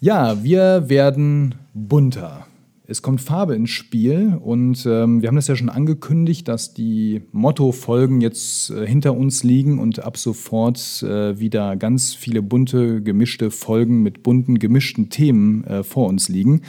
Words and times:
Ja, 0.00 0.42
wir 0.42 0.88
werden 0.88 1.54
bunter 1.74 2.46
es 2.92 3.00
kommt 3.00 3.22
Farbe 3.22 3.54
ins 3.54 3.70
Spiel 3.70 4.38
und 4.38 4.84
ähm, 4.84 5.22
wir 5.22 5.28
haben 5.28 5.36
das 5.36 5.48
ja 5.48 5.56
schon 5.56 5.70
angekündigt, 5.70 6.46
dass 6.46 6.74
die 6.74 7.22
Motto-Folgen 7.32 8.20
jetzt 8.20 8.70
äh, 8.70 8.86
hinter 8.86 9.14
uns 9.14 9.42
liegen 9.42 9.78
und 9.78 10.04
ab 10.04 10.18
sofort 10.18 11.02
äh, 11.02 11.40
wieder 11.40 11.76
ganz 11.76 12.14
viele 12.14 12.42
bunte, 12.42 13.02
gemischte 13.02 13.50
Folgen 13.50 14.02
mit 14.02 14.22
bunten, 14.22 14.58
gemischten 14.58 15.08
Themen 15.08 15.64
äh, 15.64 15.82
vor 15.82 16.06
uns 16.06 16.28
liegen. 16.28 16.60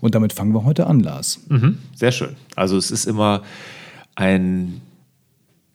Und 0.00 0.14
damit 0.14 0.32
fangen 0.32 0.54
wir 0.54 0.64
heute 0.64 0.86
an, 0.86 1.00
Lars. 1.00 1.40
Mhm, 1.48 1.78
sehr 1.96 2.12
schön. 2.12 2.36
Also 2.54 2.76
es 2.76 2.92
ist 2.92 3.06
immer 3.06 3.42
ein, 4.14 4.80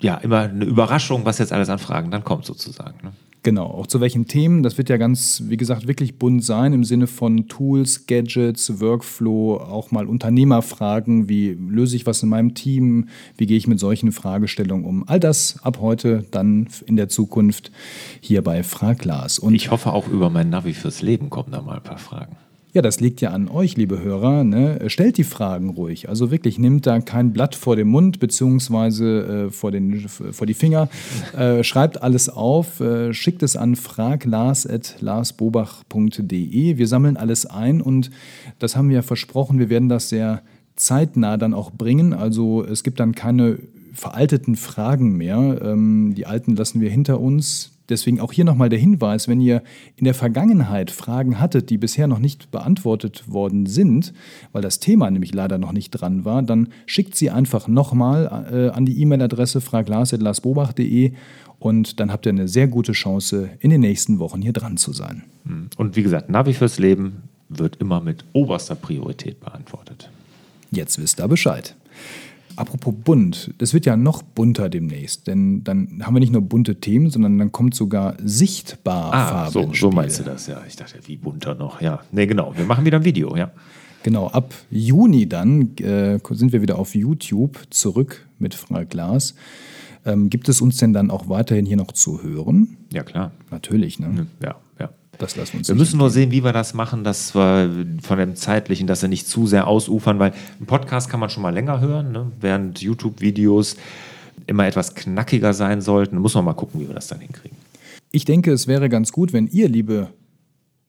ja, 0.02 0.16
immer 0.16 0.40
eine 0.40 0.64
Überraschung, 0.64 1.26
was 1.26 1.38
jetzt 1.38 1.52
alles 1.52 1.68
an 1.68 1.80
Fragen 1.80 2.12
dann 2.12 2.24
kommt 2.24 2.46
sozusagen. 2.46 2.96
Ne? 3.04 3.12
Genau, 3.44 3.66
auch 3.66 3.88
zu 3.88 4.02
welchen 4.02 4.28
Themen. 4.28 4.64
Das 4.64 4.78
wird 4.78 4.90
ja 4.90 4.98
ganz, 4.98 5.44
wie 5.46 5.58
gesagt, 5.58 5.88
wirklich 5.88 6.18
bunt 6.18 6.44
sein 6.44 6.74
im 6.74 6.84
Sinne 6.84 7.08
von 7.08 7.48
Tools, 7.48 8.06
Gadgets, 8.06 8.82
Workflow, 8.82 9.58
auch 9.58 9.92
mal 9.92 10.06
Unternehmerfragen, 10.06 11.30
wie 11.30 11.52
löse 11.52 11.96
ich 11.96 12.06
was 12.06 12.24
in 12.24 12.30
meinem 12.30 12.56
Team, 12.56 13.08
wie 13.38 13.46
gehe 13.46 13.58
ich 13.58 13.68
mit 13.68 13.80
solchen 13.80 14.12
Fragestellungen 14.12 14.86
um. 14.86 15.08
All 15.08 15.20
das 15.20 15.60
ab 15.64 15.80
heute 15.80 16.26
dann 16.32 16.68
in 16.86 16.98
der 16.98 17.10
Zukunft 17.10 17.72
hier 18.20 18.42
bei 18.44 18.64
Frag 18.64 19.06
Lars. 19.06 19.40
Und 19.40 19.56
ich 19.56 19.72
hoffe 19.72 19.94
auch 19.94 20.08
über 20.08 20.30
mein 20.30 20.50
Navi 20.50 20.74
fürs 20.74 21.02
Leben 21.02 21.30
kommen 21.30 21.52
da 21.52 21.62
mal 21.62 21.78
ein 21.78 21.84
paar 21.84 22.00
Fragen. 22.00 22.36
Ja, 22.74 22.82
das 22.82 23.00
liegt 23.00 23.22
ja 23.22 23.30
an 23.32 23.48
euch, 23.48 23.78
liebe 23.78 24.02
Hörer. 24.02 24.44
Ne? 24.44 24.82
Stellt 24.88 25.18
die 25.18 25.24
Fragen 25.24 25.70
ruhig. 25.70 26.10
Also 26.10 26.32
wirklich, 26.32 26.60
nehmt 26.60 26.86
da 26.86 27.00
kein 27.00 27.32
Blatt 27.32 27.56
vor 27.56 27.78
den 27.78 27.88
Mund 27.88 28.20
beziehungsweise 28.20 29.48
äh, 29.48 29.52
vor, 29.52 29.72
vor 30.32 30.46
die 30.46 30.54
Finger. 30.54 30.90
Äh, 31.36 31.64
schreibt 31.64 32.04
alles 32.04 32.30
auf, 32.30 32.80
äh, 32.82 33.14
schickt 33.14 33.42
es 33.42 33.56
an 33.56 33.78
fraglars.larsbobach.de. 33.78 36.78
Wir 36.78 36.88
sammeln 36.88 37.16
alles 37.16 37.46
ein 37.46 37.80
und 37.82 38.12
das 38.60 38.76
haben 38.76 38.90
wir 38.90 38.98
ja 38.98 39.02
versprochen, 39.02 39.60
wir 39.60 39.70
werden 39.70 39.88
das 39.88 40.10
sehr 40.10 40.42
zeitnah 40.76 41.38
dann 41.38 41.54
auch 41.54 41.72
bringen. 41.72 42.12
Also 42.14 42.66
es 42.66 42.84
gibt 42.84 43.00
dann 43.00 43.16
keine 43.16 43.60
veralteten 43.94 44.58
Fragen 44.58 45.16
mehr. 45.16 45.62
Ähm, 45.64 46.16
die 46.16 46.26
alten 46.26 46.54
lassen 46.56 46.82
wir 46.82 46.90
hinter 46.90 47.22
uns 47.22 47.77
Deswegen 47.90 48.20
auch 48.20 48.34
hier 48.34 48.46
nochmal 48.46 48.70
der 48.70 48.80
Hinweis, 48.80 49.28
wenn 49.28 49.40
ihr 49.40 49.64
in 49.96 50.06
der 50.06 50.14
Vergangenheit 50.14 50.92
Fragen 50.92 51.40
hattet, 51.40 51.70
die 51.70 51.78
bisher 51.78 52.08
noch 52.08 52.20
nicht 52.20 52.52
beantwortet 52.52 53.32
worden 53.32 53.66
sind, 53.66 54.14
weil 54.52 54.62
das 54.62 54.80
Thema 54.80 55.10
nämlich 55.10 55.34
leider 55.34 55.58
noch 55.58 55.72
nicht 55.72 55.92
dran 55.92 56.26
war, 56.26 56.42
dann 56.42 56.70
schickt 56.86 57.16
sie 57.16 57.30
einfach 57.30 57.68
nochmal 57.68 58.48
äh, 58.52 58.70
an 58.70 58.86
die 58.86 59.02
E-Mail-Adresse 59.02 59.62
fraglas.larsbobach.de 59.62 61.14
und 61.60 62.00
dann 62.00 62.12
habt 62.12 62.26
ihr 62.26 62.32
eine 62.32 62.48
sehr 62.48 62.68
gute 62.68 62.92
Chance, 62.92 63.50
in 63.60 63.70
den 63.70 63.82
nächsten 63.82 64.20
Wochen 64.20 64.42
hier 64.42 64.54
dran 64.54 64.78
zu 64.78 64.94
sein. 64.94 65.24
Hm. 65.46 65.70
Und 65.78 65.96
wie 65.96 66.04
gesagt, 66.04 66.30
Navi 66.30 66.54
fürs 66.54 66.78
Leben 66.80 67.24
wird 67.50 67.78
immer 67.78 68.02
mit 68.02 68.26
oberster 68.34 68.76
Priorität 68.76 69.40
beantwortet. 69.40 70.10
Jetzt 70.72 71.00
wisst 71.02 71.20
ihr 71.20 71.28
Bescheid. 71.28 71.76
Apropos 72.58 72.94
bunt, 73.04 73.54
das 73.60 73.74
wird 73.74 73.86
ja 73.86 73.96
noch 73.96 74.24
bunter 74.24 74.68
demnächst, 74.68 75.28
denn 75.28 75.64
dann 75.64 76.02
haben 76.04 76.16
wir 76.16 76.20
nicht 76.20 76.34
nur 76.34 76.42
bunte 76.42 76.80
Themen, 76.80 77.12
sondern 77.12 77.38
dann 77.38 77.52
kommt 77.52 77.76
sogar 77.76 78.18
sichtbar 78.24 79.14
ah, 79.14 79.28
Farbe. 79.28 79.52
So, 79.52 79.74
so 79.74 79.92
meinst 79.92 80.20
du 80.20 80.24
das, 80.24 80.48
ja. 80.48 80.62
Ich 80.68 80.76
dachte, 80.76 80.98
wie 81.06 81.18
bunter 81.18 81.54
noch, 81.54 81.82
ja. 81.82 82.02
Nee, 82.12 82.26
genau. 82.26 82.54
Wir 82.58 82.66
machen 82.66 82.84
wieder 82.84 82.98
ein 82.98 83.06
Video, 83.06 83.36
ja. 83.36 83.52
Genau, 84.02 84.28
ab 84.28 84.54
Juni 84.72 85.30
dann 85.30 85.76
äh, 85.78 86.20
sind 86.32 86.52
wir 86.52 86.62
wieder 86.62 86.80
auf 86.80 86.96
YouTube 86.96 87.60
zurück 87.70 88.28
mit 88.40 88.56
Frank 88.56 88.90
Glas. 88.90 89.36
Ähm, 90.06 90.30
gibt 90.30 90.50
es 90.50 90.60
uns 90.60 90.78
denn 90.78 90.94
dann 90.94 91.12
auch 91.12 91.30
weiterhin 91.30 91.66
hier 91.66 91.78
noch 91.78 91.92
zu 91.92 92.24
hören? 92.24 92.78
Ja, 92.92 93.04
klar. 93.04 93.32
Natürlich, 93.52 94.00
ne? 94.00 94.28
Ja, 94.42 94.48
ja. 94.48 94.56
Das 95.18 95.36
lassen 95.36 95.54
wir 95.54 95.60
uns 95.60 95.68
Wir 95.68 95.76
müssen 95.76 95.98
nur 95.98 96.10
sehen, 96.10 96.32
wie 96.32 96.44
wir 96.44 96.54
das 96.54 96.74
machen, 96.74 97.04
dass 97.04 97.34
wir 97.34 97.70
von 98.02 98.18
dem 98.18 98.36
zeitlichen, 98.36 98.88
dass 98.88 99.02
wir 99.02 99.10
nicht 99.10 99.28
zu 99.28 99.48
sehr 99.48 99.68
ausufern, 99.68 100.20
weil 100.20 100.34
ein 100.60 100.66
Podcast 100.66 101.10
kann 101.10 101.20
man 101.20 101.30
schon 101.30 101.44
mal 101.44 101.54
länger 101.54 101.80
hören, 101.80 102.12
ne? 102.12 102.32
während 102.40 102.82
YouTube-Videos 102.82 103.78
immer 104.46 104.68
etwas 104.68 104.94
knackiger 104.96 105.54
sein 105.54 105.82
sollten. 105.82 106.16
Da 106.16 106.22
muss 106.22 106.36
man 106.36 106.46
mal 106.46 106.54
gucken, 106.54 106.80
wie 106.80 106.88
wir 106.88 106.96
das 106.96 107.08
dann 107.08 107.20
hinkriegen. 107.20 107.58
Ich 108.12 108.26
denke, 108.26 108.52
es 108.52 108.68
wäre 108.68 108.90
ganz 108.90 109.12
gut, 109.12 109.34
wenn 109.34 109.48
ihr, 109.48 109.68
liebe 109.68 110.10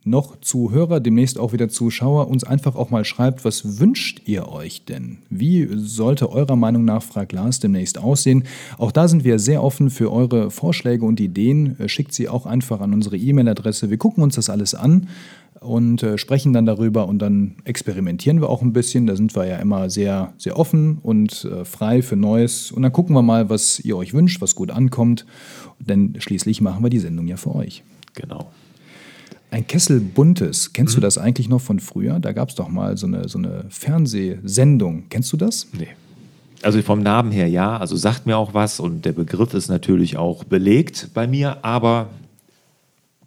noch 0.05 0.41
Zuhörer, 0.41 1.01
demnächst 1.01 1.39
auch 1.39 1.53
wieder 1.53 1.69
Zuschauer, 1.69 2.29
uns 2.29 2.45
einfach 2.45 2.77
auch 2.77 2.91
mal 2.91 3.05
schreibt, 3.05 3.45
was 3.45 3.79
wünscht 3.79 4.23
ihr 4.27 4.49
euch 4.49 4.85
denn? 4.85 5.19
Wie 5.29 5.69
sollte 5.73 6.31
eurer 6.31 6.57
Meinung 6.57 6.85
nach 6.85 7.03
Frag 7.03 7.33
Lars 7.33 7.61
demnächst 7.61 7.99
aussehen? 7.99 8.45
Auch 8.79 8.93
da 8.93 9.09
sind 9.09 9.25
wir 9.25 9.39
sehr 9.39 9.63
offen 9.63 9.91
für 9.91 10.13
eure 10.13 10.51
Vorschläge 10.51 11.05
und 11.05 11.21
Ideen. 11.21 11.79
Äh, 11.79 11.89
schickt 11.89 12.15
sie 12.15 12.29
auch 12.29 12.47
einfach 12.47 12.81
an 12.81 12.95
unsere 12.95 13.17
E-Mail-Adresse. 13.17 13.91
Wir 13.91 13.99
gucken 13.99 14.23
uns 14.23 14.37
das 14.37 14.51
alles 14.51 14.75
an 14.75 15.09
und 15.61 16.03
äh, 16.03 16.19
sprechen 16.19 16.53
dann 16.53 16.67
darüber 16.67 17.09
und 17.09 17.19
dann 17.19 17.57
experimentieren 17.65 18.41
wir 18.41 18.49
auch 18.49 18.63
ein 18.63 18.73
bisschen. 18.73 19.07
Da 19.07 19.17
sind 19.17 19.35
wir 19.35 19.47
ja 19.47 19.57
immer 19.57 19.91
sehr, 19.91 20.33
sehr 20.39 20.59
offen 20.59 20.99
und 21.03 21.45
äh, 21.45 21.65
frei 21.65 22.03
für 22.03 22.17
Neues. 22.17 22.71
Und 22.73 22.83
dann 22.83 22.93
gucken 22.93 23.15
wir 23.15 23.23
mal, 23.23 23.51
was 23.51 23.81
ihr 23.81 23.97
euch 23.97 24.15
wünscht, 24.15 24.41
was 24.41 24.55
gut 24.55 24.71
ankommt. 24.71 25.27
Denn 25.81 26.15
schließlich 26.19 26.61
machen 26.61 26.83
wir 26.83 26.91
die 26.91 26.99
Sendung 26.99 27.27
ja 27.27 27.37
für 27.37 27.55
euch. 27.55 27.83
Genau. 28.15 28.51
Ein 29.51 29.67
Kessel 29.67 30.01
Buntes, 30.01 30.73
kennst 30.73 30.95
mhm. 30.95 31.01
du 31.01 31.01
das 31.03 31.17
eigentlich 31.17 31.49
noch 31.49 31.61
von 31.61 31.81
früher? 31.81 32.21
Da 32.21 32.33
gab 32.33 32.51
es 32.51 32.55
doch 32.55 32.69
mal 32.69 32.97
so 32.97 33.07
eine, 33.07 33.29
so 33.29 33.39
eine 33.39 33.65
Fernsehsendung. 33.71 35.05
Kennst 35.09 35.33
du 35.33 35.37
das? 35.37 35.67
Nee. 35.73 35.89
Also 36.63 36.83
vom 36.83 37.03
Namen 37.03 37.31
her 37.31 37.49
ja, 37.49 37.77
also 37.77 37.97
sagt 37.97 38.27
mir 38.27 38.37
auch 38.37 38.53
was 38.53 38.81
und 38.81 39.05
der 39.05 39.13
Begriff 39.13 39.55
ist 39.55 39.69
natürlich 39.69 40.17
auch 40.17 40.45
belegt 40.45 41.11
bei 41.15 41.27
mir, 41.27 41.65
aber 41.65 42.09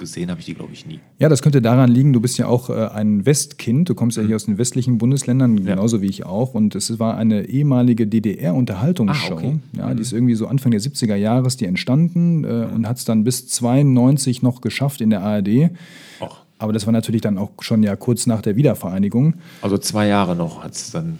gesehen 0.02 0.30
habe 0.30 0.42
ich 0.42 0.46
die, 0.48 0.54
glaube 0.54 0.74
ich, 0.74 0.86
nie. 0.86 1.00
Ja, 1.20 1.30
das 1.30 1.42
könnte 1.42 1.62
daran 1.62 1.90
liegen, 1.90 2.12
du 2.12 2.20
bist 2.20 2.38
ja 2.38 2.48
auch 2.48 2.70
äh, 2.70 2.88
ein 2.88 3.26
Westkind, 3.26 3.88
du 3.88 3.96
kommst 3.96 4.18
ja 4.18 4.24
hier 4.24 4.32
mhm. 4.32 4.36
aus 4.36 4.46
den 4.46 4.58
westlichen 4.58 4.98
Bundesländern, 4.98 5.64
genauso 5.64 5.98
ja. 5.98 6.02
wie 6.02 6.08
ich 6.08 6.26
auch. 6.26 6.54
Und 6.54 6.76
es 6.76 7.00
war 7.00 7.16
eine 7.16 7.46
ehemalige 7.46 8.08
DDR-Unterhaltungsshow. 8.08 9.34
Ah, 9.34 9.38
okay. 9.38 9.60
Ja, 9.78 9.90
die 9.90 9.96
mhm. 9.96 10.02
ist 10.02 10.12
irgendwie 10.12 10.36
so 10.36 10.48
Anfang 10.48 10.72
der 10.72 10.82
70er 10.82 11.16
Jahre 11.16 11.48
die 11.52 11.66
entstanden 11.66 12.44
äh, 12.44 12.48
mhm. 12.48 12.74
und 12.74 12.88
hat 12.88 12.98
es 12.98 13.06
dann 13.06 13.24
bis 13.24 13.48
92 13.48 14.42
noch 14.42 14.60
geschafft 14.60 15.00
in 15.00 15.10
der 15.10 15.22
ARD. 15.22 15.72
Och. 16.20 16.42
Aber 16.58 16.74
das 16.74 16.86
war 16.86 16.94
natürlich 16.94 17.22
dann 17.22 17.38
auch 17.38 17.52
schon 17.62 17.82
ja 17.82 17.96
kurz 17.96 18.28
nach 18.28 18.42
der 18.42 18.56
Wiedervereinigung. 18.56 19.36
Also 19.62 19.78
zwei 19.78 20.08
Jahre 20.08 20.36
noch 20.36 20.64
hat 20.64 20.74
es 20.74 20.92
dann 20.92 21.18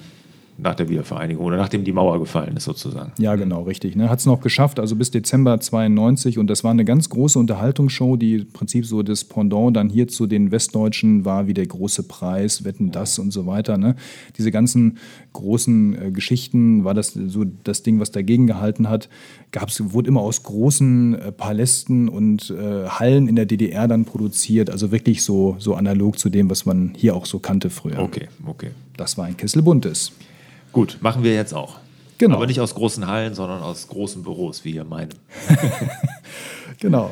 nach 0.62 0.76
der 0.76 0.90
Wiedervereinigung 0.90 1.46
oder 1.46 1.58
nachdem 1.58 1.84
die 1.84 1.92
Mauer 1.92 2.20
gefallen 2.20 2.56
ist 2.56 2.66
sozusagen. 2.66 3.12
Ja, 3.18 3.36
genau, 3.36 3.64
richtig. 3.64 3.96
Ne? 3.96 4.10
Hat 4.10 4.20
es 4.20 4.26
noch 4.26 4.42
geschafft, 4.42 4.80
also 4.80 4.96
bis 4.96 5.10
Dezember 5.10 5.60
92 5.60 6.38
und 6.38 6.48
das 6.48 6.64
war 6.64 6.72
eine 6.72 6.86
ganz 6.86 7.10
große 7.10 7.40
Unterhaltungsshow, 7.40 8.16
die 8.16 8.36
im 8.36 8.52
Prinzip 8.52 8.86
so 8.86 9.02
das 9.02 9.24
Pendant 9.24 9.76
dann 9.76 9.90
hier 9.90 10.08
zu 10.08 10.28
den 10.28 10.52
Westdeutschen 10.52 11.26
war, 11.26 11.48
wie 11.48 11.56
der 11.56 11.66
große 11.66 12.04
Preis, 12.04 12.64
Wetten 12.64 12.92
das 12.92 13.18
und 13.18 13.32
so 13.32 13.48
weiter. 13.48 13.78
Ne? 13.78 13.96
Diese 14.38 14.52
ganzen 14.52 15.00
großen 15.34 16.08
äh, 16.08 16.12
Geschichten 16.12 16.84
war 16.84 16.94
das 16.94 17.14
so 17.14 17.44
das 17.64 17.82
Ding, 17.82 18.00
was 18.00 18.12
dagegen 18.12 18.46
gehalten 18.46 18.88
hat. 18.88 19.10
Gab's, 19.52 19.82
wurde 19.94 20.10
immer 20.10 20.22
aus 20.22 20.44
großen 20.44 21.16
äh, 21.16 21.32
Palästen 21.32 22.08
und 22.08 22.52
äh, 22.52 22.88
Hallen 22.88 23.28
in 23.28 23.36
der 23.36 23.46
DDR 23.46 23.88
dann 23.88 24.06
produziert, 24.06 24.70
also 24.70 24.92
wirklich 24.92 25.24
so, 25.24 25.56
so 25.58 25.74
analog 25.74 26.20
zu 26.20 26.30
dem, 26.30 26.50
was 26.50 26.66
man 26.66 26.94
hier 26.96 27.16
auch 27.16 27.26
so 27.26 27.40
kannte 27.40 27.72
früher. 27.72 28.00
Okay, 28.00 28.28
okay. 28.46 28.70
Das 28.96 29.18
war 29.18 29.26
ein 29.26 29.36
Kessel 29.36 29.64
Buntes. 29.64 30.12
Gut, 30.72 30.98
machen 31.02 31.24
wir 31.24 31.34
jetzt 31.34 31.54
auch. 31.54 31.78
Genau. 32.18 32.36
Aber 32.36 32.46
nicht 32.46 32.60
aus 32.60 32.76
großen 32.76 33.08
Hallen, 33.08 33.34
sondern 33.34 33.64
aus 33.64 33.88
großen 33.88 34.22
Büros, 34.24 34.64
wie 34.64 34.72
ihr 34.72 34.84
meinen. 34.84 35.10
genau. 36.80 37.12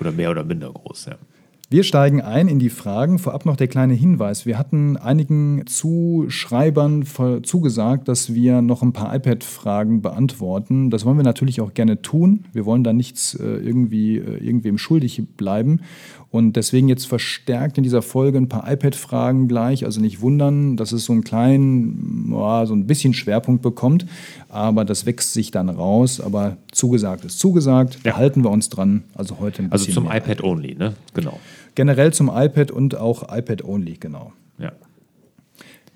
Oder 0.00 0.10
mehr 0.10 0.30
oder 0.30 0.44
minder 0.44 0.72
groß, 0.72 1.06
ja. 1.06 1.16
Wir 1.70 1.84
steigen 1.84 2.22
ein 2.22 2.48
in 2.48 2.58
die 2.58 2.70
Fragen. 2.70 3.18
Vorab 3.18 3.44
noch 3.44 3.56
der 3.56 3.68
kleine 3.68 3.92
Hinweis. 3.92 4.46
Wir 4.46 4.56
hatten 4.56 4.96
einigen 4.96 5.66
Zuschreibern 5.66 7.04
zugesagt, 7.42 8.08
dass 8.08 8.32
wir 8.32 8.62
noch 8.62 8.80
ein 8.82 8.94
paar 8.94 9.14
iPad-Fragen 9.14 10.00
beantworten. 10.00 10.88
Das 10.88 11.04
wollen 11.04 11.18
wir 11.18 11.24
natürlich 11.24 11.60
auch 11.60 11.74
gerne 11.74 12.00
tun. 12.00 12.46
Wir 12.54 12.64
wollen 12.64 12.84
da 12.84 12.94
nichts 12.94 13.34
äh, 13.34 13.44
irgendwie 13.44 14.16
äh, 14.16 14.38
irgendwem 14.38 14.78
schuldig 14.78 15.22
bleiben. 15.36 15.82
Und 16.30 16.56
deswegen 16.56 16.88
jetzt 16.88 17.06
verstärkt 17.06 17.78
in 17.78 17.84
dieser 17.84 18.02
Folge 18.02 18.36
ein 18.36 18.48
paar 18.50 18.70
iPad-Fragen 18.70 19.48
gleich. 19.48 19.86
Also 19.86 20.00
nicht 20.00 20.20
wundern, 20.20 20.76
dass 20.76 20.92
es 20.92 21.04
so 21.04 21.14
einen 21.14 21.24
kleinen, 21.24 22.30
ja, 22.32 22.66
so 22.66 22.74
ein 22.74 22.86
bisschen 22.86 23.14
Schwerpunkt 23.14 23.62
bekommt. 23.62 24.06
Aber 24.50 24.84
das 24.84 25.06
wächst 25.06 25.32
sich 25.32 25.50
dann 25.50 25.70
raus. 25.70 26.20
Aber 26.20 26.58
zugesagt 26.70 27.24
ist 27.24 27.38
zugesagt. 27.38 28.00
Da 28.02 28.16
halten 28.16 28.44
wir 28.44 28.50
uns 28.50 28.68
dran. 28.68 29.04
Also 29.14 29.38
heute 29.40 29.62
ein 29.62 29.72
also 29.72 29.86
bisschen. 29.86 30.06
Also 30.06 30.10
zum 30.10 30.30
iPad 30.30 30.44
only, 30.44 30.74
ne? 30.74 30.94
Genau. 31.14 31.40
Generell 31.74 32.12
zum 32.12 32.28
iPad 32.28 32.70
und 32.70 32.96
auch 32.96 33.34
iPad 33.34 33.64
only, 33.64 33.94
genau. 33.94 34.32
Ja. 34.58 34.72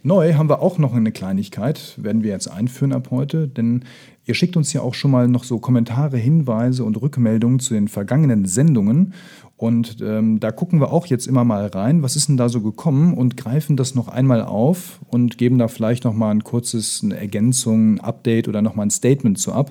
Neu 0.05 0.35
haben 0.35 0.49
wir 0.49 0.63
auch 0.63 0.79
noch 0.79 0.95
eine 0.95 1.13
Kleinigkeit, 1.13 1.95
werden 1.97 2.25
wir 2.25 2.33
jetzt 2.33 2.49
einführen 2.49 2.93
ab 2.93 3.09
heute, 3.13 3.47
denn 3.47 3.85
ihr 4.25 4.35
schickt 4.35 4.57
uns 4.57 4.73
ja 4.73 4.81
auch 4.81 4.95
schon 4.95 5.13
mal 5.13 5.29
noch 5.29 5.45
so 5.45 5.61
Kommentare, 5.61 6.17
Hinweise 6.17 6.83
und 6.83 7.01
Rückmeldungen 7.01 7.61
zu 7.61 7.75
den 7.75 7.87
vergangenen 7.87 8.45
Sendungen. 8.45 9.15
Und 9.57 9.99
ähm, 10.01 10.41
da 10.41 10.51
gucken 10.51 10.81
wir 10.81 10.93
auch 10.93 11.07
jetzt 11.07 11.27
immer 11.27 11.45
mal 11.45 11.67
rein, 11.67 12.03
was 12.03 12.17
ist 12.17 12.29
denn 12.29 12.37
da 12.37 12.49
so 12.49 12.61
gekommen 12.61 13.15
und 13.15 13.37
greifen 13.37 13.77
das 13.77 13.95
noch 13.95 14.09
einmal 14.09 14.43
auf 14.43 15.01
und 15.09 15.39
geben 15.39 15.59
da 15.59 15.69
vielleicht 15.69 16.03
noch 16.05 16.15
mal 16.15 16.31
ein 16.31 16.43
kurzes 16.43 17.01
eine 17.05 17.17
Ergänzung, 17.17 17.95
ein 17.95 18.01
Update 18.01 18.49
oder 18.49 18.61
noch 18.61 18.75
mal 18.75 18.83
ein 18.83 18.91
Statement 18.91 19.39
zu 19.39 19.53
ab, 19.53 19.71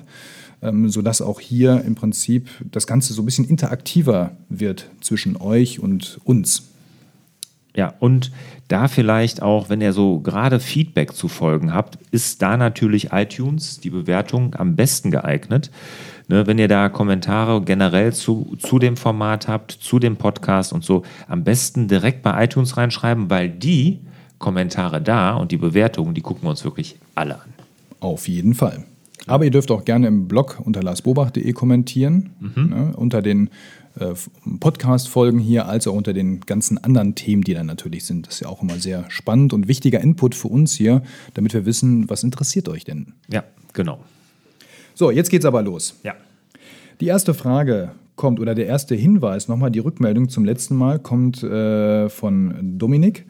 ähm, 0.62 0.88
sodass 0.88 1.20
auch 1.20 1.40
hier 1.40 1.82
im 1.84 1.94
Prinzip 1.94 2.48
das 2.70 2.86
Ganze 2.86 3.12
so 3.12 3.20
ein 3.20 3.26
bisschen 3.26 3.44
interaktiver 3.44 4.32
wird 4.48 4.88
zwischen 5.02 5.36
euch 5.36 5.78
und 5.78 6.20
uns. 6.24 6.71
Ja, 7.74 7.94
und 8.00 8.30
da 8.68 8.88
vielleicht 8.88 9.42
auch, 9.42 9.70
wenn 9.70 9.80
ihr 9.80 9.92
so 9.92 10.20
gerade 10.20 10.60
Feedback 10.60 11.14
zu 11.14 11.28
Folgen 11.28 11.72
habt, 11.72 11.98
ist 12.10 12.42
da 12.42 12.56
natürlich 12.56 13.12
iTunes, 13.12 13.80
die 13.80 13.90
Bewertung, 13.90 14.54
am 14.56 14.76
besten 14.76 15.10
geeignet. 15.10 15.70
Ne, 16.28 16.46
wenn 16.46 16.58
ihr 16.58 16.68
da 16.68 16.88
Kommentare 16.88 17.62
generell 17.62 18.12
zu, 18.12 18.56
zu 18.58 18.78
dem 18.78 18.96
Format 18.96 19.48
habt, 19.48 19.72
zu 19.72 19.98
dem 19.98 20.16
Podcast 20.16 20.72
und 20.72 20.84
so, 20.84 21.02
am 21.28 21.44
besten 21.44 21.88
direkt 21.88 22.22
bei 22.22 22.44
iTunes 22.44 22.76
reinschreiben, 22.76 23.28
weil 23.28 23.48
die 23.48 24.00
Kommentare 24.38 25.00
da 25.00 25.34
und 25.34 25.50
die 25.50 25.56
Bewertungen, 25.56 26.14
die 26.14 26.20
gucken 26.20 26.44
wir 26.44 26.50
uns 26.50 26.64
wirklich 26.64 26.96
alle 27.14 27.34
an. 27.34 27.48
Auf 28.00 28.28
jeden 28.28 28.54
Fall. 28.54 28.84
Aber 29.26 29.44
ihr 29.44 29.50
dürft 29.50 29.70
auch 29.70 29.84
gerne 29.84 30.08
im 30.08 30.26
Blog 30.26 30.60
unter 30.64 30.82
larsbobach.de 30.82 31.52
kommentieren, 31.52 32.30
mhm. 32.40 32.68
ne, 32.68 32.92
unter 32.96 33.22
den 33.22 33.50
Podcast-Folgen 34.60 35.38
hier, 35.38 35.66
als 35.66 35.86
auch 35.86 35.94
unter 35.94 36.12
den 36.12 36.40
ganzen 36.40 36.78
anderen 36.82 37.14
Themen, 37.14 37.42
die 37.42 37.54
da 37.54 37.62
natürlich 37.62 38.04
sind. 38.04 38.26
Das 38.26 38.34
ist 38.34 38.40
ja 38.40 38.48
auch 38.48 38.62
immer 38.62 38.78
sehr 38.78 39.04
spannend 39.10 39.52
und 39.52 39.68
wichtiger 39.68 40.00
Input 40.00 40.34
für 40.34 40.48
uns 40.48 40.74
hier, 40.74 41.02
damit 41.34 41.52
wir 41.54 41.66
wissen, 41.66 42.08
was 42.08 42.22
interessiert 42.22 42.68
euch 42.68 42.84
denn. 42.84 43.14
Ja, 43.28 43.44
genau. 43.72 44.00
So, 44.94 45.10
jetzt 45.10 45.30
geht's 45.30 45.44
aber 45.44 45.62
los. 45.62 45.98
Ja. 46.02 46.14
Die 47.00 47.06
erste 47.06 47.34
Frage 47.34 47.92
kommt, 48.16 48.40
oder 48.40 48.54
der 48.54 48.66
erste 48.66 48.94
Hinweis, 48.94 49.48
nochmal 49.48 49.70
die 49.70 49.80
Rückmeldung 49.80 50.28
zum 50.28 50.44
letzten 50.44 50.76
Mal, 50.76 50.98
kommt 50.98 51.42
äh, 51.42 52.08
von 52.08 52.78
Dominik. 52.78 53.26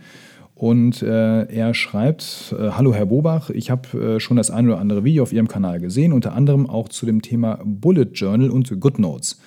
Und 0.54 1.02
äh, 1.02 1.44
er 1.44 1.74
schreibt, 1.74 2.54
äh, 2.56 2.70
Hallo 2.70 2.94
Herr 2.94 3.06
Bobach, 3.06 3.50
ich 3.50 3.70
habe 3.70 4.16
äh, 4.16 4.20
schon 4.20 4.36
das 4.36 4.50
ein 4.50 4.68
oder 4.68 4.78
andere 4.78 5.02
Video 5.02 5.24
auf 5.24 5.32
Ihrem 5.32 5.48
Kanal 5.48 5.80
gesehen, 5.80 6.12
unter 6.12 6.34
anderem 6.34 6.70
auch 6.70 6.88
zu 6.88 7.04
dem 7.04 7.20
Thema 7.20 7.58
Bullet 7.64 8.10
Journal 8.12 8.50
und 8.50 8.80
GoodNotes. 8.80 9.40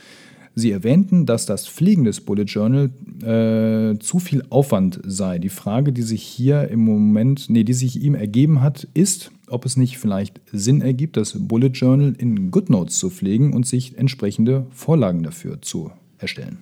Sie 0.57 0.71
erwähnten, 0.71 1.25
dass 1.25 1.45
das 1.45 1.67
Pflegen 1.67 2.05
des 2.05 2.21
Bullet 2.21 2.43
Journal 2.43 2.89
äh, 3.21 3.99
zu 3.99 4.19
viel 4.19 4.43
Aufwand 4.49 5.01
sei. 5.03 5.37
Die 5.37 5.49
Frage, 5.49 5.91
die 5.91 6.01
sich 6.01 6.23
hier 6.23 6.69
im 6.69 6.79
Moment, 6.79 7.49
nee, 7.49 7.65
die 7.65 7.73
sich 7.73 8.01
ihm 8.01 8.15
ergeben 8.15 8.61
hat, 8.61 8.87
ist, 8.93 9.31
ob 9.47 9.65
es 9.65 9.75
nicht 9.75 9.97
vielleicht 9.97 10.39
Sinn 10.51 10.81
ergibt, 10.81 11.17
das 11.17 11.35
Bullet 11.37 11.67
Journal 11.67 12.15
in 12.17 12.51
GoodNotes 12.51 12.97
zu 12.97 13.09
pflegen 13.09 13.53
und 13.53 13.67
sich 13.67 13.97
entsprechende 13.97 14.65
Vorlagen 14.71 15.23
dafür 15.23 15.61
zu 15.61 15.91
erstellen. 16.19 16.59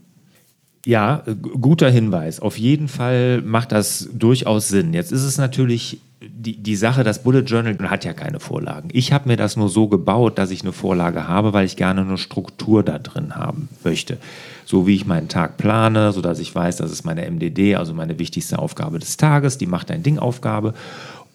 Ja, 0.85 1.24
guter 1.62 1.89
Hinweis. 1.89 2.39
Auf 2.39 2.57
jeden 2.57 2.88
Fall 2.88 3.41
macht 3.41 3.71
das 3.71 4.09
durchaus 4.13 4.68
Sinn. 4.68 4.94
Jetzt 4.94 5.12
ist 5.12 5.24
es 5.24 5.38
natürlich 5.38 6.00
die, 6.25 6.57
die 6.57 6.75
Sache, 6.75 7.03
das 7.03 7.24
Bullet 7.24 7.41
Journal 7.41 7.77
hat 7.89 8.06
ja 8.06 8.13
keine 8.13 8.39
Vorlagen. 8.39 8.89
Ich 8.94 9.12
habe 9.12 9.30
mir 9.30 9.38
das 9.38 9.57
nur 9.57 9.69
so 9.69 9.88
gebaut, 9.88 10.38
dass 10.38 10.51
ich 10.51 10.62
eine 10.62 10.71
Vorlage 10.71 11.27
habe, 11.27 11.53
weil 11.53 11.65
ich 11.65 11.75
gerne 11.75 12.01
eine 12.01 12.18
Struktur 12.18 12.83
da 12.83 13.00
drin 13.00 13.35
haben 13.35 13.69
möchte. 13.83 14.18
So 14.65 14.88
wie 14.88 14.95
ich 14.95 15.06
meinen 15.06 15.27
Tag 15.27 15.57
plane, 15.57 16.12
sodass 16.12 16.39
ich 16.39 16.53
weiß, 16.53 16.77
das 16.77 16.91
ist 16.91 17.03
meine 17.03 17.30
MDD, 17.30 17.75
also 17.75 17.94
meine 17.94 18.19
wichtigste 18.19 18.59
Aufgabe 18.59 19.00
des 19.00 19.18
Tages, 19.18 19.57
die 19.57 19.65
macht 19.65 19.91
ein 19.91 20.03
Ding 20.03 20.18
Aufgabe. 20.18 20.74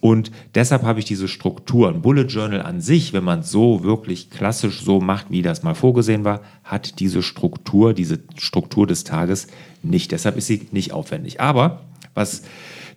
Und 0.01 0.31
deshalb 0.55 0.83
habe 0.83 1.01
ich 1.01 1.05
diese 1.05 1.27
Struktur. 1.27 1.89
Ein 1.89 2.03
Bullet 2.03 2.27
Journal 2.27 2.63
an 2.63 2.81
sich, 2.81 3.13
wenn 3.13 3.25
man 3.25 3.41
es 3.41 3.51
so 3.51 3.83
wirklich 3.83 4.31
klassisch 4.31 4.83
so 4.83 5.01
macht, 5.01 5.27
wie 5.31 5.43
das 5.43 5.63
mal 5.63 5.75
vorgesehen 5.75 6.25
war, 6.25 6.43
hat 6.63 7.01
diese 7.01 7.23
Struktur, 7.23 7.95
diese 7.95 8.21
Struktur 8.37 8.87
des 8.87 9.05
Tages 9.05 9.49
nicht. 9.83 10.13
Deshalb 10.13 10.37
ist 10.37 10.47
sie 10.47 10.69
nicht 10.71 10.93
aufwendig. 10.93 11.41
Aber 11.41 11.83
was 12.15 12.43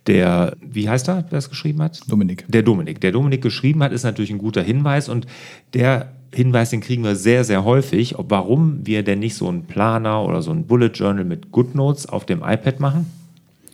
der, 0.08 0.56
wie 0.62 0.90
heißt 0.90 1.10
er, 1.10 1.24
der 1.24 1.40
es 1.40 1.50
geschrieben 1.50 1.82
hat? 1.82 2.02
Dominik. 2.08 2.46
Der 2.48 2.64
Dominik. 2.64 3.02
Der 3.02 3.12
Dominik 3.12 3.42
geschrieben 3.42 3.82
hat, 3.84 3.92
ist 3.92 4.04
natürlich 4.04 4.32
ein 4.32 4.38
guter 4.38 4.62
Hinweis 4.62 5.10
und 5.10 5.26
der 5.74 6.12
Hinweis, 6.34 6.70
den 6.70 6.82
kriegen 6.82 7.04
wir 7.04 7.16
sehr, 7.16 7.44
sehr 7.44 7.66
häufig, 7.66 8.16
warum 8.18 8.86
wir 8.86 9.04
denn 9.04 9.20
nicht 9.20 9.36
so 9.36 9.50
einen 9.50 9.64
Planer 9.64 10.24
oder 10.24 10.42
so 10.42 10.52
ein 10.52 10.66
Bullet 10.66 10.92
Journal 10.94 11.26
mit 11.26 11.52
GoodNotes 11.52 12.08
auf 12.08 12.26
dem 12.26 12.42
iPad 12.42 12.80
machen 12.80 13.21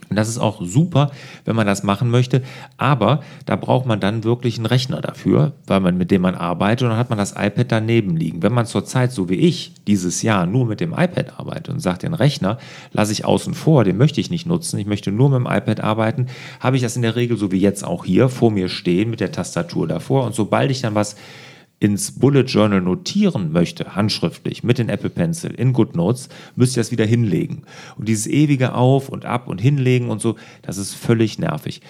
und 0.09 0.15
das 0.15 0.29
ist 0.29 0.37
auch 0.37 0.61
super, 0.63 1.11
wenn 1.45 1.55
man 1.55 1.67
das 1.67 1.83
machen 1.83 2.09
möchte. 2.09 2.41
Aber 2.77 3.21
da 3.45 3.55
braucht 3.55 3.85
man 3.85 3.99
dann 3.99 4.23
wirklich 4.23 4.57
einen 4.57 4.65
Rechner 4.65 5.01
dafür, 5.01 5.53
weil 5.65 5.79
man 5.79 5.97
mit 5.97 6.11
dem 6.11 6.21
man 6.21 6.35
arbeitet 6.35 6.83
und 6.83 6.89
dann 6.89 6.97
hat 6.97 7.09
man 7.09 7.17
das 7.17 7.31
iPad 7.31 7.71
daneben 7.71 8.15
liegen. 8.15 8.41
Wenn 8.41 8.53
man 8.53 8.65
zurzeit, 8.65 9.11
so 9.11 9.29
wie 9.29 9.35
ich, 9.35 9.73
dieses 9.85 10.21
Jahr 10.21 10.45
nur 10.45 10.65
mit 10.65 10.79
dem 10.79 10.93
iPad 10.93 11.39
arbeitet 11.39 11.69
und 11.69 11.79
sagt, 11.79 12.03
den 12.03 12.13
Rechner 12.13 12.57
lasse 12.93 13.11
ich 13.11 13.25
außen 13.25 13.53
vor, 13.53 13.83
den 13.83 13.97
möchte 13.97 14.21
ich 14.21 14.29
nicht 14.29 14.45
nutzen, 14.45 14.79
ich 14.79 14.87
möchte 14.87 15.11
nur 15.11 15.29
mit 15.29 15.39
dem 15.39 15.47
iPad 15.47 15.81
arbeiten, 15.81 16.27
habe 16.59 16.77
ich 16.77 16.81
das 16.81 16.95
in 16.95 17.01
der 17.01 17.15
Regel 17.15 17.37
so 17.37 17.51
wie 17.51 17.59
jetzt 17.59 17.83
auch 17.83 18.05
hier 18.05 18.29
vor 18.29 18.51
mir 18.51 18.69
stehen 18.69 19.09
mit 19.09 19.19
der 19.19 19.31
Tastatur 19.31 19.87
davor. 19.87 20.25
Und 20.25 20.35
sobald 20.35 20.71
ich 20.71 20.81
dann 20.81 20.95
was 20.95 21.15
ins 21.79 22.11
Bullet 22.11 22.43
Journal 22.43 22.81
notieren 22.81 23.51
möchte, 23.51 23.95
handschriftlich, 23.95 24.63
mit 24.63 24.79
den 24.79 24.89
Apple 24.89 25.09
Pencil, 25.09 25.51
in 25.51 25.73
GoodNotes, 25.73 26.29
müsste 26.55 26.79
ich 26.79 26.85
das 26.85 26.91
wieder 26.91 27.05
hinlegen. 27.05 27.63
Und 27.97 28.07
dieses 28.07 28.27
ewige 28.27 28.73
Auf 28.73 29.09
und 29.09 29.25
Ab 29.25 29.47
und 29.47 29.61
Hinlegen 29.61 30.09
und 30.09 30.21
so, 30.21 30.35
das 30.63 30.77
ist 30.77 30.95
völlig 30.95 31.37
nervig. 31.37 31.81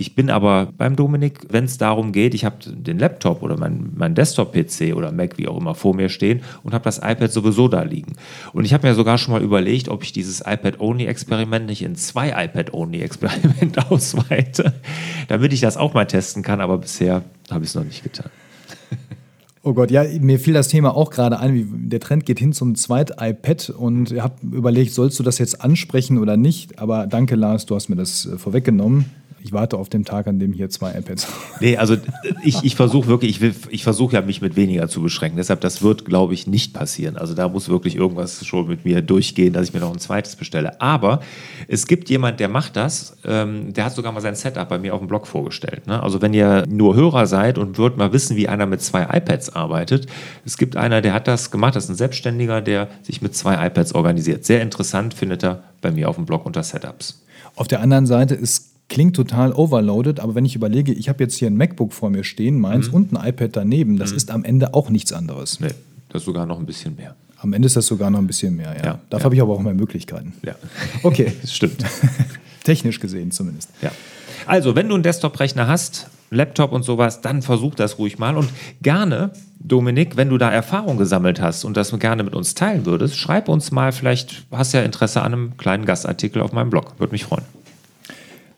Ich 0.00 0.14
bin 0.14 0.30
aber 0.30 0.72
beim 0.78 0.94
Dominik, 0.94 1.40
wenn 1.50 1.64
es 1.64 1.76
darum 1.76 2.12
geht, 2.12 2.32
ich 2.32 2.44
habe 2.44 2.56
den 2.64 3.00
Laptop 3.00 3.42
oder 3.42 3.56
mein, 3.58 3.90
mein 3.96 4.14
Desktop-PC 4.14 4.94
oder 4.94 5.10
Mac, 5.10 5.38
wie 5.38 5.48
auch 5.48 5.56
immer, 5.56 5.74
vor 5.74 5.92
mir 5.92 6.08
stehen 6.08 6.42
und 6.62 6.72
habe 6.72 6.84
das 6.84 6.98
iPad 6.98 7.32
sowieso 7.32 7.66
da 7.66 7.82
liegen. 7.82 8.12
Und 8.52 8.64
ich 8.64 8.72
habe 8.72 8.86
mir 8.86 8.94
sogar 8.94 9.18
schon 9.18 9.34
mal 9.34 9.42
überlegt, 9.42 9.88
ob 9.88 10.04
ich 10.04 10.12
dieses 10.12 10.40
iPad-Only-Experiment 10.40 11.66
nicht 11.66 11.82
in 11.82 11.96
zwei 11.96 12.28
iPad-Only-Experimente 12.44 13.86
ausweite, 13.90 14.74
damit 15.26 15.52
ich 15.52 15.60
das 15.60 15.76
auch 15.76 15.94
mal 15.94 16.06
testen 16.06 16.44
kann, 16.44 16.60
aber 16.60 16.78
bisher 16.78 17.24
habe 17.50 17.64
ich 17.64 17.70
es 17.70 17.74
noch 17.74 17.82
nicht 17.84 18.04
getan. 18.04 18.30
Oh 19.62 19.74
Gott, 19.74 19.90
ja, 19.90 20.04
mir 20.20 20.38
fiel 20.38 20.54
das 20.54 20.68
Thema 20.68 20.94
auch 20.94 21.10
gerade 21.10 21.38
ein. 21.40 21.54
Wie, 21.54 21.66
der 21.88 22.00
Trend 22.00 22.24
geht 22.24 22.38
hin 22.38 22.52
zum 22.52 22.74
Zweit-iPad 22.74 23.70
und 23.70 24.12
ich 24.12 24.20
habe 24.20 24.34
überlegt, 24.42 24.92
sollst 24.92 25.18
du 25.18 25.22
das 25.22 25.38
jetzt 25.38 25.60
ansprechen 25.60 26.18
oder 26.18 26.36
nicht? 26.36 26.78
Aber 26.78 27.06
danke, 27.06 27.34
Lars, 27.34 27.66
du 27.66 27.74
hast 27.74 27.88
mir 27.88 27.96
das 27.96 28.26
äh, 28.26 28.38
vorweggenommen 28.38 29.06
ich 29.40 29.52
warte 29.52 29.76
auf 29.76 29.88
den 29.88 30.04
Tag, 30.04 30.26
an 30.26 30.38
dem 30.38 30.52
hier 30.52 30.68
zwei 30.70 30.96
iPads. 30.98 31.26
Nee, 31.60 31.76
also 31.76 31.96
ich, 32.44 32.62
ich 32.62 32.76
versuche 32.76 33.08
wirklich, 33.08 33.42
ich, 33.42 33.54
ich 33.70 33.82
versuche 33.82 34.14
ja 34.14 34.22
mich 34.22 34.40
mit 34.40 34.54
weniger 34.54 34.88
zu 34.88 35.02
beschränken. 35.02 35.38
Deshalb, 35.38 35.60
das 35.60 35.82
wird, 35.82 36.04
glaube 36.04 36.32
ich, 36.32 36.46
nicht 36.46 36.72
passieren. 36.72 37.16
Also 37.16 37.34
da 37.34 37.48
muss 37.48 37.68
wirklich 37.68 37.96
irgendwas 37.96 38.46
schon 38.46 38.68
mit 38.68 38.84
mir 38.84 39.02
durchgehen, 39.02 39.52
dass 39.52 39.66
ich 39.66 39.74
mir 39.74 39.80
noch 39.80 39.92
ein 39.92 39.98
zweites 39.98 40.36
bestelle. 40.36 40.80
Aber 40.80 41.20
es 41.66 41.88
gibt 41.88 42.10
jemand, 42.10 42.38
der 42.38 42.48
macht 42.48 42.76
das. 42.76 43.16
Ähm, 43.24 43.72
der 43.72 43.86
hat 43.86 43.94
sogar 43.94 44.12
mal 44.12 44.20
sein 44.20 44.36
Setup 44.36 44.68
bei 44.68 44.78
mir 44.78 44.94
auf 44.94 45.00
dem 45.00 45.08
Blog 45.08 45.26
vorgestellt. 45.26 45.88
Ne? 45.88 46.00
Also 46.00 46.22
wenn 46.22 46.32
ihr 46.32 46.64
nur 46.68 46.94
Hörer 46.94 47.26
seid 47.26 47.58
und 47.58 47.76
würdet 47.76 47.98
mal 47.98 48.12
wissen, 48.12 48.36
wie 48.36 48.46
einer 48.46 48.66
mit 48.66 48.80
zwei 48.80 49.02
iPads 49.02 49.50
arbeitet. 49.56 50.06
Es 50.44 50.58
gibt 50.58 50.76
einer, 50.76 51.00
der 51.00 51.12
hat 51.12 51.26
das 51.26 51.50
gemacht. 51.50 51.74
Das 51.74 51.84
ist 51.84 51.90
ein 51.90 51.96
Selbstständiger, 51.96 52.60
der 52.60 52.88
sich 53.02 53.20
mit 53.20 53.34
zwei 53.34 53.66
iPads 53.66 53.96
organisiert. 53.96 54.44
Sehr 54.44 54.62
interessant 54.62 55.12
findet 55.12 55.42
er 55.42 55.64
bei 55.80 55.90
mir 55.90 56.08
auf 56.08 56.16
dem 56.16 56.24
Blog 56.24 56.46
unter 56.46 56.62
Setups. 56.62 57.24
Auf 57.56 57.66
der 57.66 57.80
anderen 57.80 58.06
Seite 58.06 58.36
ist 58.36 58.77
klingt 58.88 59.14
total 59.14 59.52
overloaded, 59.52 60.20
aber 60.20 60.34
wenn 60.34 60.44
ich 60.44 60.56
überlege, 60.56 60.92
ich 60.92 61.08
habe 61.08 61.22
jetzt 61.22 61.36
hier 61.36 61.48
ein 61.48 61.56
MacBook 61.56 61.92
vor 61.92 62.10
mir 62.10 62.24
stehen, 62.24 62.58
meins 62.58 62.88
mhm. 62.88 62.94
und 62.94 63.12
ein 63.12 63.28
iPad 63.28 63.50
daneben, 63.54 63.98
das 63.98 64.10
mhm. 64.10 64.16
ist 64.16 64.30
am 64.30 64.44
Ende 64.44 64.74
auch 64.74 64.90
nichts 64.90 65.12
anderes. 65.12 65.60
Nee, 65.60 65.68
das 66.08 66.22
ist 66.22 66.26
sogar 66.26 66.46
noch 66.46 66.58
ein 66.58 66.66
bisschen 66.66 66.96
mehr. 66.96 67.14
Am 67.40 67.52
Ende 67.52 67.66
ist 67.66 67.76
das 67.76 67.86
sogar 67.86 68.10
noch 68.10 68.18
ein 68.18 68.26
bisschen 68.26 68.56
mehr, 68.56 68.74
ja. 68.76 68.84
ja 68.84 68.98
Dafür 69.10 69.18
ja. 69.18 69.24
habe 69.24 69.34
ich 69.36 69.42
aber 69.42 69.52
auch 69.54 69.60
mehr 69.60 69.74
Möglichkeiten. 69.74 70.32
Ja. 70.44 70.54
Okay. 71.02 71.32
das 71.40 71.54
stimmt. 71.54 71.84
Technisch 72.64 72.98
gesehen 72.98 73.30
zumindest. 73.30 73.70
Ja. 73.80 73.92
Also, 74.46 74.74
wenn 74.74 74.88
du 74.88 74.94
einen 74.94 75.02
Desktop-Rechner 75.02 75.68
hast, 75.68 76.08
Laptop 76.30 76.72
und 76.72 76.82
sowas, 76.82 77.20
dann 77.20 77.42
versuch 77.42 77.74
das 77.74 77.98
ruhig 77.98 78.18
mal. 78.18 78.36
Und 78.36 78.50
gerne, 78.82 79.30
Dominik, 79.60 80.16
wenn 80.16 80.28
du 80.28 80.38
da 80.38 80.50
Erfahrung 80.50 80.96
gesammelt 80.96 81.40
hast 81.40 81.64
und 81.64 81.76
das 81.76 81.96
gerne 81.98 82.22
mit 82.22 82.34
uns 82.34 82.54
teilen 82.54 82.86
würdest, 82.86 83.16
schreib 83.16 83.48
uns 83.48 83.70
mal, 83.70 83.92
vielleicht 83.92 84.44
hast 84.50 84.74
du 84.74 84.78
ja 84.78 84.84
Interesse 84.84 85.22
an 85.22 85.32
einem 85.32 85.56
kleinen 85.56 85.84
Gastartikel 85.84 86.42
auf 86.42 86.52
meinem 86.52 86.70
Blog. 86.70 86.98
Würde 86.98 87.12
mich 87.12 87.24
freuen. 87.24 87.44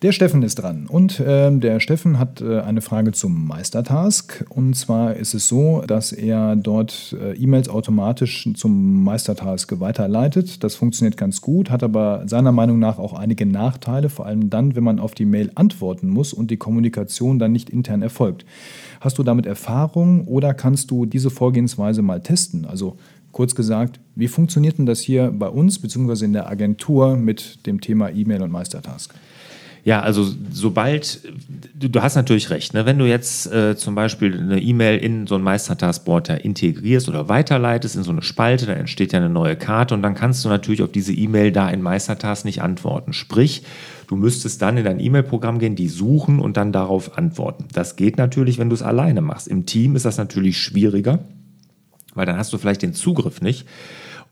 Der 0.02 0.12
Steffen 0.12 0.42
ist 0.42 0.54
dran 0.54 0.87
und 0.87 1.21
äh, 1.21 1.54
der 1.54 1.78
Steffen 1.78 2.19
hat 2.19 2.40
äh, 2.40 2.61
eine 2.61 2.80
Frage 2.80 3.12
zum 3.12 3.47
Meistertask. 3.47 4.47
Und 4.49 4.75
zwar 4.75 5.14
ist 5.16 5.35
es 5.35 5.47
so, 5.47 5.83
dass 5.87 6.12
er 6.12 6.57
dort 6.57 7.14
äh, 7.21 7.35
E-Mails 7.35 7.69
automatisch 7.69 8.49
zum 8.54 9.04
Meistertask 9.04 9.78
weiterleitet. 9.78 10.64
Das 10.64 10.75
funktioniert 10.75 11.19
ganz 11.19 11.42
gut, 11.42 11.69
hat 11.69 11.83
aber 11.83 12.23
seiner 12.26 12.50
Meinung 12.50 12.78
nach 12.78 12.99
auch 12.99 13.12
einige 13.12 13.45
Nachteile, 13.45 14.09
vor 14.09 14.25
allem 14.25 14.49
dann, 14.49 14.75
wenn 14.75 14.85
man 14.85 15.00
auf 15.00 15.12
die 15.12 15.26
Mail 15.26 15.52
antworten 15.54 16.09
muss 16.09 16.33
und 16.33 16.50
die 16.50 16.57
Kommunikation 16.57 17.38
dann 17.38 17.52
nicht 17.52 17.69
intern 17.69 18.00
erfolgt. 18.00 18.47
Hast 19.00 19.19
du 19.19 19.23
damit 19.23 19.45
Erfahrung 19.45 20.26
oder 20.26 20.54
kannst 20.54 20.90
du 20.90 21.04
diese 21.04 21.28
Vorgehensweise 21.28 22.00
mal 22.00 22.23
testen? 22.23 22.64
Also 22.64 22.97
kurz 23.33 23.54
gesagt, 23.54 24.00
wie 24.14 24.28
funktioniert 24.28 24.78
denn 24.78 24.87
das 24.87 25.00
hier 25.00 25.30
bei 25.30 25.49
uns 25.49 25.78
bzw. 25.78 26.25
in 26.25 26.33
der 26.33 26.49
Agentur 26.49 27.16
mit 27.16 27.66
dem 27.66 27.83
Thema 27.83 28.09
E-Mail 28.09 28.40
und 28.40 28.50
Meistertask? 28.50 29.14
Ja, 29.84 30.00
also 30.00 30.26
sobald, 30.52 31.22
du, 31.75 31.88
du 31.88 32.02
hast 32.02 32.14
natürlich 32.14 32.50
recht, 32.50 32.75
ne? 32.75 32.84
wenn 32.84 32.99
du 32.99 33.06
jetzt 33.06 33.50
äh, 33.50 33.76
zum 33.76 33.94
Beispiel 33.94 34.38
eine 34.38 34.60
E-Mail 34.60 34.99
in 34.99 35.26
so 35.26 35.37
ein 35.37 35.42
Meistertaskboard 35.42 36.28
integrierst 36.28 37.08
oder 37.08 37.28
weiterleitest 37.28 37.96
in 37.96 38.02
so 38.02 38.10
eine 38.10 38.22
Spalte, 38.22 38.66
dann 38.66 38.76
entsteht 38.76 39.12
ja 39.12 39.18
eine 39.18 39.30
neue 39.30 39.56
Karte 39.56 39.94
und 39.94 40.02
dann 40.02 40.14
kannst 40.14 40.44
du 40.44 40.49
natürlich 40.49 40.82
auf 40.82 40.92
diese 40.92 41.12
E-Mail 41.12 41.50
da 41.52 41.70
in 41.70 41.80
Meistertask 41.80 42.44
nicht 42.44 42.60
antworten. 42.60 43.14
Sprich, 43.14 43.62
du 44.06 44.16
müsstest 44.16 44.60
dann 44.60 44.76
in 44.76 44.84
dein 44.84 45.00
E-Mail-Programm 45.00 45.58
gehen, 45.58 45.76
die 45.76 45.88
suchen 45.88 46.40
und 46.40 46.58
dann 46.58 46.72
darauf 46.72 47.16
antworten. 47.16 47.64
Das 47.72 47.96
geht 47.96 48.18
natürlich, 48.18 48.58
wenn 48.58 48.68
du 48.68 48.75
es 48.75 48.82
alleine 48.82 49.22
machst. 49.22 49.49
Im 49.49 49.64
Team 49.64 49.96
ist 49.96 50.04
das 50.04 50.18
natürlich 50.18 50.58
schwieriger, 50.58 51.20
weil 52.14 52.26
dann 52.26 52.37
hast 52.37 52.52
du 52.52 52.58
vielleicht 52.58 52.82
den 52.82 52.92
Zugriff 52.92 53.40
nicht. 53.40 53.66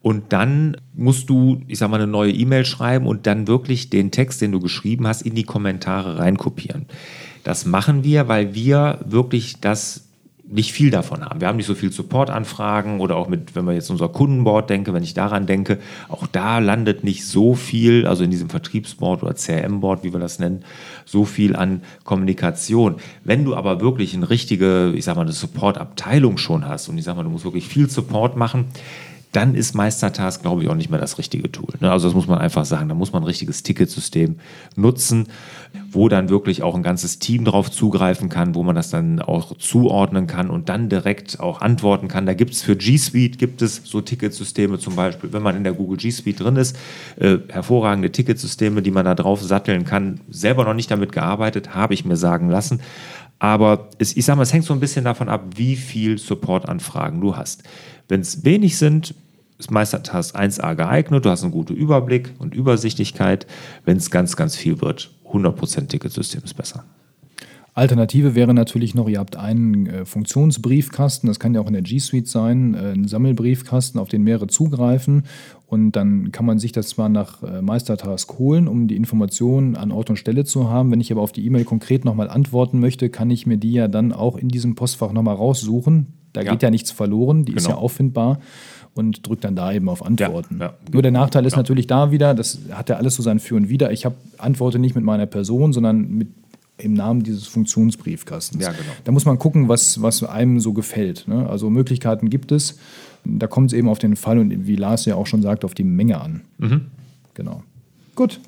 Und 0.00 0.32
dann 0.32 0.76
musst 0.94 1.28
du, 1.28 1.60
ich 1.66 1.78
sag 1.78 1.90
mal, 1.90 1.96
eine 1.96 2.06
neue 2.06 2.32
E-Mail 2.32 2.64
schreiben 2.64 3.06
und 3.06 3.26
dann 3.26 3.48
wirklich 3.48 3.90
den 3.90 4.10
Text, 4.10 4.40
den 4.40 4.52
du 4.52 4.60
geschrieben 4.60 5.06
hast, 5.06 5.22
in 5.22 5.34
die 5.34 5.44
Kommentare 5.44 6.18
reinkopieren. 6.18 6.86
Das 7.44 7.66
machen 7.66 8.04
wir, 8.04 8.28
weil 8.28 8.54
wir 8.54 9.00
wirklich 9.04 9.60
das 9.60 10.08
nicht 10.50 10.72
viel 10.72 10.90
davon 10.90 11.24
haben. 11.24 11.40
Wir 11.40 11.48
haben 11.48 11.56
nicht 11.56 11.66
so 11.66 11.74
viel 11.74 11.92
Support-Anfragen 11.92 13.00
oder 13.00 13.16
auch 13.16 13.28
mit, 13.28 13.54
wenn 13.54 13.66
man 13.66 13.74
jetzt 13.74 13.90
unser 13.90 14.08
Kundenboard 14.08 14.70
denke, 14.70 14.94
wenn 14.94 15.02
ich 15.02 15.12
daran 15.12 15.46
denke, 15.46 15.78
auch 16.08 16.26
da 16.26 16.58
landet 16.58 17.04
nicht 17.04 17.26
so 17.26 17.54
viel, 17.54 18.06
also 18.06 18.24
in 18.24 18.30
diesem 18.30 18.48
Vertriebsboard 18.48 19.22
oder 19.22 19.34
CRM-Board, 19.34 20.04
wie 20.04 20.12
wir 20.12 20.20
das 20.20 20.38
nennen, 20.38 20.64
so 21.04 21.26
viel 21.26 21.54
an 21.54 21.82
Kommunikation. 22.04 22.96
Wenn 23.24 23.44
du 23.44 23.54
aber 23.54 23.80
wirklich 23.82 24.14
eine 24.14 24.30
richtige, 24.30 24.92
ich 24.96 25.04
sag 25.04 25.16
mal, 25.16 25.22
eine 25.22 25.32
Support-Abteilung 25.32 26.38
schon 26.38 26.66
hast 26.66 26.88
und 26.88 26.96
ich 26.96 27.04
sag 27.04 27.16
mal, 27.16 27.24
du 27.24 27.30
musst 27.30 27.44
wirklich 27.44 27.68
viel 27.68 27.90
Support 27.90 28.36
machen, 28.36 28.66
dann 29.32 29.54
ist 29.54 29.74
Meistertask, 29.74 30.40
glaube 30.40 30.62
ich, 30.62 30.68
auch 30.68 30.74
nicht 30.74 30.90
mehr 30.90 31.00
das 31.00 31.18
richtige 31.18 31.52
Tool. 31.52 31.74
Ne? 31.80 31.90
Also 31.90 32.08
das 32.08 32.14
muss 32.14 32.26
man 32.26 32.38
einfach 32.38 32.64
sagen. 32.64 32.88
Da 32.88 32.94
muss 32.94 33.12
man 33.12 33.22
ein 33.22 33.26
richtiges 33.26 33.62
Ticketsystem 33.62 34.36
nutzen, 34.74 35.26
wo 35.90 36.08
dann 36.08 36.30
wirklich 36.30 36.62
auch 36.62 36.74
ein 36.74 36.82
ganzes 36.82 37.18
Team 37.18 37.44
drauf 37.44 37.70
zugreifen 37.70 38.30
kann, 38.30 38.54
wo 38.54 38.62
man 38.62 38.74
das 38.74 38.90
dann 38.90 39.20
auch 39.20 39.56
zuordnen 39.58 40.26
kann 40.26 40.48
und 40.48 40.68
dann 40.68 40.88
direkt 40.88 41.40
auch 41.40 41.60
antworten 41.60 42.08
kann. 42.08 42.24
Da 42.24 42.34
gibt 42.34 42.54
es 42.54 42.62
für 42.62 42.76
G 42.76 42.96
Suite 42.96 43.38
gibt 43.38 43.60
es 43.60 43.82
so 43.84 44.00
Ticketsysteme 44.00 44.78
zum 44.78 44.96
Beispiel, 44.96 45.32
wenn 45.32 45.42
man 45.42 45.56
in 45.56 45.64
der 45.64 45.74
Google 45.74 45.98
G 45.98 46.10
Suite 46.10 46.40
drin 46.40 46.56
ist, 46.56 46.76
äh, 47.16 47.38
hervorragende 47.48 48.10
Ticketsysteme, 48.10 48.80
die 48.80 48.90
man 48.90 49.04
da 49.04 49.14
drauf 49.14 49.42
satteln 49.42 49.84
kann. 49.84 50.20
Selber 50.30 50.64
noch 50.64 50.74
nicht 50.74 50.90
damit 50.90 51.12
gearbeitet, 51.12 51.74
habe 51.74 51.92
ich 51.92 52.04
mir 52.04 52.16
sagen 52.16 52.48
lassen. 52.48 52.80
Aber 53.38 53.88
es, 53.98 54.16
ich 54.16 54.24
sage 54.24 54.38
mal, 54.38 54.42
es 54.42 54.52
hängt 54.52 54.64
so 54.64 54.72
ein 54.74 54.80
bisschen 54.80 55.04
davon 55.04 55.28
ab, 55.28 55.44
wie 55.54 55.76
viel 55.76 56.18
Supportanfragen 56.18 57.20
du 57.20 57.36
hast. 57.36 57.62
Wenn 58.08 58.20
es 58.20 58.44
wenig 58.44 58.78
sind, 58.78 59.14
ist 59.58 59.70
Meistertask 59.70 60.34
1a 60.34 60.74
geeignet, 60.74 61.24
du 61.24 61.30
hast 61.30 61.42
einen 61.42 61.52
guten 61.52 61.74
Überblick 61.74 62.32
und 62.38 62.54
Übersichtlichkeit. 62.54 63.46
Wenn 63.84 63.98
es 63.98 64.10
ganz, 64.10 64.36
ganz 64.36 64.56
viel 64.56 64.80
wird, 64.80 65.10
100% 65.30 65.88
Ticketsystem 65.88 66.42
ist 66.44 66.54
besser. 66.54 66.84
Alternative 67.74 68.34
wäre 68.34 68.54
natürlich 68.54 68.96
noch, 68.96 69.08
ihr 69.08 69.20
habt 69.20 69.36
einen 69.36 69.86
äh, 69.86 70.04
Funktionsbriefkasten, 70.04 71.28
das 71.28 71.38
kann 71.38 71.54
ja 71.54 71.60
auch 71.60 71.68
in 71.68 71.74
der 71.74 71.82
G 71.82 72.00
Suite 72.00 72.26
sein, 72.26 72.74
äh, 72.74 72.92
ein 72.92 73.06
Sammelbriefkasten, 73.06 74.00
auf 74.00 74.08
den 74.08 74.24
mehrere 74.24 74.48
zugreifen 74.48 75.22
und 75.66 75.92
dann 75.92 76.32
kann 76.32 76.44
man 76.44 76.58
sich 76.58 76.72
das 76.72 76.88
zwar 76.88 77.08
nach 77.08 77.42
äh, 77.44 77.62
Meistertask 77.62 78.36
holen, 78.36 78.66
um 78.66 78.88
die 78.88 78.96
Informationen 78.96 79.76
an 79.76 79.92
Ort 79.92 80.10
und 80.10 80.16
Stelle 80.16 80.44
zu 80.44 80.68
haben. 80.68 80.90
Wenn 80.90 81.00
ich 81.00 81.12
aber 81.12 81.20
auf 81.20 81.30
die 81.30 81.46
E-Mail 81.46 81.64
konkret 81.64 82.04
nochmal 82.04 82.28
antworten 82.28 82.80
möchte, 82.80 83.10
kann 83.10 83.30
ich 83.30 83.46
mir 83.46 83.58
die 83.58 83.74
ja 83.74 83.86
dann 83.86 84.12
auch 84.12 84.36
in 84.36 84.48
diesem 84.48 84.74
Postfach 84.74 85.12
nochmal 85.12 85.36
raussuchen. 85.36 86.17
Da 86.38 86.44
ja. 86.44 86.52
geht 86.52 86.62
ja 86.62 86.70
nichts 86.70 86.92
verloren, 86.92 87.44
die 87.44 87.52
genau. 87.52 87.60
ist 87.60 87.68
ja 87.68 87.74
auffindbar 87.74 88.38
und 88.94 89.26
drückt 89.26 89.42
dann 89.42 89.56
da 89.56 89.72
eben 89.72 89.88
auf 89.88 90.06
Antworten. 90.06 90.58
Ja, 90.60 90.66
ja. 90.66 90.74
Nur 90.92 91.02
der 91.02 91.10
Nachteil 91.10 91.44
ist 91.46 91.56
natürlich 91.56 91.88
da 91.88 92.12
wieder, 92.12 92.32
das 92.32 92.60
hat 92.70 92.88
ja 92.88 92.96
alles 92.96 93.16
so 93.16 93.24
sein 93.24 93.40
Für 93.40 93.56
und 93.56 93.68
Wider. 93.68 93.90
Ich 93.90 94.04
habe 94.04 94.14
antworte 94.38 94.78
nicht 94.78 94.94
mit 94.94 95.02
meiner 95.02 95.26
Person, 95.26 95.72
sondern 95.72 96.08
mit 96.10 96.28
im 96.76 96.92
Namen 96.92 97.24
dieses 97.24 97.48
Funktionsbriefkastens. 97.48 98.62
Ja, 98.62 98.70
genau. 98.70 98.92
Da 99.02 99.10
muss 99.10 99.24
man 99.24 99.36
gucken, 99.40 99.68
was, 99.68 100.00
was 100.00 100.22
einem 100.22 100.60
so 100.60 100.72
gefällt. 100.72 101.26
Ne? 101.26 101.48
Also 101.50 101.70
Möglichkeiten 101.70 102.30
gibt 102.30 102.52
es. 102.52 102.78
Da 103.24 103.48
kommt 103.48 103.72
es 103.72 103.76
eben 103.76 103.88
auf 103.88 103.98
den 103.98 104.14
Fall 104.14 104.38
und 104.38 104.68
wie 104.68 104.76
Lars 104.76 105.04
ja 105.04 105.16
auch 105.16 105.26
schon 105.26 105.42
sagt, 105.42 105.64
auf 105.64 105.74
die 105.74 105.82
Menge 105.82 106.20
an. 106.20 106.42
Mhm. 106.58 106.82
Genau. 107.34 107.64
Gut. 108.14 108.38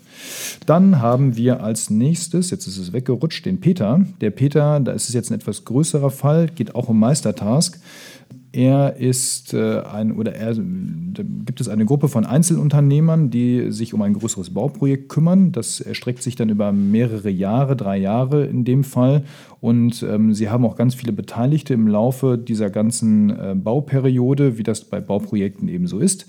Dann 0.66 1.00
haben 1.00 1.36
wir 1.36 1.62
als 1.62 1.90
nächstes, 1.90 2.50
jetzt 2.50 2.66
ist 2.66 2.78
es 2.78 2.92
weggerutscht, 2.92 3.46
den 3.46 3.60
Peter. 3.60 4.04
Der 4.20 4.30
Peter, 4.30 4.80
da 4.80 4.92
ist 4.92 5.08
es 5.08 5.14
jetzt 5.14 5.30
ein 5.30 5.34
etwas 5.34 5.64
größerer 5.64 6.10
Fall, 6.10 6.48
geht 6.48 6.74
auch 6.74 6.88
um 6.88 6.98
Meistertask. 6.98 7.80
Er 8.52 8.96
ist 8.96 9.54
äh, 9.54 9.80
ein 9.82 10.10
oder 10.12 10.34
er 10.34 10.54
da 10.54 11.22
gibt 11.22 11.60
es 11.60 11.68
eine 11.68 11.84
Gruppe 11.84 12.08
von 12.08 12.26
Einzelunternehmern, 12.26 13.30
die 13.30 13.70
sich 13.70 13.94
um 13.94 14.02
ein 14.02 14.14
größeres 14.14 14.50
Bauprojekt 14.50 15.08
kümmern. 15.08 15.52
Das 15.52 15.80
erstreckt 15.80 16.22
sich 16.22 16.34
dann 16.34 16.48
über 16.48 16.72
mehrere 16.72 17.30
Jahre, 17.30 17.76
drei 17.76 17.96
Jahre 17.98 18.46
in 18.46 18.64
dem 18.64 18.82
Fall. 18.82 19.22
Und 19.60 20.02
ähm, 20.02 20.34
sie 20.34 20.48
haben 20.48 20.64
auch 20.64 20.76
ganz 20.76 20.94
viele 20.96 21.12
Beteiligte 21.12 21.74
im 21.74 21.86
Laufe 21.86 22.38
dieser 22.38 22.70
ganzen 22.70 23.30
äh, 23.30 23.54
Bauperiode, 23.54 24.58
wie 24.58 24.64
das 24.64 24.84
bei 24.84 25.00
Bauprojekten 25.00 25.68
eben 25.68 25.86
so 25.86 26.00
ist. 26.00 26.26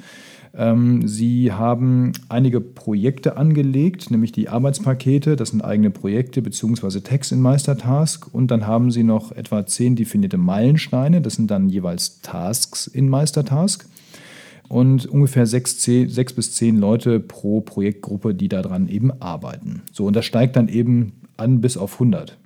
Ähm, 0.54 1.08
sie 1.08 1.54
haben 1.54 2.12
einige 2.28 2.60
Projekte 2.60 3.38
angelegt, 3.38 4.12
nämlich 4.12 4.32
die 4.32 4.50
Arbeitspakete, 4.50 5.36
das 5.36 5.50
sind 5.50 5.62
eigene 5.62 5.92
Projekte 5.92 6.42
bzw. 6.42 7.00
Tags 7.00 7.32
in 7.32 7.42
Meistertask. 7.42 8.28
Und 8.34 8.52
dann 8.52 8.68
haben 8.68 8.92
sie 8.92 9.04
noch 9.04 9.32
etwa 9.32 9.66
zehn 9.66 9.96
definierte 9.96 10.38
Meilensteine, 10.38 11.22
das 11.22 11.36
sind 11.36 11.50
dann 11.52 11.70
jeweils 11.70 12.22
Tasks 12.22 12.88
in 12.88 13.10
Meistertask. 13.10 13.86
Und 14.68 15.06
ungefähr 15.06 15.46
sechs, 15.46 15.80
zehn, 15.80 16.08
sechs 16.08 16.32
bis 16.32 16.54
zehn 16.56 16.78
Leute 16.78 17.20
pro 17.20 17.60
Projektgruppe, 17.60 18.34
die 18.34 18.48
daran 18.48 18.88
eben 18.88 19.12
arbeiten. 19.22 19.82
So, 19.92 20.06
und 20.06 20.16
das 20.16 20.26
steigt 20.26 20.56
dann 20.56 20.70
eben 20.70 21.12
an 21.36 21.60
bis 21.60 21.76
auf 21.76 21.94
100. 21.94 22.38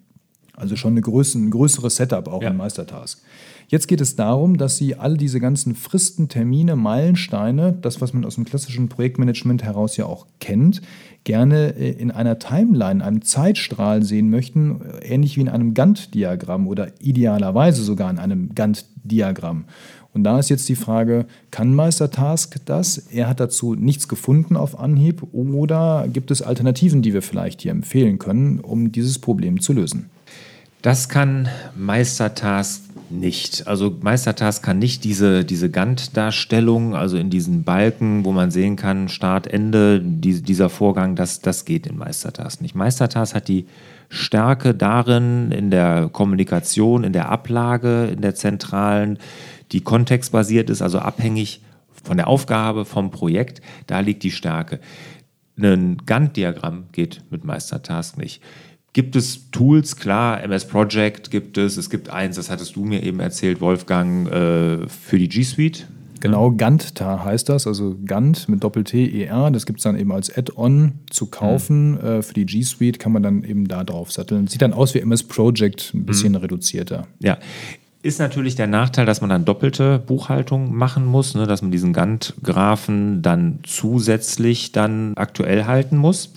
Also 0.56 0.76
schon 0.76 0.94
eine 0.94 1.02
größere, 1.02 1.44
ein 1.44 1.52
größeres 1.52 1.98
Setup 1.98 2.28
auch 2.28 2.42
ja. 2.42 2.50
in 2.50 2.58
Meistertask. 2.58 3.22
Jetzt 3.68 3.88
geht 3.88 4.02
es 4.02 4.16
darum, 4.16 4.58
dass 4.58 4.78
Sie 4.78 4.96
all 4.96 5.18
diese 5.18 5.40
ganzen 5.40 5.76
Fristen, 5.76 6.30
Termine, 6.30 6.76
Meilensteine, 6.76 7.78
das, 7.82 8.00
was 8.02 8.14
man 8.14 8.26
aus 8.26 8.36
dem 8.36 8.46
klassischen 8.46 8.90
Projektmanagement 8.90 9.64
heraus 9.64 9.98
ja 9.98 10.06
auch 10.06 10.28
kennt, 10.40 10.82
gerne 11.24 11.76
äh, 11.76 11.92
in 11.92 12.12
einer 12.12 12.40
Timeline, 12.40 13.04
einem 13.04 13.24
Zeitstrahl 13.24 14.04
sehen 14.04 14.30
möchten, 14.30 14.82
äh, 14.82 15.14
ähnlich 15.14 15.36
wie 15.38 15.42
in 15.42 15.50
einem 15.50 15.74
Gantt-Diagramm 15.74 16.68
oder 16.68 16.90
idealerweise 17.00 17.84
sogar 17.84 18.10
in 18.10 18.20
einem 18.20 18.54
Gantt-Diagramm. 18.56 19.66
Und 20.14 20.24
da 20.24 20.40
ist 20.40 20.50
jetzt 20.50 20.70
die 20.70 20.76
Frage, 20.76 21.26
kann 21.52 21.76
Meistertask 21.76 22.58
das? 22.66 22.98
Er 22.98 23.28
hat 23.28 23.42
dazu 23.42 23.76
nichts 23.76 24.08
gefunden 24.08 24.56
auf 24.56 24.80
Anhieb 24.80 25.24
oder 25.34 26.08
gibt 26.08 26.32
es 26.32 26.42
Alternativen, 26.42 27.02
die 27.02 27.14
wir 27.14 27.22
vielleicht 27.22 27.62
hier 27.62 27.72
empfehlen 27.72 28.18
können, 28.18 28.62
um 28.62 28.94
dieses 28.94 29.20
Problem 29.20 29.60
zu 29.60 29.74
lösen? 29.74 30.10
Das 30.82 31.10
kann 31.10 31.50
Meistertask 31.76 32.85
nicht. 33.20 33.68
Also 33.68 33.96
Meistertask 34.02 34.64
kann 34.64 34.80
nicht 34.80 35.04
diese, 35.04 35.44
diese 35.46 35.70
Gantt-Darstellung, 35.70 36.96
also 36.96 37.18
in 37.18 37.30
diesen 37.30 37.64
Balken, 37.64 38.26
wo 38.26 38.32
man 38.32 38.52
sehen 38.52 38.76
kann, 38.76 39.10
Start, 39.10 39.48
Ende, 39.48 40.02
die, 40.02 40.42
dieser 40.42 40.70
Vorgang, 40.70 41.16
das, 41.16 41.40
das 41.40 41.66
geht 41.66 41.88
in 41.88 41.98
Meistertask 41.98 42.62
nicht. 42.62 42.76
Meistertask 42.76 43.34
hat 43.34 43.48
die 43.48 43.66
Stärke 44.10 44.74
darin, 44.74 45.52
in 45.52 45.72
der 45.72 46.10
Kommunikation, 46.12 47.04
in 47.04 47.14
der 47.14 47.30
Ablage, 47.30 48.06
in 48.06 48.22
der 48.22 48.36
zentralen, 48.36 49.18
die 49.72 49.82
kontextbasiert 49.82 50.70
ist, 50.70 50.82
also 50.82 51.00
abhängig 51.00 51.62
von 52.04 52.18
der 52.18 52.28
Aufgabe, 52.28 52.86
vom 52.86 53.10
Projekt, 53.12 53.62
da 53.88 54.00
liegt 54.00 54.24
die 54.24 54.32
Stärke. 54.32 54.80
Ein 55.58 55.98
Gantt-Diagramm 56.06 56.86
geht 56.92 57.24
mit 57.30 57.46
Meistertask 57.46 58.18
nicht. 58.18 58.42
Gibt 58.96 59.18
es 59.18 59.52
Tools? 59.52 59.98
Klar, 59.98 60.42
MS 60.42 60.70
Project 60.70 61.30
gibt 61.30 61.58
es. 61.58 61.76
Es 61.76 61.90
gibt 61.90 62.10
eins, 62.10 62.38
das 62.38 62.50
hattest 62.50 62.78
du 62.78 62.86
mir 62.86 63.04
eben 63.04 63.20
erzählt, 63.20 63.60
Wolfgang, 63.60 64.26
äh, 64.30 64.88
für 64.88 65.20
die 65.20 65.28
G 65.28 65.44
Suite. 65.44 65.86
Genau, 66.22 66.52
Gantt-Tar 66.52 67.26
heißt 67.26 67.50
das, 67.50 67.68
also 67.68 67.98
Gantt 68.06 68.48
mit 68.48 68.64
Doppel-T-E-R. 68.64 69.52
Das 69.52 69.66
gibt 69.66 69.80
es 69.80 69.84
dann 69.84 70.00
eben 70.00 70.14
als 70.14 70.36
Add-on 70.38 70.94
zu 71.10 71.26
kaufen. 71.26 71.92
Mhm. 71.92 71.98
Äh, 71.98 72.22
für 72.22 72.34
die 72.36 72.46
G 72.46 72.62
Suite 72.62 72.98
kann 72.98 73.12
man 73.12 73.22
dann 73.22 73.44
eben 73.44 73.68
da 73.68 73.84
drauf 73.84 74.14
satteln. 74.14 74.48
Sieht 74.48 74.62
dann 74.62 74.72
aus 74.72 74.94
wie 74.94 75.00
MS 75.00 75.24
Project, 75.24 75.92
ein 75.94 76.06
bisschen 76.06 76.32
mhm. 76.32 76.38
reduzierter. 76.38 77.06
Ja, 77.20 77.38
ist 78.02 78.20
natürlich 78.20 78.56
der 78.56 78.68
Nachteil, 78.68 79.06
dass 79.06 79.20
man 79.20 79.30
dann 79.30 79.44
doppelte 79.44 80.00
Buchhaltung 80.00 80.74
machen 80.74 81.06
muss, 81.06 81.36
ne, 81.36 81.46
dass 81.46 81.62
man 81.62 81.72
diesen 81.72 81.92
Gantt-Graphen 81.92 83.22
dann 83.22 83.60
zusätzlich 83.64 84.72
dann 84.72 85.16
aktuell 85.18 85.66
halten 85.66 85.98
muss. 85.98 86.32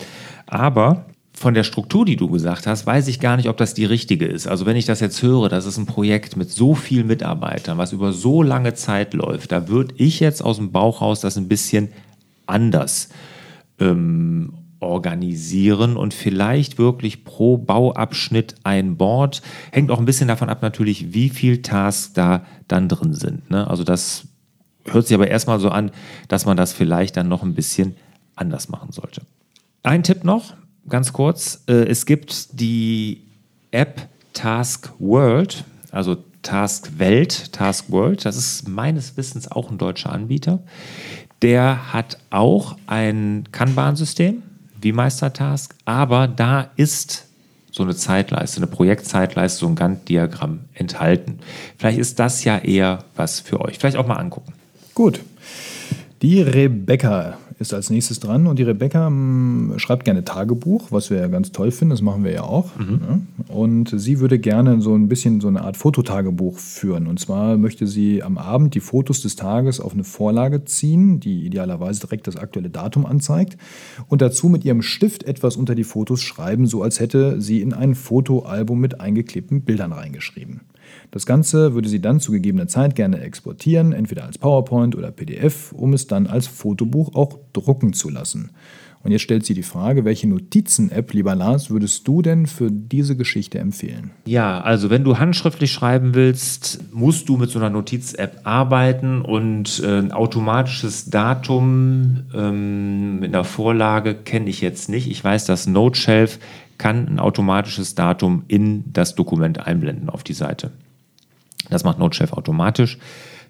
Aber 0.49 1.05
von 1.39 1.55
der 1.55 1.63
Struktur, 1.63 2.05
die 2.05 2.17
du 2.17 2.29
gesagt 2.29 2.67
hast, 2.67 2.85
weiß 2.85 3.07
ich 3.07 3.21
gar 3.21 3.37
nicht, 3.37 3.49
ob 3.49 3.57
das 3.57 3.73
die 3.73 3.85
richtige 3.85 4.27
ist. 4.27 4.49
Also 4.49 4.67
wenn 4.67 4.77
ich 4.77 4.87
das 4.87 4.99
jetzt 4.99 5.23
höre, 5.23 5.49
das 5.49 5.67
ist 5.67 5.79
ein 5.79 5.87
Projekt 5.87 6.37
mit 6.37 6.51
so 6.51 6.75
vielen 6.75 7.07
Mitarbeitern, 7.07 7.79
was 7.79 7.93
über 7.93 8.13
so 8.13 8.43
lange 8.43 8.75
Zeit 8.75 9.15
läuft, 9.15 9.53
da 9.53 9.69
würde 9.69 9.95
ich 9.99 10.19
jetzt 10.19 10.45
aus 10.45 10.57
dem 10.57 10.73
Bauch 10.73 11.01
raus 11.01 11.21
das 11.21 11.37
ein 11.37 11.47
bisschen 11.47 11.91
anders 12.47 13.11
ähm, 13.79 14.53
organisieren 14.81 15.97
und 15.97 16.13
vielleicht 16.13 16.77
wirklich 16.77 17.25
pro 17.25 17.57
Bauabschnitt 17.57 18.57
ein 18.65 18.97
Board. 18.97 19.41
Hängt 19.71 19.93
auch 19.93 20.01
ein 20.01 20.07
bisschen 20.07 20.29
davon 20.29 20.49
ab 20.49 20.61
natürlich, 20.61 21.15
wie 21.15 21.29
viel 21.29 21.63
Tasks 21.63 22.13
da 22.15 22.45
dann 22.67 22.89
drin 22.89 23.15
sind. 23.15 23.49
Ne? 23.49 23.69
Also 23.69 23.85
das 23.85 24.25
hört 24.85 25.07
sich 25.07 25.15
aber 25.15 25.29
erstmal 25.29 25.61
so 25.61 25.71
an, 25.71 25.93
dass 26.27 26.47
man 26.47 26.57
das 26.57 26.73
vielleicht 26.73 27.17
dann 27.17 27.29
noch 27.29 27.45
ein 27.45 27.55
bisschen 27.55 27.97
anders 28.35 28.69
machen 28.69 28.91
sollte. 28.91 29.23
Ein 29.85 30.03
Tipp 30.03 30.25
noch, 30.25 30.55
ganz 30.89 31.13
kurz. 31.13 31.63
Äh, 31.67 31.87
es 31.87 32.07
gibt 32.07 32.61
die 32.61 33.23
App 33.71 34.09
Task 34.33 34.91
World, 34.99 35.65
also 35.91 36.17
Task 36.43 36.99
Welt, 36.99 37.53
Task 37.53 37.91
World. 37.91 38.25
Das 38.25 38.37
ist 38.37 38.69
meines 38.69 39.17
Wissens 39.17 39.51
auch 39.51 39.71
ein 39.71 39.79
deutscher 39.79 40.13
Anbieter. 40.13 40.61
Der 41.43 41.93
hat 41.93 42.19
auch 42.31 42.77
ein 42.87 43.45
Kanban-System 43.53 44.43
wie 44.81 44.93
Meistertask, 44.93 45.75
aber 45.85 46.29
da 46.29 46.71
ist 46.77 47.27
so 47.71 47.83
eine 47.83 47.95
Zeitleiste, 47.95 48.59
eine 48.59 48.67
Projektzeitleiste, 48.67 49.61
so 49.61 49.67
ein 49.67 49.77
Gantt-Diagramm 49.77 50.61
enthalten. 50.75 51.39
Vielleicht 51.77 51.99
ist 51.99 52.19
das 52.19 52.43
ja 52.45 52.59
eher 52.59 53.05
was 53.15 53.41
für 53.41 53.61
euch. 53.61 53.79
Vielleicht 53.79 53.97
auch 53.97 54.07
mal 54.07 54.17
angucken. 54.17 54.53
Gut. 54.95 55.21
Die 56.23 56.43
Rebecca 56.43 57.39
ist 57.59 57.75
als 57.75 57.91
nächstes 57.91 58.21
dran 58.21 58.47
und 58.47 58.59
die 58.59 58.63
Rebecca 58.63 59.07
m, 59.07 59.71
hm, 59.73 59.79
schreibt 59.79 60.05
gerne 60.05 60.25
Tagebuch, 60.25 60.91
was 60.91 61.11
wir 61.11 61.19
ja 61.19 61.29
ganz 61.29 61.53
toll 61.53 61.71
finden, 61.71 61.91
das 61.91 62.03
machen 62.03 62.25
wir 62.25 62.33
ja 62.33 62.43
auch. 62.43 62.71
Mhm. 62.79 63.27
Und 63.49 63.93
sie 63.95 64.21
würde 64.21 64.39
gerne 64.39 64.81
so 64.81 64.95
ein 64.95 65.09
bisschen 65.09 65.41
so 65.41 65.49
eine 65.49 65.63
Art 65.63 65.77
Fototagebuch 65.77 66.59
führen. 66.59 67.07
Und 67.07 67.19
zwar 67.19 67.57
möchte 67.57 67.87
sie 67.87 68.23
am 68.23 68.39
Abend 68.39 68.75
die 68.75 68.81
Fotos 68.81 69.23
des 69.23 69.37
Tages 69.37 69.81
auf 69.81 69.93
eine 69.93 70.05
Vorlage 70.05 70.65
ziehen, 70.65 71.21
die 71.21 71.47
idealerweise 71.47 72.01
direkt 72.01 72.27
das 72.27 72.37
aktuelle 72.37 72.71
Datum 72.71 73.07
anzeigt 73.07 73.57
und 74.09 74.23
dazu 74.23 74.49
mit 74.49 74.65
ihrem 74.65 74.83
Stift 74.83 75.25
etwas 75.25 75.57
unter 75.57 75.75
die 75.75 75.85
Fotos 75.85 76.23
schreiben, 76.23 76.67
so 76.67 76.83
als 76.83 77.01
hätte 77.01 77.41
sie 77.41 77.61
in 77.61 77.73
ein 77.73 77.95
Fotoalbum 77.95 78.79
mit 78.79 79.01
eingeklebten 79.01 79.63
Bildern 79.63 79.93
reingeschrieben. 79.93 80.61
Das 81.11 81.25
Ganze 81.25 81.75
würde 81.75 81.89
sie 81.89 82.01
dann 82.01 82.21
zu 82.21 82.33
gegebener 82.33 82.69
Zeit 82.69 82.95
gerne 82.95 83.21
exportieren, 83.21 83.93
entweder 83.93 84.25
als 84.25 84.39
PowerPoint 84.39 84.97
oder 84.97 85.11
PDF, 85.11 85.73
um 85.73 85.93
es 85.95 86.07
dann 86.07 86.27
als 86.27 86.47
Fotobuch 86.47 87.15
auch 87.15 87.39
drucken 87.53 87.93
zu 87.93 88.11
lassen. 88.11 88.51
Und 89.05 89.13
jetzt 89.13 89.23
stellt 89.23 89.47
sie 89.47 89.55
die 89.55 89.63
Frage, 89.63 90.05
welche 90.05 90.29
Notizen-App, 90.29 91.13
lieber 91.15 91.35
Lars, 91.35 91.71
würdest 91.71 92.07
du 92.09 92.21
denn 92.21 92.47
für 92.47 92.71
diese 92.71 93.17
Geschichte 93.17 93.59
empfehlen? 93.59 94.11
Ja, 94.27 94.61
also 94.61 94.91
wenn 94.91 95.05
du 95.05 95.19
handschriftlich 95.19 95.73
schreiben 95.73 96.15
willst, 96.15 96.81
musst 96.93 97.29
du 97.29 97.37
mit 97.37 97.49
so 97.49 97.59
einer 97.59 97.71
Notiz-App 97.71 98.41
arbeiten 98.45 99.23
und 99.23 99.83
äh, 99.85 99.99
ein 99.99 100.13
automatisches 100.13 101.11
Datum 101.11 102.25
ähm, 102.35 103.21
mit 103.21 103.35
einer 103.35 103.45
Vorlage 103.45 104.15
kenne 104.15 104.51
ich 104.51 104.61
jetzt 104.61 104.89
nicht. 104.89 105.09
Ich 105.09 105.23
weiß, 105.23 105.47
dass 105.47 105.69
NoteShelf 105.69 106.41
kann 106.77 107.07
ein 107.09 107.19
automatisches 107.19 107.95
Datum 107.95 108.45
in 108.49 108.85
das 108.93 109.15
Dokument 109.15 109.65
einblenden 109.67 110.11
auf 110.11 110.25
die 110.25 110.35
Seite. 110.35 110.73
Das 111.71 111.85
macht 111.85 111.99
NoteChef 111.99 112.33
automatisch. 112.33 112.99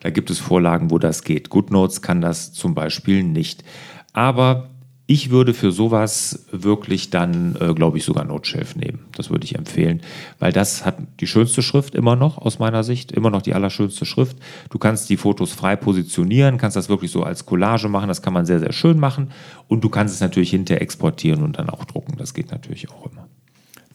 Da 0.01 0.11
gibt 0.11 0.31
es 0.31 0.39
Vorlagen, 0.39 0.91
wo 0.91 0.99
das 0.99 1.25
geht. 1.25 1.51
GoodNotes 1.51 2.03
kann 2.03 2.21
das 2.21 2.53
zum 2.53 2.75
Beispiel 2.75 3.23
nicht. 3.23 3.65
Aber 4.13 4.69
ich 5.11 5.31
würde 5.31 5.55
für 5.55 5.73
sowas 5.73 6.45
wirklich 6.53 7.09
dann, 7.09 7.57
äh, 7.59 7.73
glaube 7.73 7.97
ich, 7.97 8.05
sogar 8.05 8.27
NoteShelf 8.27 8.77
nehmen. 8.77 9.07
Das 9.13 9.31
würde 9.31 9.47
ich 9.47 9.55
empfehlen, 9.55 10.03
weil 10.39 10.53
das 10.53 10.85
hat 10.85 10.99
die 11.21 11.27
schönste 11.27 11.63
Schrift 11.63 11.95
immer 11.95 12.15
noch 12.15 12.37
aus 12.37 12.59
meiner 12.59 12.85
Sicht, 12.85 13.11
immer 13.11 13.31
noch 13.31 13.41
die 13.41 13.55
allerschönste 13.55 14.05
Schrift. 14.05 14.37
Du 14.69 14.79
kannst 14.79 15.09
die 15.09 15.17
Fotos 15.17 15.53
frei 15.53 15.77
positionieren, 15.77 16.59
kannst 16.59 16.77
das 16.77 16.91
wirklich 16.91 17.11
so 17.11 17.23
als 17.23 17.47
Collage 17.47 17.89
machen, 17.89 18.09
das 18.09 18.21
kann 18.21 18.35
man 18.35 18.45
sehr, 18.45 18.59
sehr 18.59 18.75
schön 18.75 19.01
machen 19.01 19.31
und 19.67 19.83
du 19.83 19.89
kannst 19.89 20.15
es 20.15 20.21
natürlich 20.21 20.51
hinterher 20.51 20.83
exportieren 20.83 21.43
und 21.43 21.59
dann 21.59 21.71
auch 21.71 21.87
drucken. 21.87 22.19
Das 22.19 22.35
geht 22.35 22.51
natürlich 22.51 22.91
auch 22.91 23.07
immer. 23.11 23.27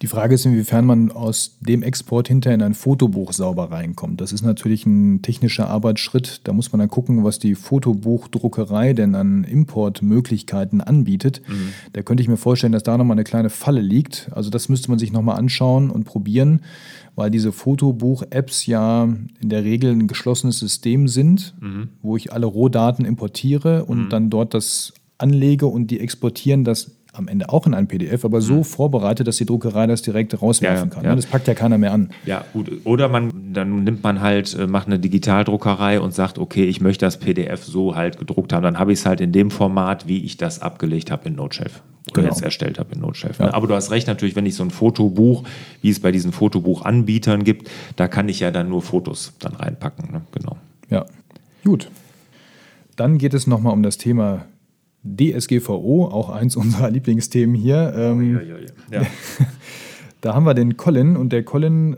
Die 0.04 0.08
Frage 0.08 0.36
ist, 0.36 0.46
inwiefern 0.46 0.86
man 0.86 1.14
aus 1.14 1.56
dem 1.62 1.82
Export 1.82 2.28
hinterher 2.28 2.56
in 2.56 2.62
ein 2.62 2.74
Fotobuch 2.74 3.32
sauber 3.32 3.72
reinkommt. 3.72 4.20
Das 4.20 4.34
ist 4.34 4.42
natürlich 4.42 4.86
ein 4.86 5.22
technischer 5.22 5.70
Arbeitsschritt. 5.70 6.42
Da 6.44 6.52
muss 6.52 6.74
man 6.74 6.80
dann 6.80 6.90
gucken, 6.90 7.24
was 7.24 7.40
die 7.40 7.56
Fotobuchdruckerei 7.56 8.92
denn 8.92 9.16
an 9.16 9.46
Importmöglichkeiten 9.46 10.82
anbietet. 10.82 11.42
Mhm. 11.48 11.70
Da 11.94 12.02
könnte 12.02 12.22
ich 12.22 12.28
mir 12.28 12.36
vorstellen, 12.36 12.74
dass 12.74 12.84
da 12.84 12.98
nochmal 12.98 13.16
eine 13.16 13.24
kleine 13.24 13.50
Falle 13.50 13.80
liegt. 13.80 14.30
Also 14.34 14.50
das 14.50 14.68
müsste 14.68 14.90
man 14.90 15.00
sich 15.00 15.14
nochmal 15.14 15.38
anschauen 15.38 15.90
und 15.90 16.04
probieren, 16.04 16.64
weil 17.16 17.32
diese 17.32 17.54
Fotobuch-Apps 17.54 18.66
ja 18.66 19.06
in 19.06 19.50
der 19.50 19.64
Regel 19.64 19.92
ein 19.92 20.08
geschlossenes 20.08 20.60
System 20.60 21.08
sind, 21.08 21.56
mhm. 21.62 21.88
wo 22.02 22.18
ich 22.18 22.34
alle 22.34 22.48
Rohdaten 22.48 23.06
importiere 23.06 23.86
und 23.86 24.04
mhm. 24.04 24.10
dann 24.10 24.30
dort 24.30 24.54
das 24.54 24.92
anlege 25.18 25.68
und 25.68 25.92
die 25.92 26.02
exportieren 26.02 26.66
das 26.66 26.92
am 27.14 27.28
Ende 27.28 27.50
auch 27.50 27.68
in 27.68 27.76
ein 27.76 27.88
PDF, 27.88 28.26
aber 28.26 28.42
so 28.42 28.56
mhm. 28.56 28.64
vorbereitet, 28.64 29.28
dass 29.28 29.38
die 29.38 29.46
Druckerei 29.46 29.86
das 29.86 30.02
direkt 30.02 30.42
rauswerfen 30.42 30.90
ja, 30.90 30.96
kann. 30.96 31.06
Ja. 31.06 31.16
Das 31.16 31.28
packt 31.28 31.48
ja 31.48 31.54
keiner 31.54 31.78
mehr 31.78 31.94
an. 31.94 32.10
Ja, 32.26 32.44
gut. 32.54 32.72
Oder 32.86 33.08
man, 33.08 33.54
dann 33.54 33.84
nimmt 33.84 34.04
man 34.04 34.20
halt, 34.20 34.58
äh, 34.58 34.66
macht 34.66 34.88
eine 34.88 34.98
Digitaldruckerei 34.98 36.00
und 36.00 36.14
sagt, 36.14 36.40
okay, 36.40 36.66
ich 36.66 36.82
möchte 36.82 37.06
das 37.06 37.18
PDF 37.18 37.64
so 37.64 37.96
halt 37.96 38.18
gedruckt 38.18 38.52
haben. 38.52 38.64
Dann 38.64 38.80
habe 38.80 38.92
ich 38.92 39.00
es 39.00 39.06
halt 39.06 39.22
in 39.22 39.32
dem 39.32 39.52
Format, 39.52 40.08
wie 40.08 40.26
ich 40.26 40.38
das 40.38 40.62
abgelegt 40.62 41.12
habe 41.12 41.30
in 41.30 41.36
NoteShelf. 41.36 41.84
Oder 42.12 42.24
genau. 42.24 42.34
jetzt 42.34 42.44
erstellt 42.44 42.80
habe 42.80 42.96
in 42.96 43.02
NoteShelf. 43.02 43.40
Ja. 43.40 43.54
Aber 43.54 43.68
du 43.68 43.76
hast 43.76 43.92
recht, 43.92 44.08
natürlich, 44.08 44.36
wenn 44.36 44.48
ich 44.48 44.56
so 44.56 44.64
ein 44.64 44.72
Fotobuch, 44.72 45.44
wie 45.82 45.92
es 45.92 46.00
bei 46.00 46.12
diesen 46.12 46.32
Fotobuchanbietern 46.32 47.44
gibt, 47.44 47.70
da 47.96 48.08
kann 48.08 48.28
ich 48.28 48.40
ja 48.40 48.50
dann 48.50 48.70
nur 48.70 48.82
Fotos 48.82 49.34
dann 49.40 49.54
reinpacken. 49.54 50.12
Ne? 50.12 50.22
Genau. 50.32 50.58
Ja, 50.90 51.06
gut. 51.64 51.90
Dann 52.96 53.20
geht 53.20 53.36
es 53.36 53.46
nochmal 53.46 53.74
um 53.74 53.84
das 53.84 53.98
Thema 53.98 54.46
DSGVO, 55.04 56.06
auch 56.06 56.30
eins 56.30 56.56
unserer 56.56 56.90
Lieblingsthemen 56.92 57.56
hier. 57.56 57.94
Ähm, 57.96 58.38
oh, 58.38 58.44
ja, 58.44 58.58
ja, 58.92 59.02
ja. 59.02 59.08
da 60.22 60.34
haben 60.34 60.46
wir 60.46 60.54
den 60.54 60.78
Colin 60.78 61.18
und 61.18 61.34
der 61.34 61.44
Colin 61.44 61.98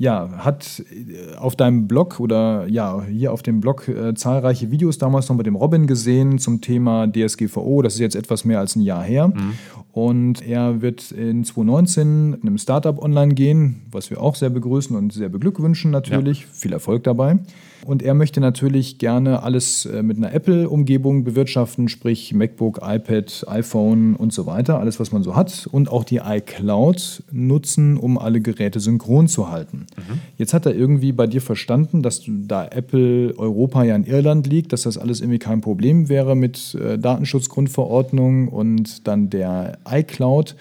ja, 0.00 0.30
hat 0.38 0.82
äh, 0.90 1.36
auf 1.36 1.56
deinem 1.56 1.86
Blog 1.86 2.20
oder 2.20 2.66
ja, 2.68 3.02
hier 3.02 3.34
auf 3.34 3.42
dem 3.42 3.60
Blog 3.60 3.86
äh, 3.86 4.14
zahlreiche 4.14 4.70
Videos 4.70 4.96
damals 4.96 5.28
noch 5.28 5.36
mit 5.36 5.44
dem 5.44 5.56
Robin 5.56 5.86
gesehen 5.86 6.38
zum 6.38 6.62
Thema 6.62 7.06
DSGVO. 7.06 7.82
Das 7.82 7.94
ist 7.94 8.00
jetzt 8.00 8.16
etwas 8.16 8.46
mehr 8.46 8.60
als 8.60 8.76
ein 8.76 8.80
Jahr 8.80 9.02
her. 9.02 9.28
Mhm. 9.28 9.52
Und 9.92 10.46
er 10.46 10.80
wird 10.80 11.12
in 11.12 11.44
2019 11.44 12.32
in 12.32 12.40
einem 12.40 12.56
Startup 12.56 12.98
online 12.98 13.34
gehen, 13.34 13.82
was 13.90 14.08
wir 14.08 14.22
auch 14.22 14.36
sehr 14.36 14.48
begrüßen 14.48 14.96
und 14.96 15.12
sehr 15.12 15.28
beglückwünschen 15.28 15.90
natürlich. 15.90 16.46
Viel 16.46 16.72
Erfolg 16.72 17.04
dabei. 17.04 17.38
Und 17.84 18.02
er 18.02 18.14
möchte 18.14 18.40
natürlich 18.40 18.98
gerne 18.98 19.42
alles 19.42 19.86
äh, 19.86 20.02
mit 20.02 20.16
einer 20.16 20.32
Apple-Umgebung 20.32 21.24
bewirtschaften, 21.24 21.88
sprich 21.88 22.32
MacBook, 22.34 22.80
iPad, 22.82 23.44
iPhone 23.48 24.16
und 24.16 24.32
so 24.32 24.46
weiter, 24.46 24.78
alles, 24.78 25.00
was 25.00 25.12
man 25.12 25.22
so 25.22 25.36
hat. 25.36 25.68
Und 25.70 25.90
auch 25.90 26.04
die 26.04 26.20
iCloud 26.24 27.22
nutzen, 27.30 27.96
um 27.96 28.18
alle 28.18 28.40
Geräte 28.40 28.80
synchron 28.80 29.28
zu 29.28 29.50
halten. 29.50 29.86
Mhm. 29.96 30.20
Jetzt 30.36 30.54
hat 30.54 30.66
er 30.66 30.74
irgendwie 30.74 31.12
bei 31.12 31.26
dir 31.26 31.40
verstanden, 31.40 32.02
dass 32.02 32.22
da 32.26 32.66
Apple 32.66 33.34
Europa 33.36 33.84
ja 33.84 33.96
in 33.96 34.04
Irland 34.04 34.46
liegt, 34.46 34.72
dass 34.72 34.82
das 34.82 34.98
alles 34.98 35.20
irgendwie 35.20 35.38
kein 35.38 35.60
Problem 35.60 36.08
wäre 36.08 36.36
mit 36.36 36.74
äh, 36.74 36.98
Datenschutzgrundverordnung 36.98 38.48
und 38.48 39.06
dann 39.06 39.30
der 39.30 39.78
iCloud. 39.88 40.56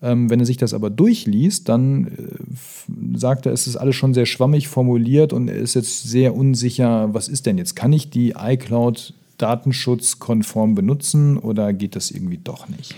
Ähm, 0.00 0.30
wenn 0.30 0.38
er 0.38 0.46
sich 0.46 0.56
das 0.56 0.74
aber 0.74 0.90
durchliest, 0.90 1.68
dann 1.68 2.06
äh, 2.06 3.18
sagt 3.18 3.46
er, 3.46 3.52
es 3.52 3.66
ist 3.66 3.76
alles 3.76 3.96
schon 3.96 4.14
sehr 4.14 4.26
schwammig 4.26 4.68
formuliert 4.68 5.32
und 5.32 5.48
er 5.48 5.56
ist 5.56 5.74
jetzt 5.74 6.04
sehr 6.04 6.36
unsicher, 6.58 7.14
was 7.14 7.28
ist 7.28 7.46
denn 7.46 7.56
jetzt? 7.56 7.76
Kann 7.76 7.92
ich 7.92 8.10
die 8.10 8.34
iCloud 8.36 9.14
datenschutzkonform 9.38 10.74
benutzen 10.74 11.38
oder 11.38 11.72
geht 11.72 11.94
das 11.94 12.10
irgendwie 12.10 12.38
doch 12.42 12.68
nicht? 12.68 12.96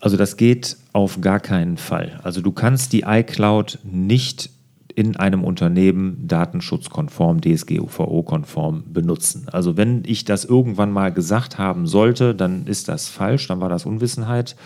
Also 0.00 0.16
das 0.16 0.38
geht 0.38 0.78
auf 0.94 1.20
gar 1.20 1.38
keinen 1.38 1.76
Fall. 1.76 2.18
Also 2.22 2.40
du 2.40 2.50
kannst 2.50 2.94
die 2.94 3.02
iCloud 3.06 3.78
nicht 3.84 4.48
in 4.94 5.16
einem 5.16 5.44
Unternehmen 5.44 6.26
datenschutzkonform, 6.26 7.42
DSGVO-konform 7.42 8.84
benutzen. 8.90 9.48
Also 9.52 9.76
wenn 9.76 10.02
ich 10.06 10.24
das 10.24 10.46
irgendwann 10.46 10.90
mal 10.90 11.12
gesagt 11.12 11.58
haben 11.58 11.86
sollte, 11.86 12.34
dann 12.34 12.66
ist 12.66 12.88
das 12.88 13.08
falsch, 13.08 13.48
dann 13.48 13.60
war 13.60 13.68
das 13.68 13.84
Unwissenheit 13.84 14.56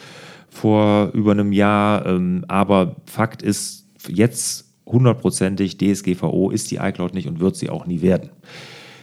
vor 0.48 1.11
über 1.12 1.33
einem 1.33 1.53
Jahr. 1.53 2.07
Ähm, 2.07 2.44
aber 2.46 2.94
Fakt 3.05 3.42
ist, 3.42 3.87
jetzt 4.07 4.67
hundertprozentig 4.92 5.79
DSGVO 5.79 6.51
ist 6.51 6.70
die 6.70 6.77
iCloud 6.77 7.14
nicht 7.14 7.29
und 7.29 7.40
wird 7.40 7.57
sie 7.57 7.70
auch 7.70 7.87
nie 7.87 8.03
werden. 8.03 8.31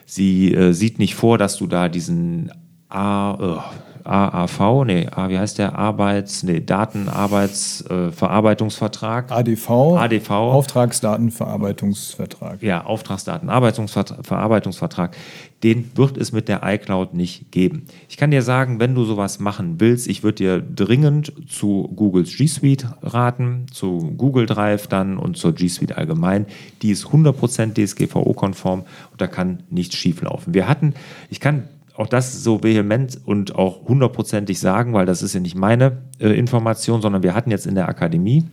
Sie 0.05 0.53
äh, 0.53 0.73
sieht 0.73 0.99
nicht 0.99 1.15
vor, 1.15 1.37
dass 1.37 1.57
du 1.57 1.67
da 1.67 1.89
diesen 1.89 2.51
A, 2.89 3.63
äh, 3.63 3.84
AAV, 4.05 4.85
nee, 4.85 5.07
wie 5.27 5.39
heißt 5.39 5.57
der? 5.57 5.75
Arbeits, 5.75 6.43
nee, 6.43 6.59
Datenarbeitsverarbeitungsvertrag. 6.59 9.31
Äh, 9.31 9.33
ADV. 9.33 9.97
ADV. 9.97 10.29
Auftragsdatenverarbeitungsvertrag. 10.29 12.61
Ja, 12.61 12.85
Auftragsdatenverarbeitungsvertrag. 12.85 15.17
Den 15.63 15.89
wird 15.95 16.17
es 16.17 16.31
mit 16.31 16.47
der 16.47 16.61
iCloud 16.63 17.15
nicht 17.15 17.51
geben. 17.51 17.85
Ich 18.07 18.17
kann 18.17 18.29
dir 18.29 18.43
sagen, 18.43 18.79
wenn 18.79 18.93
du 18.93 19.05
sowas 19.05 19.39
machen 19.39 19.79
willst, 19.79 20.07
ich 20.07 20.21
würde 20.21 20.35
dir 20.35 20.61
dringend 20.61 21.33
zu 21.47 21.91
Googles 21.95 22.37
G 22.37 22.45
Suite 22.45 22.85
raten, 23.01 23.65
zu 23.71 24.13
Google 24.15 24.45
Drive 24.45 24.85
dann 24.85 25.17
und 25.17 25.35
zur 25.37 25.55
G 25.55 25.67
Suite 25.67 25.97
allgemein. 25.97 26.45
Die 26.83 26.91
ist 26.91 27.07
100% 27.07 27.73
DSGVO-konform 27.73 28.81
und 28.81 29.19
da 29.19 29.25
kann 29.25 29.63
nichts 29.71 29.95
schieflaufen. 29.95 30.53
Wir 30.53 30.67
hatten, 30.67 30.93
ich 31.31 31.39
kann 31.39 31.63
auch 31.97 32.07
das 32.07 32.43
so 32.43 32.63
vehement 32.63 33.19
und 33.25 33.55
auch 33.55 33.85
hundertprozentig 33.87 34.59
sagen, 34.59 34.93
weil 34.93 35.05
das 35.05 35.21
ist 35.21 35.33
ja 35.33 35.39
nicht 35.39 35.55
meine 35.55 36.03
äh, 36.19 36.29
Information, 36.29 37.01
sondern 37.01 37.23
wir 37.23 37.33
hatten 37.33 37.51
jetzt 37.51 37.65
in 37.67 37.75
der 37.75 37.87
Akademie, 37.87 38.45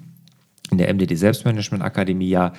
in 0.72 0.78
der 0.78 0.92
MDD 0.92 1.16
Selbstmanagement 1.16 1.84
Akademie 1.84 2.30
ja 2.30 2.52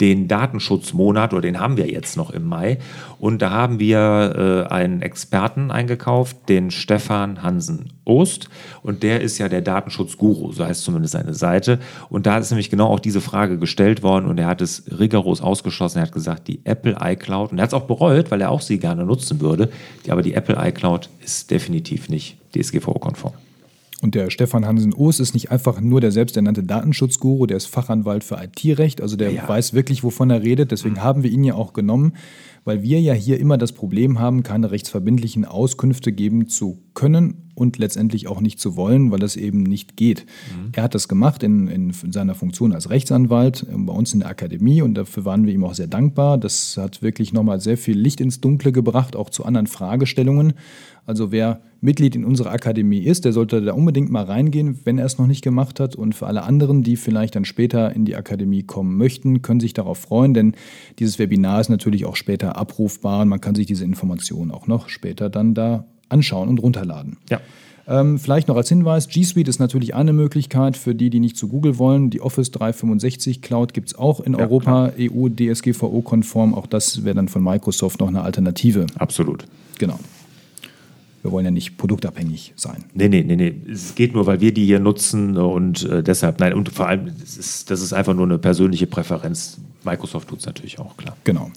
den 0.00 0.28
Datenschutzmonat 0.28 1.32
oder 1.32 1.42
den 1.42 1.58
haben 1.58 1.76
wir 1.76 1.90
jetzt 1.90 2.16
noch 2.16 2.30
im 2.30 2.44
Mai. 2.44 2.78
Und 3.18 3.42
da 3.42 3.50
haben 3.50 3.80
wir 3.80 4.66
äh, 4.68 4.72
einen 4.72 5.02
Experten 5.02 5.70
eingekauft, 5.70 6.36
den 6.48 6.70
Stefan 6.70 7.42
Hansen 7.42 7.92
Ost. 8.04 8.48
Und 8.82 9.02
der 9.02 9.20
ist 9.20 9.38
ja 9.38 9.48
der 9.48 9.60
Datenschutzguru, 9.60 10.52
so 10.52 10.64
heißt 10.64 10.82
zumindest 10.82 11.12
seine 11.12 11.34
Seite. 11.34 11.78
Und 12.08 12.26
da 12.26 12.38
ist 12.38 12.50
nämlich 12.50 12.70
genau 12.70 12.86
auch 12.86 13.00
diese 13.00 13.20
Frage 13.20 13.58
gestellt 13.58 14.02
worden 14.02 14.26
und 14.26 14.38
er 14.38 14.46
hat 14.46 14.62
es 14.62 14.84
rigoros 14.98 15.40
ausgeschlossen. 15.40 15.98
Er 15.98 16.02
hat 16.02 16.12
gesagt, 16.12 16.48
die 16.48 16.60
Apple 16.64 16.96
iCloud, 17.00 17.52
und 17.52 17.58
er 17.58 17.64
hat 17.64 17.70
es 17.70 17.74
auch 17.74 17.86
bereut, 17.86 18.30
weil 18.30 18.40
er 18.40 18.50
auch 18.50 18.62
sie 18.62 18.78
gerne 18.78 19.04
nutzen 19.04 19.40
würde, 19.40 19.68
aber 20.08 20.22
die 20.22 20.34
Apple 20.34 20.56
iCloud 20.58 21.10
ist 21.22 21.50
definitiv 21.50 22.08
nicht 22.08 22.38
DSGVO-konform. 22.54 23.34
Und 24.00 24.14
der 24.14 24.30
Stefan 24.30 24.64
Hansen-Oos 24.64 25.18
ist 25.18 25.34
nicht 25.34 25.50
einfach 25.50 25.80
nur 25.80 26.00
der 26.00 26.12
selbsternannte 26.12 26.62
Datenschutzguru, 26.62 27.46
der 27.46 27.56
ist 27.56 27.66
Fachanwalt 27.66 28.22
für 28.22 28.38
IT-Recht, 28.40 29.00
also 29.00 29.16
der 29.16 29.32
ja. 29.32 29.48
weiß 29.48 29.74
wirklich, 29.74 30.04
wovon 30.04 30.30
er 30.30 30.42
redet. 30.42 30.70
Deswegen 30.70 30.96
mhm. 30.96 31.02
haben 31.02 31.22
wir 31.24 31.30
ihn 31.30 31.42
ja 31.42 31.54
auch 31.54 31.72
genommen, 31.72 32.12
weil 32.64 32.82
wir 32.82 33.00
ja 33.00 33.12
hier 33.12 33.40
immer 33.40 33.58
das 33.58 33.72
Problem 33.72 34.20
haben, 34.20 34.44
keine 34.44 34.70
rechtsverbindlichen 34.70 35.44
Auskünfte 35.44 36.12
geben 36.12 36.48
zu 36.48 36.78
können 36.94 37.47
und 37.58 37.76
letztendlich 37.78 38.28
auch 38.28 38.40
nicht 38.40 38.60
zu 38.60 38.76
wollen, 38.76 39.10
weil 39.10 39.18
das 39.18 39.36
eben 39.36 39.62
nicht 39.62 39.96
geht. 39.96 40.24
Mhm. 40.54 40.70
Er 40.72 40.84
hat 40.84 40.94
das 40.94 41.08
gemacht 41.08 41.42
in, 41.42 41.68
in, 41.68 41.92
seiner 41.92 42.34
Funktion 42.34 42.72
als 42.72 42.88
Rechtsanwalt 42.88 43.66
äh, 43.68 43.76
bei 43.76 43.92
uns 43.92 44.12
in 44.12 44.20
der 44.20 44.28
Akademie 44.28 44.80
und 44.80 44.94
dafür 44.94 45.24
waren 45.24 45.46
wir 45.46 45.52
ihm 45.52 45.64
auch 45.64 45.74
sehr 45.74 45.88
dankbar. 45.88 46.38
Das 46.38 46.76
hat 46.76 47.02
wirklich 47.02 47.32
nochmal 47.32 47.60
sehr 47.60 47.76
viel 47.76 47.98
Licht 47.98 48.20
ins 48.20 48.40
Dunkle 48.40 48.72
gebracht, 48.72 49.16
auch 49.16 49.30
zu 49.30 49.44
anderen 49.44 49.66
Fragestellungen. 49.66 50.54
Also 51.04 51.32
wer 51.32 51.62
Mitglied 51.80 52.14
in 52.16 52.24
unserer 52.24 52.50
Akademie 52.50 53.00
ist, 53.00 53.24
der 53.24 53.32
sollte 53.32 53.62
da 53.62 53.72
unbedingt 53.72 54.10
mal 54.10 54.24
reingehen, 54.24 54.80
wenn 54.84 54.98
er 54.98 55.06
es 55.06 55.16
noch 55.16 55.26
nicht 55.26 55.42
gemacht 55.42 55.80
hat. 55.80 55.96
Und 55.96 56.14
für 56.14 56.26
alle 56.26 56.42
anderen, 56.42 56.82
die 56.82 56.96
vielleicht 56.96 57.34
dann 57.34 57.46
später 57.46 57.94
in 57.94 58.04
die 58.04 58.14
Akademie 58.14 58.62
kommen 58.62 58.96
möchten, 58.98 59.40
können 59.40 59.58
sich 59.58 59.72
darauf 59.72 59.98
freuen, 59.98 60.34
denn 60.34 60.52
dieses 60.98 61.18
Webinar 61.18 61.60
ist 61.60 61.70
natürlich 61.70 62.04
auch 62.04 62.16
später 62.16 62.56
abrufbar 62.56 63.22
und 63.22 63.28
man 63.28 63.40
kann 63.40 63.54
sich 63.54 63.66
diese 63.66 63.84
Informationen 63.84 64.50
auch 64.50 64.66
noch 64.66 64.88
später 64.90 65.30
dann 65.30 65.54
da 65.54 65.86
anschauen 66.08 66.48
und 66.48 66.58
runterladen. 66.58 67.16
Ja. 67.30 67.40
Ähm, 67.88 68.18
vielleicht 68.18 68.48
noch 68.48 68.56
als 68.56 68.68
Hinweis, 68.68 69.08
G 69.08 69.24
Suite 69.24 69.48
ist 69.48 69.60
natürlich 69.60 69.94
eine 69.94 70.12
Möglichkeit 70.12 70.76
für 70.76 70.94
die, 70.94 71.08
die 71.08 71.20
nicht 71.20 71.38
zu 71.38 71.48
Google 71.48 71.78
wollen. 71.78 72.10
Die 72.10 72.20
Office 72.20 72.50
365 72.50 73.40
Cloud 73.40 73.72
gibt 73.72 73.88
es 73.88 73.98
auch 73.98 74.20
in 74.20 74.34
ja, 74.34 74.40
Europa, 74.40 74.90
klar. 74.90 74.92
EU, 74.98 75.28
DSGVO-konform. 75.30 76.54
Auch 76.54 76.66
das 76.66 77.04
wäre 77.04 77.14
dann 77.14 77.28
von 77.28 77.42
Microsoft 77.42 78.00
noch 78.00 78.08
eine 78.08 78.20
Alternative. 78.22 78.84
Absolut. 78.98 79.46
Genau. 79.78 79.98
Wir 81.22 81.32
wollen 81.32 81.46
ja 81.46 81.50
nicht 81.50 81.78
produktabhängig 81.78 82.52
sein. 82.56 82.84
Nee, 82.94 83.08
nee, 83.08 83.22
nee, 83.22 83.36
nee. 83.36 83.54
Es 83.70 83.94
geht 83.94 84.12
nur, 84.14 84.26
weil 84.26 84.40
wir 84.40 84.52
die 84.52 84.66
hier 84.66 84.80
nutzen 84.80 85.36
und 85.36 85.84
äh, 85.84 86.02
deshalb, 86.02 86.40
nein, 86.40 86.54
und 86.54 86.68
vor 86.68 86.88
allem, 86.88 87.06
das 87.18 87.36
ist, 87.36 87.70
das 87.70 87.80
ist 87.80 87.92
einfach 87.92 88.14
nur 88.14 88.26
eine 88.26 88.38
persönliche 88.38 88.86
Präferenz. 88.86 89.58
Microsoft 89.82 90.28
tut 90.28 90.40
es 90.40 90.46
natürlich 90.46 90.78
auch, 90.78 90.96
klar. 90.96 91.16
Genau. 91.24 91.50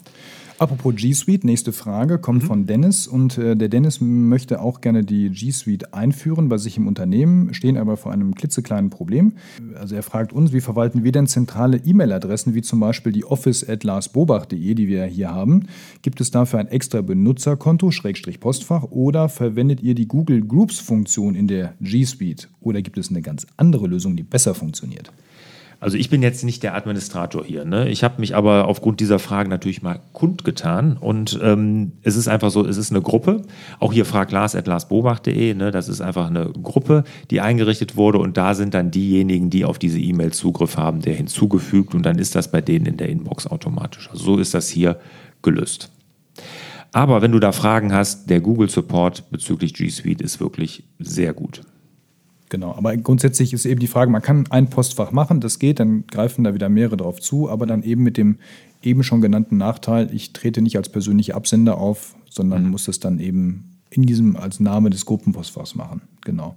Apropos 0.61 0.93
G 0.95 1.11
Suite, 1.13 1.43
nächste 1.43 1.73
Frage 1.73 2.19
kommt 2.19 2.43
mhm. 2.43 2.47
von 2.47 2.65
Dennis 2.67 3.07
und 3.07 3.35
äh, 3.39 3.55
der 3.55 3.67
Dennis 3.67 3.99
möchte 3.99 4.61
auch 4.61 4.79
gerne 4.79 5.03
die 5.03 5.31
G 5.31 5.49
Suite 5.49 5.91
einführen 5.95 6.49
bei 6.49 6.59
sich 6.59 6.77
im 6.77 6.87
Unternehmen, 6.87 7.51
stehen 7.55 7.77
aber 7.77 7.97
vor 7.97 8.11
einem 8.11 8.35
klitzekleinen 8.35 8.91
Problem. 8.91 9.33
Also 9.73 9.95
er 9.95 10.03
fragt 10.03 10.33
uns, 10.33 10.53
wie 10.53 10.61
verwalten 10.61 11.03
wir 11.03 11.11
denn 11.11 11.25
zentrale 11.25 11.77
E-Mail-Adressen 11.77 12.53
wie 12.53 12.61
zum 12.61 12.79
Beispiel 12.79 13.11
die 13.11 13.25
office@larsbobach.de, 13.25 14.75
die 14.75 14.87
wir 14.87 15.05
hier 15.05 15.31
haben? 15.31 15.65
Gibt 16.03 16.21
es 16.21 16.29
dafür 16.29 16.59
ein 16.59 16.67
extra 16.67 17.01
Benutzerkonto 17.01 17.89
Schrägstrich 17.89 18.39
Postfach 18.39 18.83
oder 18.91 19.29
verwendet 19.29 19.81
ihr 19.81 19.95
die 19.95 20.07
Google 20.07 20.45
Groups 20.45 20.77
Funktion 20.77 21.33
in 21.33 21.47
der 21.47 21.73
G 21.81 22.05
Suite 22.05 22.49
oder 22.59 22.83
gibt 22.83 22.99
es 22.99 23.09
eine 23.09 23.23
ganz 23.23 23.47
andere 23.57 23.87
Lösung, 23.87 24.15
die 24.15 24.21
besser 24.21 24.53
funktioniert? 24.53 25.11
Also 25.81 25.97
ich 25.97 26.11
bin 26.11 26.21
jetzt 26.21 26.43
nicht 26.43 26.61
der 26.61 26.75
Administrator 26.75 27.43
hier. 27.43 27.65
Ne? 27.65 27.89
Ich 27.89 28.03
habe 28.03 28.21
mich 28.21 28.35
aber 28.35 28.67
aufgrund 28.67 28.99
dieser 28.99 29.17
Frage 29.17 29.49
natürlich 29.49 29.81
mal 29.81 29.99
kundgetan. 30.13 30.95
Und 30.95 31.39
ähm, 31.41 31.93
es 32.03 32.15
ist 32.15 32.27
einfach 32.27 32.51
so, 32.51 32.63
es 32.63 32.77
ist 32.77 32.91
eine 32.91 33.01
Gruppe. 33.01 33.41
Auch 33.79 33.91
hier 33.91 34.05
fragt 34.05 34.31
Lars 34.31 34.55
at 34.55 34.67
larsbobach.de. 34.67 35.55
Ne? 35.55 35.71
Das 35.71 35.89
ist 35.89 35.99
einfach 35.99 36.27
eine 36.27 36.51
Gruppe, 36.51 37.03
die 37.31 37.41
eingerichtet 37.41 37.97
wurde. 37.97 38.19
Und 38.19 38.37
da 38.37 38.53
sind 38.53 38.75
dann 38.75 38.91
diejenigen, 38.91 39.49
die 39.49 39.65
auf 39.65 39.79
diese 39.79 39.99
E-Mail 39.99 40.33
Zugriff 40.33 40.77
haben, 40.77 41.01
der 41.01 41.15
hinzugefügt. 41.15 41.95
Und 41.95 42.03
dann 42.03 42.19
ist 42.19 42.35
das 42.35 42.51
bei 42.51 42.61
denen 42.61 42.85
in 42.85 42.97
der 42.97 43.09
Inbox 43.09 43.47
automatisch. 43.47 44.07
Also 44.11 44.23
so 44.23 44.37
ist 44.37 44.53
das 44.53 44.69
hier 44.69 44.99
gelöst. 45.41 45.89
Aber 46.91 47.23
wenn 47.23 47.31
du 47.31 47.39
da 47.39 47.53
Fragen 47.53 47.91
hast, 47.91 48.29
der 48.29 48.39
Google 48.39 48.69
Support 48.69 49.31
bezüglich 49.31 49.73
G 49.73 49.89
Suite 49.89 50.21
ist 50.21 50.39
wirklich 50.39 50.83
sehr 50.99 51.33
gut. 51.33 51.61
Genau, 52.51 52.75
aber 52.75 52.97
grundsätzlich 52.97 53.53
ist 53.53 53.65
eben 53.65 53.79
die 53.79 53.87
Frage, 53.87 54.11
man 54.11 54.21
kann 54.21 54.43
ein 54.49 54.69
Postfach 54.69 55.13
machen, 55.13 55.39
das 55.39 55.57
geht, 55.57 55.79
dann 55.79 56.05
greifen 56.07 56.43
da 56.43 56.53
wieder 56.53 56.67
mehrere 56.67 56.97
drauf 56.97 57.21
zu, 57.21 57.49
aber 57.49 57.65
dann 57.65 57.81
eben 57.81 58.03
mit 58.03 58.17
dem 58.17 58.39
eben 58.83 59.03
schon 59.03 59.21
genannten 59.21 59.55
Nachteil, 59.55 60.13
ich 60.13 60.33
trete 60.33 60.61
nicht 60.61 60.75
als 60.75 60.89
persönlicher 60.89 61.35
Absender 61.35 61.77
auf, 61.77 62.13
sondern 62.29 62.65
mhm. 62.65 62.71
muss 62.71 62.89
es 62.89 62.99
dann 62.99 63.19
eben 63.19 63.70
in 63.93 64.03
diesem 64.03 64.37
als 64.37 64.61
Name 64.61 64.89
des 64.89 65.05
Gruppenpostfachs 65.05 65.75
machen. 65.75 66.01
Genau. 66.21 66.55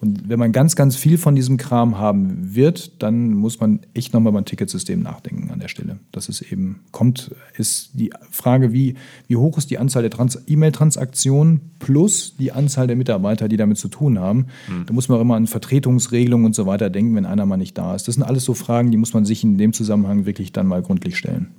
Und 0.00 0.28
wenn 0.28 0.38
man 0.38 0.50
ganz, 0.50 0.74
ganz 0.74 0.96
viel 0.96 1.16
von 1.16 1.36
diesem 1.36 1.56
Kram 1.56 1.96
haben 1.96 2.56
wird, 2.56 3.00
dann 3.02 3.30
muss 3.34 3.60
man 3.60 3.80
echt 3.94 4.12
nochmal 4.12 4.32
beim 4.32 4.44
Ticketsystem 4.44 5.00
nachdenken 5.00 5.50
an 5.52 5.60
der 5.60 5.68
Stelle. 5.68 6.00
Das 6.10 6.28
ist 6.28 6.40
eben, 6.40 6.80
kommt, 6.90 7.30
ist 7.56 7.90
die 7.92 8.12
Frage, 8.30 8.72
wie, 8.72 8.96
wie 9.28 9.36
hoch 9.36 9.58
ist 9.58 9.70
die 9.70 9.78
Anzahl 9.78 10.02
der 10.02 10.10
E-Mail-Transaktionen 10.46 11.60
plus 11.78 12.36
die 12.36 12.50
Anzahl 12.50 12.88
der 12.88 12.96
Mitarbeiter, 12.96 13.48
die 13.48 13.56
damit 13.56 13.78
zu 13.78 13.86
tun 13.86 14.18
haben. 14.18 14.46
Mhm. 14.68 14.86
Da 14.86 14.92
muss 14.92 15.08
man 15.08 15.18
auch 15.18 15.22
immer 15.22 15.36
an 15.36 15.46
Vertretungsregelungen 15.46 16.46
und 16.46 16.54
so 16.56 16.66
weiter 16.66 16.90
denken, 16.90 17.14
wenn 17.14 17.26
einer 17.26 17.46
mal 17.46 17.58
nicht 17.58 17.78
da 17.78 17.94
ist. 17.94 18.08
Das 18.08 18.16
sind 18.16 18.24
alles 18.24 18.44
so 18.44 18.54
Fragen, 18.54 18.90
die 18.90 18.96
muss 18.96 19.14
man 19.14 19.24
sich 19.24 19.44
in 19.44 19.56
dem 19.56 19.72
Zusammenhang 19.72 20.26
wirklich 20.26 20.50
dann 20.50 20.66
mal 20.66 20.82
gründlich 20.82 21.16
stellen. 21.16 21.52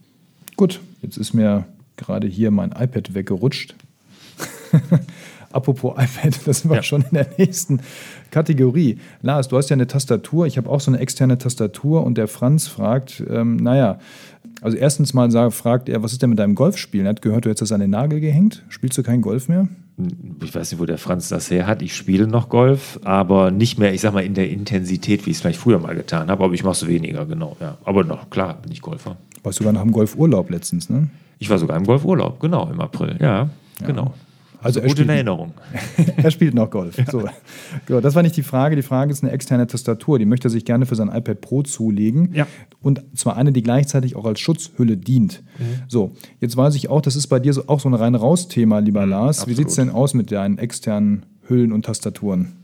Gut, 0.58 0.82
jetzt 1.02 1.18
ist 1.18 1.34
mir 1.34 1.66
gerade 1.96 2.28
hier 2.28 2.52
mein 2.52 2.72
iPad 2.72 3.14
weggerutscht. 3.14 3.76
Apropos 5.52 5.94
iPad, 5.94 6.48
das 6.48 6.62
sind 6.62 6.72
wir 6.72 6.78
ja. 6.78 6.84
schon 6.84 7.04
in 7.04 7.14
der 7.14 7.28
nächsten 7.38 7.80
Kategorie. 8.32 8.98
Lars, 9.22 9.48
du 9.50 9.58
hast 9.58 9.70
ja 9.70 9.76
eine 9.76 9.86
Tastatur, 9.86 10.48
ich 10.48 10.58
habe 10.58 10.68
auch 10.68 10.80
so 10.80 10.90
eine 10.90 11.00
externe 11.00 11.38
Tastatur 11.38 12.04
und 12.04 12.18
der 12.18 12.28
Franz 12.28 12.68
fragt, 12.68 13.24
ähm, 13.30 13.58
naja, 13.58 14.00
also 14.62 14.78
erstens 14.78 15.14
mal 15.14 15.30
sagt, 15.30 15.54
fragt 15.54 15.90
er, 15.90 16.02
was 16.02 16.12
ist 16.12 16.22
denn 16.24 16.32
mit 16.32 16.40
deinem 16.40 16.56
Golfspielen? 16.56 17.06
Er 17.06 17.12
hat 17.12 17.22
gehört, 17.22 17.46
du 17.46 17.50
hättest 17.50 17.62
das 17.64 17.72
an 17.72 17.82
den 17.82 17.92
Nagel 17.92 18.20
gehängt. 18.20 18.64
Spielst 18.70 18.98
du 18.98 19.04
keinen 19.04 19.22
Golf 19.22 19.48
mehr? 19.48 19.68
Ich 20.44 20.56
weiß 20.56 20.72
nicht, 20.72 20.82
wo 20.82 20.86
der 20.86 20.98
Franz 20.98 21.30
das 21.30 21.52
her 21.52 21.68
hat. 21.68 21.82
Ich 21.82 21.96
spiele 21.96 22.28
noch 22.28 22.50
Golf, 22.50 23.00
aber 23.04 23.52
nicht 23.52 23.78
mehr, 23.78 23.94
ich 23.94 24.02
sag 24.02 24.14
mal, 24.14 24.24
in 24.24 24.34
der 24.34 24.50
Intensität, 24.50 25.26
wie 25.26 25.30
ich 25.30 25.38
es 25.38 25.42
vielleicht 25.42 25.60
früher 25.60 25.78
mal 25.80 25.96
getan 25.96 26.32
habe. 26.32 26.44
Aber 26.44 26.54
ich 26.54 26.64
mache 26.64 26.74
es 26.74 26.88
weniger, 26.88 27.26
genau. 27.26 27.58
Ja. 27.60 27.78
Aber 27.84 28.04
noch, 28.04 28.30
klar, 28.30 28.58
bin 28.62 28.72
ich 28.72 28.82
Golfer. 28.82 29.18
Warst 29.44 29.60
du 29.60 29.64
sogar 29.64 29.74
noch 29.74 29.84
im 29.84 29.92
Golfurlaub 29.92 30.50
letztens, 30.50 30.90
ne? 30.90 31.10
Ich 31.40 31.50
war 31.50 31.60
sogar 31.60 31.78
im 31.78 31.84
Golfurlaub, 31.84 32.40
genau, 32.40 32.70
im 32.72 32.80
April. 32.80 33.18
Ja, 33.20 33.50
ja. 33.82 33.86
genau. 33.86 34.14
Also 34.64 34.82
Gute 34.82 34.92
spielt, 34.92 35.10
Erinnerung. 35.10 35.54
er 36.18 36.32
spielt 36.32 36.54
noch 36.54 36.70
Golf. 36.70 36.98
Ja. 36.98 37.06
So. 37.06 37.30
Das 38.02 38.16
war 38.16 38.24
nicht 38.24 38.38
die 38.38 38.44
Frage. 38.44 38.76
Die 38.76 38.82
Frage 38.82 39.12
ist 39.12 39.24
eine 39.24 39.32
externe 39.32 39.68
Tastatur. 39.68 40.20
Die 40.20 40.26
möchte 40.26 40.48
er 40.48 40.52
sich 40.52 40.66
gerne 40.66 40.86
für 40.86 40.96
sein 40.96 41.10
iPad 41.10 41.42
Pro 41.42 41.64
zulegen. 41.64 42.34
Ja. 42.34 42.48
Und 42.82 43.04
zwar 43.16 43.36
eine, 43.38 43.52
die 43.52 43.62
gleichzeitig 43.62 44.16
auch 44.16 44.26
als 44.26 44.40
Schutzhülle 44.40 44.98
dient. 44.98 45.44
Mhm. 45.60 45.64
So, 45.88 46.12
jetzt 46.40 46.56
weiß 46.58 46.76
ich 46.76 46.90
auch, 46.90 47.02
das 47.02 47.16
ist 47.16 47.28
bei 47.28 47.40
dir 47.40 47.54
so, 47.54 47.68
auch 47.68 47.80
so 47.80 47.90
ein 47.90 47.94
rein-raus-Thema, 47.94 48.80
lieber 48.80 49.06
mhm, 49.06 49.12
Lars. 49.12 49.40
Absolut. 49.40 49.50
Wie 49.50 49.62
sieht 49.62 49.70
es 49.70 49.76
denn 49.76 49.90
aus 49.90 50.14
mit 50.14 50.32
deinen 50.32 50.58
externen 50.58 51.26
Hüllen 51.48 51.72
und 51.72 51.86
Tastaturen? 51.86 52.63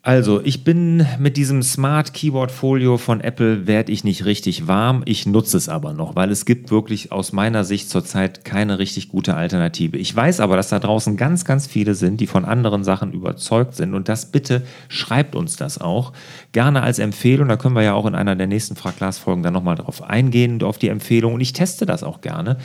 Also, 0.00 0.40
ich 0.40 0.62
bin 0.62 1.04
mit 1.18 1.36
diesem 1.36 1.60
Smart 1.60 2.14
Keyboard 2.14 2.52
Folio 2.52 2.98
von 2.98 3.20
Apple 3.20 3.66
werde 3.66 3.90
ich 3.90 4.04
nicht 4.04 4.24
richtig 4.24 4.68
warm. 4.68 5.02
Ich 5.06 5.26
nutze 5.26 5.56
es 5.56 5.68
aber 5.68 5.92
noch, 5.92 6.14
weil 6.14 6.30
es 6.30 6.44
gibt 6.44 6.70
wirklich 6.70 7.10
aus 7.10 7.32
meiner 7.32 7.64
Sicht 7.64 7.90
zurzeit 7.90 8.44
keine 8.44 8.78
richtig 8.78 9.08
gute 9.08 9.34
Alternative. 9.34 9.96
Ich 9.96 10.14
weiß 10.14 10.38
aber, 10.38 10.56
dass 10.56 10.68
da 10.68 10.78
draußen 10.78 11.16
ganz, 11.16 11.44
ganz 11.44 11.66
viele 11.66 11.96
sind, 11.96 12.20
die 12.20 12.28
von 12.28 12.44
anderen 12.44 12.84
Sachen 12.84 13.12
überzeugt 13.12 13.74
sind. 13.74 13.92
Und 13.92 14.08
das 14.08 14.30
bitte 14.30 14.62
schreibt 14.88 15.34
uns 15.34 15.56
das 15.56 15.80
auch. 15.80 16.12
Gerne 16.52 16.82
als 16.82 17.00
Empfehlung. 17.00 17.48
Da 17.48 17.56
können 17.56 17.74
wir 17.74 17.82
ja 17.82 17.94
auch 17.94 18.06
in 18.06 18.14
einer 18.14 18.36
der 18.36 18.46
nächsten 18.46 18.76
Fraglas-Folgen 18.76 19.42
dann 19.42 19.52
nochmal 19.52 19.76
drauf 19.76 20.02
eingehen, 20.02 20.62
auf 20.62 20.78
die 20.78 20.88
Empfehlung. 20.88 21.34
Und 21.34 21.40
ich 21.40 21.52
teste 21.52 21.86
das 21.86 22.04
auch 22.04 22.20
gerne. 22.20 22.58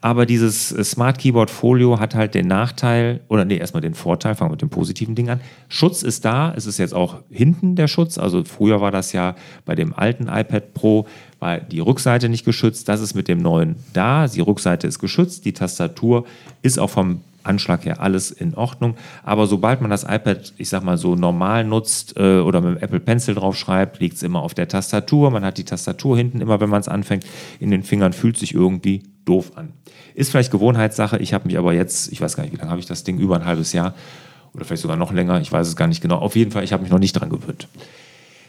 Aber 0.00 0.26
dieses 0.26 0.70
äh, 0.70 0.84
Smart 0.84 1.18
Keyboard 1.18 1.50
Folio 1.50 1.98
hat 1.98 2.14
halt 2.14 2.34
den 2.34 2.46
Nachteil, 2.46 3.20
oder 3.28 3.44
nee, 3.44 3.56
erstmal 3.56 3.80
den 3.80 3.94
Vorteil, 3.94 4.34
fangen 4.34 4.50
wir 4.50 4.52
mit 4.52 4.62
dem 4.62 4.70
positiven 4.70 5.14
Ding 5.14 5.28
an. 5.28 5.40
Schutz 5.68 6.02
ist 6.02 6.24
da, 6.24 6.52
es 6.56 6.66
ist 6.66 6.78
jetzt 6.78 6.94
auch 6.94 7.16
hinten 7.30 7.74
der 7.74 7.88
Schutz. 7.88 8.16
Also 8.16 8.44
früher 8.44 8.80
war 8.80 8.92
das 8.92 9.12
ja 9.12 9.34
bei 9.64 9.74
dem 9.74 9.92
alten 9.94 10.28
iPad 10.28 10.72
Pro, 10.72 11.06
war 11.40 11.58
die 11.58 11.80
Rückseite 11.80 12.28
nicht 12.28 12.44
geschützt. 12.44 12.88
Das 12.88 13.00
ist 13.00 13.14
mit 13.14 13.26
dem 13.26 13.38
neuen 13.38 13.76
da. 13.92 14.28
Die 14.28 14.40
Rückseite 14.40 14.86
ist 14.86 15.00
geschützt, 15.00 15.44
die 15.44 15.52
Tastatur 15.52 16.24
ist 16.62 16.78
auch 16.78 16.90
vom 16.90 17.22
Anschlag 17.42 17.84
her 17.84 18.00
alles 18.00 18.30
in 18.30 18.54
Ordnung. 18.54 18.96
Aber 19.24 19.46
sobald 19.46 19.80
man 19.80 19.90
das 19.90 20.04
iPad, 20.04 20.52
ich 20.58 20.68
sag 20.68 20.84
mal 20.84 20.98
so 20.98 21.16
normal 21.16 21.64
nutzt 21.64 22.16
äh, 22.16 22.38
oder 22.38 22.60
mit 22.60 22.76
dem 22.76 22.82
Apple 22.82 23.00
Pencil 23.00 23.34
drauf 23.34 23.56
schreibt, 23.56 24.00
liegt 24.00 24.16
es 24.16 24.22
immer 24.22 24.42
auf 24.42 24.54
der 24.54 24.68
Tastatur. 24.68 25.30
Man 25.30 25.44
hat 25.44 25.58
die 25.58 25.64
Tastatur 25.64 26.16
hinten 26.16 26.40
immer, 26.40 26.60
wenn 26.60 26.68
man 26.68 26.80
es 26.80 26.88
anfängt, 26.88 27.24
in 27.58 27.70
den 27.70 27.82
Fingern, 27.82 28.12
fühlt 28.12 28.36
sich 28.36 28.54
irgendwie 28.54 29.02
doof 29.28 29.52
an. 29.56 29.72
Ist 30.14 30.30
vielleicht 30.30 30.50
Gewohnheitssache. 30.50 31.18
Ich 31.18 31.34
habe 31.34 31.46
mich 31.46 31.58
aber 31.58 31.72
jetzt, 31.72 32.10
ich 32.12 32.20
weiß 32.20 32.36
gar 32.36 32.44
nicht, 32.44 32.52
wie 32.52 32.56
lange 32.56 32.70
habe 32.70 32.80
ich 32.80 32.86
das 32.86 33.04
Ding, 33.04 33.18
über 33.18 33.36
ein 33.36 33.44
halbes 33.44 33.72
Jahr 33.72 33.94
oder 34.54 34.64
vielleicht 34.64 34.82
sogar 34.82 34.96
noch 34.96 35.12
länger, 35.12 35.40
ich 35.40 35.52
weiß 35.52 35.68
es 35.68 35.76
gar 35.76 35.86
nicht 35.86 36.00
genau. 36.00 36.16
Auf 36.16 36.34
jeden 36.36 36.50
Fall, 36.50 36.64
ich 36.64 36.72
habe 36.72 36.82
mich 36.82 36.90
noch 36.90 36.98
nicht 36.98 37.12
dran 37.12 37.30
gewöhnt. 37.30 37.68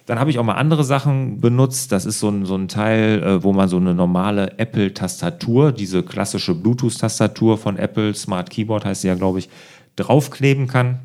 Dann 0.05 0.19
habe 0.19 0.31
ich 0.31 0.39
auch 0.39 0.43
mal 0.43 0.55
andere 0.55 0.83
Sachen 0.83 1.39
benutzt. 1.39 1.91
Das 1.91 2.05
ist 2.07 2.19
so 2.19 2.29
ein, 2.29 2.45
so 2.45 2.55
ein 2.55 2.67
Teil, 2.67 3.21
äh, 3.21 3.43
wo 3.43 3.53
man 3.53 3.69
so 3.69 3.77
eine 3.77 3.93
normale 3.93 4.57
Apple-Tastatur, 4.57 5.71
diese 5.71 6.01
klassische 6.01 6.55
Bluetooth-Tastatur 6.55 7.59
von 7.59 7.77
Apple, 7.77 8.15
Smart 8.15 8.49
Keyboard 8.49 8.85
heißt 8.85 9.01
sie 9.01 9.07
ja, 9.07 9.13
glaube 9.13 9.37
ich, 9.37 9.49
draufkleben 9.97 10.67
kann. 10.67 10.99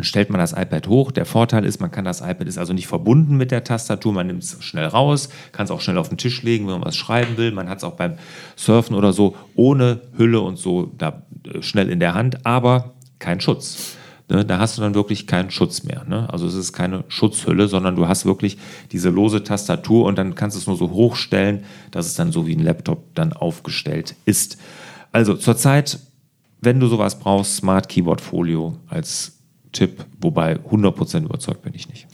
Stellt 0.00 0.30
man 0.30 0.40
das 0.40 0.52
iPad 0.52 0.88
hoch. 0.88 1.12
Der 1.12 1.24
Vorteil 1.24 1.64
ist, 1.64 1.80
man 1.80 1.90
kann 1.90 2.04
das 2.04 2.20
iPad 2.20 2.48
ist 2.48 2.58
also 2.58 2.72
nicht 2.72 2.88
verbunden 2.88 3.36
mit 3.36 3.50
der 3.50 3.62
Tastatur. 3.62 4.12
Man 4.12 4.26
nimmt 4.26 4.42
es 4.42 4.56
schnell 4.62 4.86
raus, 4.86 5.28
kann 5.52 5.64
es 5.64 5.70
auch 5.70 5.80
schnell 5.80 5.98
auf 5.98 6.08
den 6.08 6.18
Tisch 6.18 6.42
legen, 6.42 6.66
wenn 6.66 6.74
man 6.74 6.84
was 6.84 6.96
schreiben 6.96 7.36
will. 7.36 7.52
Man 7.52 7.68
hat 7.68 7.78
es 7.78 7.84
auch 7.84 7.94
beim 7.94 8.14
Surfen 8.56 8.96
oder 8.96 9.12
so 9.12 9.36
ohne 9.54 10.00
Hülle 10.16 10.40
und 10.40 10.56
so 10.58 10.90
da 10.98 11.22
äh, 11.46 11.62
schnell 11.62 11.90
in 11.90 12.00
der 12.00 12.14
Hand, 12.14 12.44
aber 12.44 12.94
kein 13.18 13.40
Schutz 13.40 13.96
ne, 14.28 14.44
da 14.44 14.58
hast 14.58 14.76
du 14.76 14.82
dann 14.82 14.94
wirklich 14.94 15.26
keinen 15.26 15.50
Schutz 15.50 15.84
mehr. 15.84 16.04
Ne? 16.06 16.28
Also 16.32 16.46
es 16.46 16.54
ist 16.54 16.72
keine 16.72 17.04
Schutzhülle, 17.08 17.68
sondern 17.68 17.96
du 17.96 18.08
hast 18.08 18.26
wirklich 18.26 18.58
diese 18.92 19.10
lose 19.10 19.42
Tastatur 19.42 20.06
und 20.06 20.16
dann 20.16 20.34
kannst 20.34 20.56
du 20.56 20.60
es 20.60 20.66
nur 20.66 20.76
so 20.76 20.90
hochstellen, 20.90 21.64
dass 21.90 22.06
es 22.06 22.14
dann 22.14 22.32
so 22.32 22.46
wie 22.46 22.56
ein 22.56 22.62
Laptop 22.62 23.14
dann 23.14 23.32
aufgestellt 23.32 24.16
ist. 24.24 24.58
Also 25.12 25.34
zurzeit, 25.34 25.98
wenn 26.60 26.80
du 26.80 26.86
sowas 26.86 27.18
brauchst, 27.18 27.56
Smart 27.56 27.88
Keyboard 27.88 28.20
Folio 28.20 28.76
als 28.88 29.38
Tipp, 29.74 30.04
wobei 30.20 30.56
100% 30.56 31.24
überzeugt 31.24 31.62
bin 31.62 31.74
ich 31.74 31.88
nicht. 31.88 32.06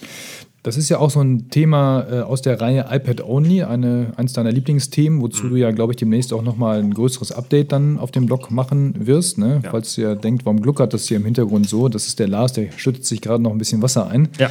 Das 0.63 0.77
ist 0.77 0.91
ja 0.91 0.99
auch 0.99 1.09
so 1.09 1.21
ein 1.21 1.49
Thema 1.49 2.07
äh, 2.11 2.21
aus 2.21 2.43
der 2.43 2.61
Reihe 2.61 2.87
iPad 2.91 3.25
Only, 3.25 3.63
eine, 3.63 4.13
eines 4.17 4.35
deiner 4.35 4.53
Lieblingsthemen, 4.53 5.23
wozu 5.23 5.47
mhm. 5.47 5.51
du 5.51 5.57
ja, 5.57 5.71
glaube 5.71 5.95
ich, 5.95 5.97
demnächst 5.97 6.35
auch 6.35 6.43
nochmal 6.43 6.81
ein 6.81 6.93
größeres 6.93 7.33
Update 7.33 7.73
dann 7.73 7.99
auf 7.99 8.11
dem 8.11 8.27
Blog 8.27 8.51
machen 8.51 8.95
wirst. 9.07 9.39
Ne? 9.39 9.61
Ja. 9.65 9.71
Falls 9.71 9.97
ihr 9.97 10.17
denkt, 10.17 10.45
warum 10.45 10.61
gluckert 10.61 10.93
das 10.93 11.07
hier 11.07 11.17
im 11.17 11.25
Hintergrund 11.25 11.67
so? 11.67 11.89
Das 11.89 12.07
ist 12.07 12.19
der 12.19 12.29
Lars, 12.29 12.53
der 12.53 12.73
schüttet 12.73 13.07
sich 13.07 13.23
gerade 13.23 13.43
noch 13.43 13.53
ein 13.53 13.59
bisschen 13.59 13.81
Wasser 13.81 14.09
ein. 14.09 14.29
Ja. 14.39 14.51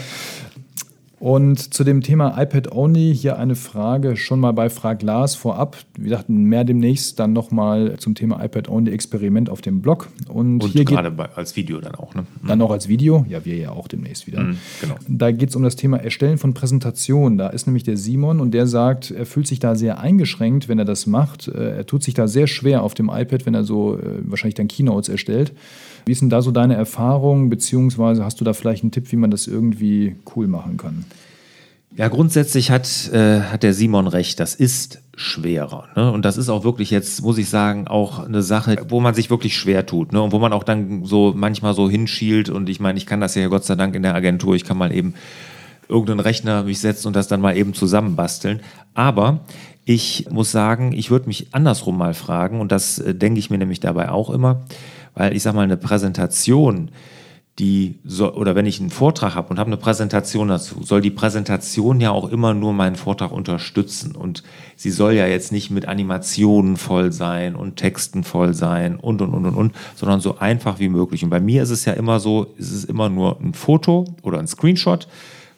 Und 1.20 1.74
zu 1.74 1.84
dem 1.84 2.02
Thema 2.02 2.42
iPad 2.42 2.72
Only 2.72 3.14
hier 3.14 3.38
eine 3.38 3.56
Frage 3.56 4.16
schon 4.16 4.40
mal 4.40 4.54
bei 4.54 4.70
Frag 4.70 5.02
Lars 5.02 5.36
vorab. 5.36 5.78
Wir 5.98 6.12
dachten 6.12 6.46
mehr 6.46 6.64
demnächst 6.64 7.20
dann 7.20 7.34
nochmal 7.34 7.98
zum 7.98 8.16
Thema 8.16 8.44
iPad 8.44 8.70
Only 8.70 8.92
Experiment 8.92 9.50
auf 9.50 9.60
dem 9.62 9.82
Blog. 9.82 10.08
Und, 10.30 10.64
Und 10.64 10.72
hier 10.72 10.86
gerade 10.86 11.12
bei, 11.12 11.30
als 11.36 11.58
Video 11.58 11.82
dann 11.82 11.96
auch. 11.96 12.16
Ne? 12.16 12.22
Mhm. 12.22 12.48
Dann 12.48 12.62
auch 12.62 12.72
als 12.72 12.88
Video. 12.88 13.26
Ja, 13.28 13.44
wir 13.44 13.56
ja 13.58 13.72
auch 13.72 13.90
demnächst 13.90 14.28
wieder. 14.28 14.44
Mhm, 14.44 14.58
genau. 14.80 14.96
Da 15.10 15.32
geht 15.32 15.50
es 15.50 15.56
um 15.58 15.64
das 15.64 15.76
Thema 15.76 15.98
Erstellen 15.98 16.38
von 16.38 16.54
Präsentationen. 16.54 17.38
Da 17.38 17.50
ist 17.50 17.68
nämlich 17.68 17.84
der 17.84 17.98
Simon 17.98 18.40
und 18.40 18.52
der 18.52 18.66
sagt, 18.66 19.12
er 19.12 19.26
fühlt 19.26 19.48
sich 19.48 19.60
da 19.60 19.76
sehr 19.76 20.00
eingeschränkt, 20.00 20.70
wenn 20.70 20.80
er 20.80 20.86
das 20.86 21.06
macht. 21.06 21.50
Äh, 21.50 21.78
er 21.78 21.86
tut 21.86 22.02
sich 22.02 22.14
da 22.14 22.30
sehr 22.30 22.48
schwer 22.48 22.82
auf 22.82 22.94
dem 22.94 23.10
iPad, 23.10 23.46
wenn 23.46 23.56
er 23.56 23.66
so 23.66 23.98
äh, 23.98 24.22
wahrscheinlich 24.22 24.56
dann 24.56 24.70
Keynotes 24.70 25.10
erstellt. 25.10 25.52
Wie 26.10 26.16
denn 26.16 26.32
da 26.32 26.42
so 26.42 26.50
deine 26.50 26.74
Erfahrung, 26.74 27.52
beziehungsweise 27.52 28.26
hast 28.26 28.42
du 28.42 28.44
da 28.44 28.54
vielleicht 28.54 28.82
einen 28.84 28.90
Tipp, 28.90 29.12
wie 29.12 29.16
man 29.16 29.30
das 29.30 29.46
irgendwie 29.46 30.16
cool 30.36 30.48
machen 30.48 30.76
kann? 30.76 31.06
Ja, 31.96 32.08
grundsätzlich 32.08 32.72
hat, 32.72 33.12
äh, 33.14 33.42
hat 33.42 33.62
der 33.62 33.76
Simon 33.76 34.08
recht, 34.08 34.40
das 34.40 34.56
ist 34.56 35.04
schwerer. 35.16 35.88
Ne? 35.96 36.12
Und 36.12 36.26
das 36.26 36.38
ist 36.38 36.50
auch 36.50 36.64
wirklich 36.64 36.90
jetzt, 36.90 37.22
muss 37.22 37.38
ich 37.38 37.48
sagen, 37.48 37.88
auch 37.88 38.26
eine 38.26 38.42
Sache, 38.42 38.88
wo 38.90 39.00
man 39.02 39.14
sich 39.14 39.30
wirklich 39.30 39.56
schwer 39.56 39.86
tut. 39.86 40.12
Ne? 40.12 40.20
Und 40.20 40.32
wo 40.32 40.40
man 40.40 40.52
auch 40.52 40.64
dann 40.64 41.06
so 41.06 41.32
manchmal 41.38 41.76
so 41.76 41.88
hinschielt. 41.88 42.50
Und 42.50 42.70
ich 42.70 42.80
meine, 42.80 42.98
ich 42.98 43.06
kann 43.06 43.22
das 43.22 43.36
ja 43.36 43.48
Gott 43.48 43.66
sei 43.66 43.76
Dank 43.76 43.94
in 43.94 44.02
der 44.02 44.16
Agentur, 44.16 44.56
ich 44.56 44.64
kann 44.64 44.80
mal 44.80 44.92
eben 44.92 45.14
irgendeinen 45.90 46.22
Rechner 46.22 46.64
mich 46.64 46.80
setzen 46.80 47.06
und 47.06 47.16
das 47.16 47.28
dann 47.28 47.40
mal 47.40 47.56
eben 47.56 47.76
zusammenbasteln. 47.76 48.62
Aber 48.96 49.42
ich 49.86 50.28
muss 50.32 50.52
sagen, 50.52 50.92
ich 50.92 51.12
würde 51.12 51.28
mich 51.28 51.54
andersrum 51.54 52.00
mal 52.00 52.16
fragen, 52.16 52.62
und 52.62 52.72
das 52.72 52.98
äh, 52.98 53.14
denke 53.14 53.38
ich 53.38 53.52
mir 53.52 53.60
nämlich 53.60 53.80
dabei 53.80 54.10
auch 54.10 54.32
immer, 54.32 54.64
weil 55.14 55.36
ich 55.36 55.44
sage 55.44 55.56
mal, 55.56 55.64
eine 55.64 55.78
Präsentation, 55.78 56.92
die 57.60 58.00
so, 58.06 58.34
oder 58.34 58.56
wenn 58.56 58.66
ich 58.66 58.80
einen 58.80 58.90
Vortrag 58.90 59.36
habe 59.36 59.50
und 59.50 59.60
habe 59.60 59.68
eine 59.68 59.78
Präsentation 59.78 60.48
dazu, 60.48 60.82
soll 60.82 61.02
die 61.02 61.12
Präsentation 61.12 62.00
ja 62.00 62.12
auch 62.12 62.30
immer 62.30 62.54
nur 62.54 62.72
meinen 62.72 62.96
Vortrag 62.96 63.32
unterstützen. 63.32 64.16
Und 64.16 64.44
sie 64.78 64.92
soll 64.92 65.14
ja 65.14 65.28
jetzt 65.28 65.52
nicht 65.52 65.70
mit 65.70 65.86
Animationen 65.86 66.78
voll 66.78 67.12
sein 67.12 67.56
und 67.56 67.76
Texten 67.76 68.24
voll 68.24 68.54
sein 68.54 68.96
und 68.96 69.22
und 69.22 69.34
und 69.34 69.46
und 69.46 69.56
und, 69.56 69.76
sondern 69.96 70.22
so 70.22 70.38
einfach 70.38 70.80
wie 70.80 70.88
möglich. 70.88 71.24
Und 71.24 71.30
bei 71.30 71.42
mir 71.42 71.62
ist 71.62 71.70
es 71.70 71.84
ja 71.84 71.94
immer 71.94 72.22
so, 72.22 72.56
es 72.58 72.72
ist 72.72 72.86
immer 72.86 73.10
nur 73.10 73.40
ein 73.42 73.54
Foto 73.54 74.06
oder 74.24 74.40
ein 74.40 74.48
Screenshot, 74.48 75.10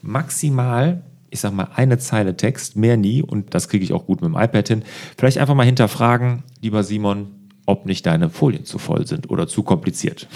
maximal 0.02 1.04
ich 1.34 1.40
sag 1.40 1.54
mal, 1.54 1.70
eine 1.76 1.98
Zeile 1.98 2.36
Text, 2.36 2.76
mehr 2.76 2.98
nie, 2.98 3.24
und 3.24 3.56
das 3.56 3.70
kriege 3.70 3.86
ich 3.86 3.94
auch 3.94 4.06
gut 4.06 4.22
mit 4.22 4.30
dem 4.30 4.36
iPad 4.36 4.68
hin. 4.68 4.84
Vielleicht 5.18 5.38
einfach 5.38 5.56
mal 5.56 5.66
hinterfragen, 5.66 6.44
lieber 6.62 6.84
Simon, 6.84 7.28
ob 7.66 7.86
nicht 7.86 8.06
deine 8.06 8.30
Folien 8.30 8.66
zu 8.66 8.78
voll 8.78 9.08
sind 9.08 9.30
oder 9.30 9.48
zu 9.48 9.64
kompliziert. 9.64 10.28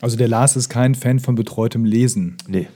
Also 0.00 0.16
der 0.16 0.28
Lars 0.28 0.56
ist 0.56 0.68
kein 0.68 0.94
Fan 0.94 1.20
von 1.20 1.34
betreutem 1.34 1.84
Lesen. 1.84 2.36
Nee. 2.48 2.66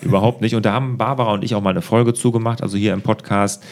Überhaupt 0.00 0.40
nicht. 0.40 0.54
Und 0.54 0.64
da 0.64 0.72
haben 0.72 0.96
Barbara 0.96 1.32
und 1.34 1.44
ich 1.44 1.54
auch 1.54 1.62
mal 1.62 1.70
eine 1.70 1.82
Folge 1.82 2.14
zugemacht, 2.14 2.62
also 2.62 2.76
hier 2.76 2.92
im 2.92 3.02
Podcast 3.02 3.62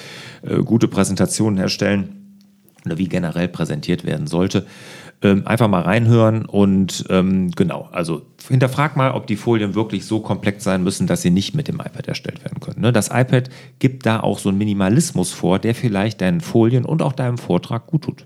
äh, 0.43 0.59
gute 0.59 0.89
Präsentationen 0.89 1.59
herstellen 1.59 2.39
oder 2.85 2.99
wie 2.99 3.09
generell 3.09 3.49
präsentiert 3.49 4.05
werden 4.05 4.27
sollte. 4.27 4.67
Ähm, 5.23 5.47
einfach 5.47 5.69
mal 5.69 5.83
reinhören 5.83 6.45
und 6.45 7.05
ähm, 7.09 7.53
genau, 7.53 7.89
also 7.93 8.23
hinterfrag 8.49 8.97
mal, 8.97 9.13
ob 9.13 9.29
die 9.29 9.37
Folien 9.37 9.77
wirklich 9.77 10.05
so 10.05 10.19
komplex 10.19 10.65
sein 10.65 10.83
müssen, 10.83 11.07
dass 11.07 11.23
sie 11.23 11.31
nicht 11.31 11.55
mit 11.55 11.69
dem 11.69 11.77
iPad 11.77 12.09
erstellt 12.09 12.43
werden 12.45 12.59
können. 12.59 12.81
Ne? 12.81 12.93
Das 12.93 13.07
iPad 13.07 13.49
gibt 13.79 14.05
da 14.05 14.19
auch 14.19 14.41
so 14.41 14.49
einen 14.49 14.59
Minimalismus 14.59 15.33
vor, 15.33 15.61
der 15.61 15.77
vielleicht 15.77 16.21
deinen 16.21 16.41
Folien 16.41 16.85
und 16.85 17.03
auch 17.03 17.13
deinem 17.13 17.39
Vortrag 17.39 17.87
gut 17.87 18.03
tut. 18.03 18.25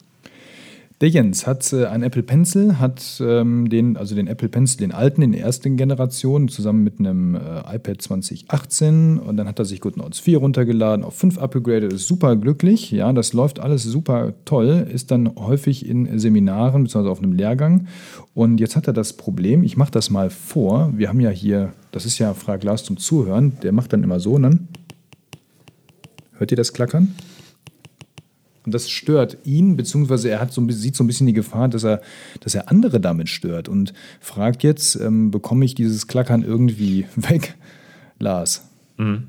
Der 1.02 1.10
Jens 1.10 1.46
hat 1.46 1.70
äh, 1.74 1.84
einen 1.84 2.04
Apple 2.04 2.22
Pencil, 2.22 2.78
hat 2.78 3.20
ähm, 3.20 3.68
den, 3.68 3.98
also 3.98 4.14
den 4.14 4.28
Apple 4.28 4.48
Pencil, 4.48 4.78
den 4.78 4.92
alten, 4.92 5.20
in 5.20 5.32
der 5.32 5.42
ersten 5.42 5.76
Generation, 5.76 6.48
zusammen 6.48 6.82
mit 6.84 6.98
einem 6.98 7.34
äh, 7.34 7.76
iPad 7.76 8.00
2018 8.00 9.18
und 9.18 9.36
dann 9.36 9.46
hat 9.46 9.58
er 9.58 9.66
sich 9.66 9.82
GoodNotes 9.82 10.20
4 10.20 10.38
runtergeladen, 10.38 11.04
auf 11.04 11.14
5 11.16 11.36
upgraded, 11.36 11.92
ist 11.92 12.08
super 12.08 12.34
glücklich, 12.36 12.90
ja, 12.92 13.12
das 13.12 13.34
läuft 13.34 13.60
alles 13.60 13.82
super 13.82 14.32
toll, 14.46 14.86
ist 14.90 15.10
dann 15.10 15.36
häufig 15.36 15.86
in 15.86 16.18
Seminaren 16.18 16.84
bzw. 16.84 17.08
auf 17.10 17.22
einem 17.22 17.32
Lehrgang 17.32 17.88
und 18.32 18.58
jetzt 18.58 18.74
hat 18.74 18.86
er 18.86 18.94
das 18.94 19.12
Problem, 19.12 19.64
ich 19.64 19.76
mache 19.76 19.90
das 19.90 20.08
mal 20.08 20.30
vor, 20.30 20.94
wir 20.96 21.10
haben 21.10 21.20
ja 21.20 21.30
hier, 21.30 21.74
das 21.92 22.06
ist 22.06 22.18
ja 22.18 22.32
Frag 22.32 22.62
Glas 22.62 22.84
zum 22.84 22.96
Zuhören, 22.96 23.58
der 23.62 23.72
macht 23.72 23.92
dann 23.92 24.02
immer 24.02 24.18
so, 24.18 24.38
dann 24.38 24.68
hört 26.38 26.50
ihr 26.50 26.56
das 26.56 26.72
Klackern? 26.72 27.14
Und 28.66 28.74
das 28.74 28.90
stört 28.90 29.38
ihn, 29.44 29.76
beziehungsweise 29.76 30.28
er 30.28 30.40
hat 30.40 30.52
so, 30.52 30.68
sieht 30.70 30.96
so 30.96 31.04
ein 31.04 31.06
bisschen 31.06 31.26
die 31.26 31.32
Gefahr, 31.32 31.68
dass 31.68 31.84
er, 31.84 32.02
dass 32.40 32.54
er 32.54 32.68
andere 32.68 33.00
damit 33.00 33.28
stört 33.28 33.68
und 33.68 33.94
fragt 34.20 34.64
jetzt, 34.64 34.96
ähm, 34.96 35.30
bekomme 35.30 35.64
ich 35.64 35.74
dieses 35.74 36.08
Klackern 36.08 36.42
irgendwie 36.42 37.06
weg? 37.16 37.54
Lars. 38.18 38.68
Mhm. 38.96 39.28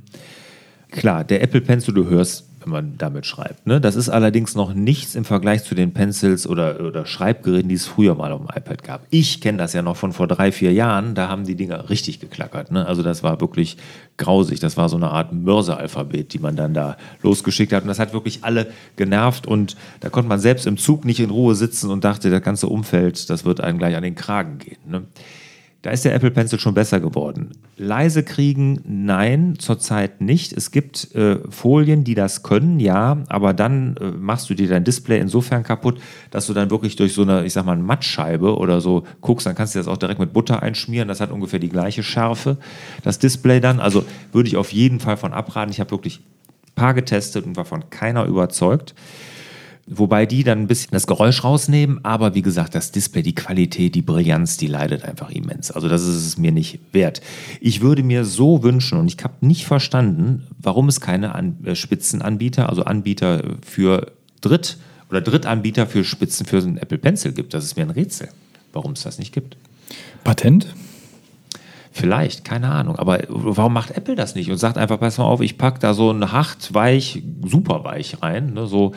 Klar, 0.89 1.23
der 1.23 1.43
Apple 1.43 1.61
Pencil, 1.61 1.93
du 1.93 2.07
hörst 2.07 2.46
wenn 2.67 2.71
man 2.71 2.97
damit 2.97 3.25
schreibt. 3.25 3.65
Ne? 3.65 3.81
Das 3.81 3.95
ist 3.95 4.09
allerdings 4.09 4.55
noch 4.55 4.73
nichts 4.73 5.15
im 5.15 5.25
Vergleich 5.25 5.63
zu 5.63 5.75
den 5.75 5.93
Pencils 5.93 6.47
oder, 6.47 6.81
oder 6.81 7.05
Schreibgeräten, 7.05 7.69
die 7.69 7.75
es 7.75 7.85
früher 7.85 8.15
mal 8.15 8.31
auf 8.31 8.41
dem 8.41 8.49
iPad 8.55 8.83
gab. 8.83 9.01
Ich 9.09 9.41
kenne 9.41 9.57
das 9.57 9.73
ja 9.73 9.81
noch 9.81 9.97
von 9.97 10.13
vor 10.13 10.27
drei, 10.27 10.51
vier 10.51 10.73
Jahren, 10.73 11.15
da 11.15 11.29
haben 11.29 11.45
die 11.45 11.55
Dinger 11.55 11.89
richtig 11.89 12.19
geklackert. 12.19 12.71
Ne? 12.71 12.85
Also 12.85 13.03
das 13.03 13.23
war 13.23 13.41
wirklich 13.41 13.77
grausig. 14.17 14.59
Das 14.59 14.77
war 14.77 14.89
so 14.89 14.97
eine 14.97 15.09
Art 15.09 15.33
Mörseralphabet, 15.33 16.33
die 16.33 16.39
man 16.39 16.55
dann 16.55 16.73
da 16.73 16.97
losgeschickt 17.21 17.73
hat. 17.73 17.83
Und 17.83 17.89
das 17.89 17.99
hat 17.99 18.13
wirklich 18.13 18.43
alle 18.43 18.67
genervt 18.95 19.47
und 19.47 19.75
da 20.01 20.09
konnte 20.09 20.29
man 20.29 20.39
selbst 20.39 20.67
im 20.67 20.77
Zug 20.77 21.05
nicht 21.05 21.19
in 21.19 21.29
Ruhe 21.29 21.55
sitzen 21.55 21.89
und 21.89 22.03
dachte, 22.03 22.29
das 22.29 22.41
ganze 22.41 22.67
Umfeld, 22.67 23.29
das 23.29 23.45
wird 23.45 23.61
einem 23.61 23.77
gleich 23.77 23.95
an 23.95 24.03
den 24.03 24.15
Kragen 24.15 24.57
gehen. 24.57 24.77
Ne? 24.87 25.03
Da 25.87 25.93
ist 25.93 26.03
der 26.03 26.13
Apple 26.13 26.31
Pencil 26.31 26.59
schon 26.59 26.73
besser 26.73 26.99
geworden. 26.99 27.51
Leise 27.77 28.21
kriegen, 28.21 28.81
nein, 28.85 29.53
zurzeit 29.57 30.19
nicht. 30.19 30.51
Es 30.51 30.71
gibt 30.71 31.15
äh, 31.15 31.37
Folien, 31.49 32.03
die 32.03 32.13
das 32.13 32.43
können, 32.43 32.81
ja, 32.81 33.23
aber 33.29 33.53
dann 33.53 33.95
äh, 33.95 34.11
machst 34.11 34.49
du 34.49 34.53
dir 34.53 34.67
dein 34.67 34.83
Display 34.83 35.17
insofern 35.17 35.63
kaputt, 35.63 36.01
dass 36.29 36.45
du 36.45 36.53
dann 36.53 36.71
wirklich 36.71 36.97
durch 36.97 37.13
so 37.13 37.21
eine, 37.21 37.45
ich 37.45 37.53
sag 37.53 37.65
mal, 37.65 37.77
Mattscheibe 37.77 38.57
oder 38.57 38.81
so 38.81 39.05
guckst, 39.21 39.47
dann 39.47 39.55
kannst 39.55 39.75
du 39.75 39.79
das 39.79 39.87
auch 39.87 39.95
direkt 39.95 40.19
mit 40.19 40.33
Butter 40.33 40.61
einschmieren. 40.61 41.07
Das 41.07 41.21
hat 41.21 41.31
ungefähr 41.31 41.59
die 41.59 41.69
gleiche 41.69 42.03
Schärfe, 42.03 42.57
das 43.03 43.17
Display 43.17 43.61
dann. 43.61 43.79
Also 43.79 44.03
würde 44.33 44.49
ich 44.49 44.57
auf 44.57 44.73
jeden 44.73 44.99
Fall 44.99 45.15
von 45.15 45.31
abraten. 45.31 45.71
Ich 45.71 45.79
habe 45.79 45.91
wirklich 45.91 46.19
ein 46.19 46.75
paar 46.75 46.95
getestet 46.95 47.45
und 47.45 47.55
war 47.55 47.63
von 47.63 47.89
keiner 47.89 48.25
überzeugt. 48.25 48.93
Wobei 49.89 50.25
die 50.25 50.43
dann 50.43 50.59
ein 50.59 50.67
bisschen 50.67 50.91
das 50.91 51.07
Geräusch 51.07 51.45
rausnehmen, 51.45 52.03
aber 52.03 52.35
wie 52.35 52.41
gesagt, 52.41 52.75
das 52.75 52.91
Display, 52.91 53.21
die 53.21 53.35
Qualität, 53.35 53.95
die 53.95 54.01
Brillanz, 54.01 54.57
die 54.57 54.67
leidet 54.67 55.05
einfach 55.05 55.29
immens. 55.29 55.71
Also 55.71 55.87
das 55.87 56.01
ist 56.05 56.27
es 56.27 56.37
mir 56.37 56.51
nicht 56.51 56.79
wert. 56.91 57.21
Ich 57.61 57.79
würde 57.79 58.03
mir 58.03 58.25
so 58.25 58.63
wünschen, 58.63 58.99
und 58.99 59.07
ich 59.07 59.23
habe 59.23 59.45
nicht 59.45 59.65
verstanden, 59.65 60.45
warum 60.59 60.89
es 60.89 60.99
keine 60.99 61.35
An 61.35 61.63
äh, 61.63 61.73
Spitzenanbieter, 61.73 62.67
also 62.67 62.83
Anbieter 62.83 63.41
für 63.65 64.11
Dritt- 64.41 64.77
oder 65.09 65.21
Drittanbieter 65.21 65.87
für 65.87 66.03
Spitzen 66.03 66.45
für 66.45 66.57
einen 66.57 66.77
Apple 66.77 66.97
Pencil 66.97 67.31
gibt. 67.31 67.53
Das 67.53 67.63
ist 67.63 67.77
mir 67.77 67.83
ein 67.83 67.91
Rätsel, 67.91 68.27
warum 68.73 68.91
es 68.91 69.03
das 69.03 69.19
nicht 69.19 69.33
gibt. 69.33 69.55
Patent? 70.25 70.67
Vielleicht, 71.93 72.43
keine 72.43 72.69
Ahnung. 72.69 72.97
Aber 72.97 73.19
warum 73.29 73.71
macht 73.71 73.91
Apple 73.91 74.15
das 74.15 74.35
nicht 74.35 74.51
und 74.51 74.57
sagt 74.57 74.77
einfach, 74.77 74.99
pass 74.99 75.17
mal 75.17 75.23
auf, 75.23 75.39
ich 75.39 75.57
packe 75.57 75.79
da 75.79 75.93
so 75.93 76.11
ein 76.11 76.31
hart 76.31 76.73
weich, 76.73 77.23
super 77.45 77.85
weich 77.85 78.21
rein, 78.21 78.53
ne, 78.53 78.67
so 78.67 78.93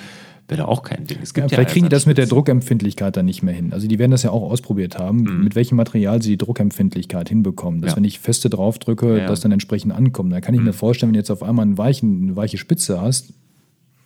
wäre 0.50 0.62
da 0.62 0.64
auch 0.66 0.82
kein 0.82 1.06
Ding. 1.06 1.18
Ja, 1.36 1.48
vielleicht 1.48 1.70
kriegen 1.70 1.86
die 1.86 1.90
das 1.90 2.06
mit 2.06 2.18
der 2.18 2.26
Druckempfindlichkeit 2.26 3.16
dann 3.16 3.26
nicht 3.26 3.42
mehr 3.42 3.54
hin. 3.54 3.72
Also 3.72 3.88
die 3.88 3.98
werden 3.98 4.10
das 4.10 4.22
ja 4.22 4.30
auch 4.30 4.50
ausprobiert 4.50 4.98
haben, 4.98 5.22
mhm. 5.22 5.44
mit 5.44 5.54
welchem 5.54 5.76
Material 5.76 6.20
sie 6.22 6.30
die 6.30 6.38
Druckempfindlichkeit 6.38 7.28
hinbekommen. 7.28 7.80
Dass 7.80 7.92
Ja. 7.92 7.96
wenn 7.96 8.04
ich 8.04 8.20
feste 8.20 8.50
draufdrücke, 8.50 9.18
Ja. 9.18 9.26
das 9.26 9.40
dann 9.40 9.52
entsprechend 9.52 9.92
ankommt. 9.92 10.32
Da 10.32 10.40
kann 10.40 10.54
ich 10.54 10.60
mir 10.60 10.72
vorstellen, 10.72 11.08
wenn 11.10 11.14
du 11.14 11.20
jetzt 11.20 11.30
auf 11.30 11.42
einmal 11.42 11.64
einen 11.64 11.78
weichen, 11.78 12.22
eine 12.24 12.36
weiche 12.36 12.58
Spitze 12.58 13.00
hast, 13.00 13.32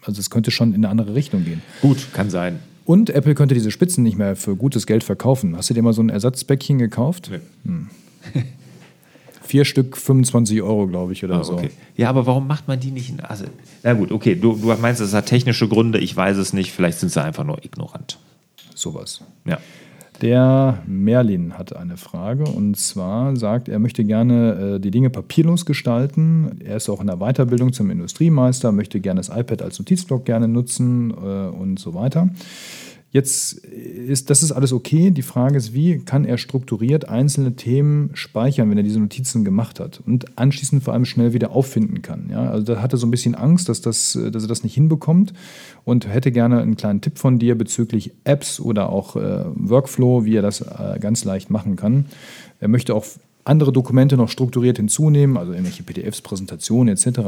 also 0.03 0.21
es 0.21 0.31
könnte 0.31 0.51
schon 0.51 0.71
in 0.75 0.77
eine 0.85 0.89
andere 0.91 1.15
Richtung 1.15 1.45
gehen. 1.45 1.63
Gut, 1.81 2.09
kann 2.13 2.31
sein. 2.31 2.59
Und 2.85 3.09
Apple 3.11 3.35
könnte 3.35 3.55
diese 3.55 3.71
Spitzen 3.71 4.05
nicht 4.05 4.19
mehr 4.19 4.37
für 4.37 4.57
gutes 4.57 4.87
Geld 4.87 5.03
verkaufen. 5.05 5.57
Hast 5.57 5.71
du 5.71 5.75
dir 5.75 5.83
mal 5.83 5.95
so 5.95 6.03
ein 6.03 6.11
Ersatzbäckchen 6.11 6.79
gekauft? 6.79 7.31
Vier 9.55 9.65
Stück 9.65 9.97
25 9.97 10.63
Euro, 10.63 10.89
glaube 10.89 11.13
ich, 11.13 11.23
oder 11.25 11.37
Ah, 11.37 11.45
so. 11.45 11.53
okay. 11.53 11.71
Ja, 11.97 12.09
aber 12.09 12.27
warum 12.27 12.49
macht 12.49 12.67
man 12.67 12.81
die 12.81 12.91
nicht 12.91 13.09
in. 13.09 13.21
Also, 13.21 13.45
na 13.85 13.93
gut, 13.93 14.11
okay, 14.11 14.35
du, 14.35 14.57
du 14.57 14.67
meinst, 14.83 15.01
es 15.01 15.15
hat 15.15 15.27
technische 15.27 15.69
Gründe, 15.69 16.01
ich 16.01 16.17
weiß 16.17 16.39
es 16.39 16.53
nicht, 16.53 16.73
vielleicht 16.73 16.99
sind 16.99 17.13
sie 17.13 17.23
einfach 17.23 17.45
nur 17.45 17.65
ignorant. 17.65 18.19
Sowas. 18.75 19.21
Ja. 19.45 19.59
Der 20.23 20.83
Merlin 20.89 21.57
hat 21.57 21.77
eine 21.77 21.97
Frage 21.97 22.43
und 22.43 22.77
zwar 22.77 23.37
sagt, 23.37 23.69
er 23.69 23.79
möchte 23.79 24.03
gerne 24.03 24.75
äh, 24.75 24.81
die 24.81 24.91
Dinge 24.91 25.09
papierlos 25.09 25.67
gestalten. 25.67 26.59
Er 26.65 26.79
ist 26.79 26.89
auch 26.89 27.01
in 27.01 27.07
der 27.07 27.19
Weiterbildung 27.19 27.73
zum 27.73 27.91
Industriemeister, 27.91 28.73
möchte 28.73 28.99
gerne 28.99 29.21
das 29.21 29.29
iPad 29.29 29.63
als 29.63 29.79
Notizblock 29.79 30.25
gerne 30.25 30.49
nutzen 30.49 31.13
äh, 31.13 31.15
und 31.47 31.79
so 31.79 31.95
weiter. 31.95 32.29
Jetzt 33.15 33.53
ist 33.53 34.29
das 34.29 34.43
ist 34.43 34.51
alles 34.51 34.73
okay. 34.73 35.13
Die 35.13 35.23
Frage 35.23 35.57
ist, 35.57 35.73
wie 35.73 36.01
kann 36.01 36.25
er 36.25 36.37
strukturiert 36.37 37.09
einzelne 37.09 37.55
Themen 37.55 38.11
speichern, 38.15 38.69
wenn 38.71 38.77
er 38.77 38.83
diese 38.83 38.99
Notizen 38.99 39.45
gemacht 39.45 39.79
hat 39.79 40.01
und 40.05 40.37
anschließend 40.37 40.83
vor 40.83 40.95
allem 40.95 41.05
schnell 41.05 41.33
wieder 41.33 41.53
auffinden 41.53 42.03
kann. 42.03 42.29
Ja, 42.29 42.51
also 42.51 42.75
da 42.75 42.83
hat 42.83 42.93
er 42.93 42.97
so 42.97 43.07
ein 43.07 43.13
bisschen 43.13 43.37
Angst, 43.37 43.69
dass, 43.69 43.81
das, 43.81 44.19
dass 44.33 44.43
er 44.43 44.49
das 44.49 44.65
nicht 44.65 44.75
hinbekommt 44.75 45.33
und 45.85 46.09
hätte 46.09 46.33
gerne 46.33 46.61
einen 46.61 46.77
kleinen 46.77 47.03
Tipp 47.03 47.19
von 47.19 47.39
dir 47.39 47.57
bezüglich 47.57 48.11
Apps 48.25 48.59
oder 48.59 48.89
auch 48.89 49.15
äh, 49.15 49.45
Workflow, 49.55 50.25
wie 50.25 50.35
er 50.35 50.43
das 50.43 50.63
äh, 50.63 50.99
ganz 50.99 51.23
leicht 51.23 51.51
machen 51.51 51.77
kann. 51.77 52.07
Er 52.59 52.67
möchte 52.67 52.97
auch 52.97 53.07
andere 53.45 53.73
Dokumente 53.73 54.17
noch 54.17 54.29
strukturiert 54.29 54.79
hinzunehmen, 54.79 55.37
also 55.37 55.53
irgendwelche 55.53 55.85
PDFs, 55.85 56.21
Präsentationen 56.21 56.93
etc. 56.93 57.21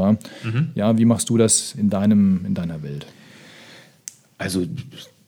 Ja, 0.75 0.99
wie 0.99 1.05
machst 1.05 1.31
du 1.31 1.39
das 1.39 1.77
in 1.79 1.91
deinem 1.91 2.45
in 2.45 2.55
deiner 2.55 2.83
Welt? 2.83 3.07
Also, 4.39 4.67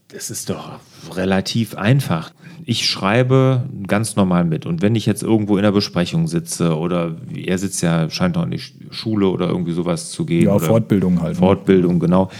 das 0.08 0.30
ist 0.30 0.48
doch 0.48 0.80
relativ 1.14 1.74
einfach. 1.74 2.32
Ich 2.64 2.88
schreibe 2.88 3.68
ganz 3.86 4.16
normal 4.16 4.44
mit. 4.44 4.64
Und 4.64 4.80
wenn 4.80 4.94
ich 4.94 5.06
jetzt 5.06 5.22
irgendwo 5.22 5.56
in 5.56 5.62
der 5.62 5.72
Besprechung 5.72 6.28
sitze 6.28 6.76
oder 6.76 7.16
er 7.34 7.58
sitzt 7.58 7.82
ja, 7.82 8.08
scheint 8.08 8.36
noch 8.36 8.44
in 8.44 8.50
die 8.52 8.62
Schule 8.90 9.28
oder 9.28 9.48
irgendwie 9.48 9.72
sowas 9.72 10.10
zu 10.10 10.24
gehen. 10.24 10.46
Ja, 10.46 10.54
oder 10.54 10.66
Fortbildung 10.66 11.20
halt, 11.20 11.34
ne? 11.34 11.38
Fortbildung, 11.38 11.98
genau. 11.98 12.30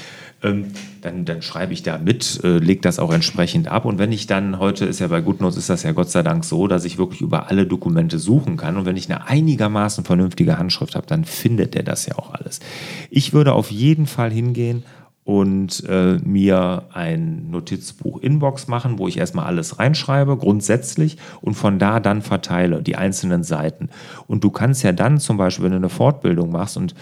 Ähm, 0.43 0.67
dann, 1.03 1.25
dann 1.25 1.43
schreibe 1.43 1.73
ich 1.73 1.83
da 1.83 1.99
mit, 1.99 2.41
äh, 2.45 2.59
lege 2.59 2.81
das 2.81 2.99
auch 2.99 3.13
entsprechend 3.13 3.69
ab. 3.69 3.85
Und 3.85 3.99
wenn 3.99 4.13
ich 4.13 4.27
dann, 4.27 4.59
heute 4.59 4.85
ist 4.85 5.01
ja 5.01 5.09
bei 5.09 5.21
GoodNotes, 5.21 5.59
ist 5.59 5.69
das 5.69 5.83
ja 5.83 5.93
Gott 5.93 6.11
sei 6.11 6.23
Dank 6.23 6.45
so, 6.45 6.69
dass 6.69 6.85
ich 6.85 6.97
wirklich 6.97 7.21
über 7.21 7.49
alle 7.49 7.67
Dokumente 7.67 8.19
suchen 8.19 8.57
kann. 8.57 8.77
Und 8.77 8.87
wenn 8.87 8.97
ich 8.97 9.11
eine 9.11 9.27
einigermaßen 9.27 10.05
vernünftige 10.05 10.59
Handschrift 10.59 10.95
habe, 10.95 11.07
dann 11.07 11.25
findet 11.25 11.75
der 11.75 11.83
das 11.83 12.07
ja 12.07 12.17
auch 12.17 12.33
alles. 12.35 12.61
Ich 13.11 13.33
würde 13.33 13.53
auf 13.53 13.71
jeden 13.71 14.07
Fall 14.07 14.31
hingehen 14.31 14.85
und 15.29 15.85
äh, 15.87 16.17
mir 16.25 16.85
ein 16.95 17.51
Notizbuch 17.51 18.19
Inbox 18.23 18.67
machen, 18.67 18.99
wo 18.99 19.09
ich 19.09 19.19
erstmal 19.19 19.45
alles 19.45 19.79
reinschreibe, 19.79 20.39
grundsätzlich, 20.39 21.19
und 21.43 21.53
von 21.53 21.79
da 21.79 22.01
dann 22.01 22.23
verteile, 22.23 22.83
die 22.83 22.97
einzelnen 22.97 23.43
Seiten. 23.43 23.91
Und 24.27 24.43
du 24.43 24.51
kannst 24.51 24.83
ja 24.85 24.93
dann 24.93 25.19
zum 25.19 25.37
Beispiel, 25.37 25.67
wenn 25.67 25.73
du 25.73 25.77
eine 25.77 25.91
Fortbildung 25.91 26.51
machst 26.51 26.79
und 26.79 26.95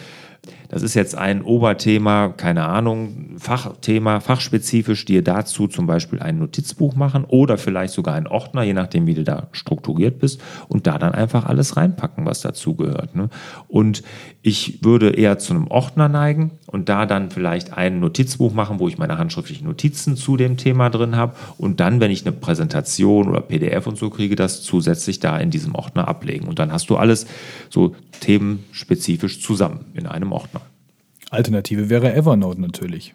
das 0.69 0.83
ist 0.83 0.95
jetzt 0.95 1.17
ein 1.17 1.43
Oberthema, 1.43 2.29
keine 2.29 2.67
Ahnung, 2.67 3.37
Fachthema, 3.39 4.21
fachspezifisch, 4.21 5.05
dir 5.05 5.23
dazu 5.23 5.69
zum 5.69 5.87
Beispiel 5.87 6.21
ein 6.21 6.39
Notizbuch 6.39 6.95
machen 6.97 7.25
oder 7.25 7.59
vielleicht 7.59 7.95
sogar 7.95 8.15
einen 8.15 8.27
Ordner, 8.27 8.63
je 8.63 8.73
nachdem, 8.73 9.07
wie 9.07 9.15
du 9.15 9.25
da 9.25 9.49
strukturiert 9.53 10.19
bist, 10.19 10.41
und 10.69 10.87
da 10.87 10.99
dann 10.99 11.13
einfach 11.13 11.47
alles 11.47 11.77
reinpacken, 11.77 12.27
was 12.27 12.41
dazugehört. 12.41 13.15
Ne? 13.15 13.29
Und 13.69 14.03
ich 14.43 14.83
würde 14.83 15.11
eher 15.11 15.39
zu 15.39 15.55
einem 15.55 15.69
Ordner 15.69 16.09
neigen 16.09 16.53
und 16.67 16.89
da 16.89 17.07
dann 17.07 17.31
vielleicht 17.31 17.73
ein 17.73 18.01
Notizbuch 18.01 18.53
machen, 18.53 18.79
wo 18.79 18.89
ich 18.89 18.99
meine 18.99 19.19
handschriftlichen 19.19 19.67
Notizen 19.67 20.17
zu 20.17 20.37
dem 20.37 20.57
Thema 20.57 20.91
drin 20.91 21.17
habe 21.17 21.35
und 21.59 21.81
dann, 21.81 22.01
wenn 22.01 22.11
ich 22.11 22.27
eine 22.27 22.33
Präsentation 22.33 23.29
oder 23.29 23.41
PDF 23.41 23.87
und 23.87 23.99
so 23.99 24.11
kriege, 24.11 24.37
das 24.37 24.63
zusätzlich 24.63 25.21
da 25.21 25.39
in 25.39 25.51
diesem 25.51 25.75
Ordner 25.75 26.09
ablegen. 26.09 26.49
Und 26.49 26.59
dann 26.59 26.73
hast 26.73 26.91
du 26.91 26.97
alles 26.97 27.27
so 27.71 27.95
themenspezifisch 28.21 29.41
zusammen 29.41 29.87
in 29.95 30.07
einem 30.07 30.33
Ordner. 30.33 30.61
Alternative 31.31 31.91
wäre 31.91 32.15
Evernote 32.15 32.61
natürlich. 32.61 33.15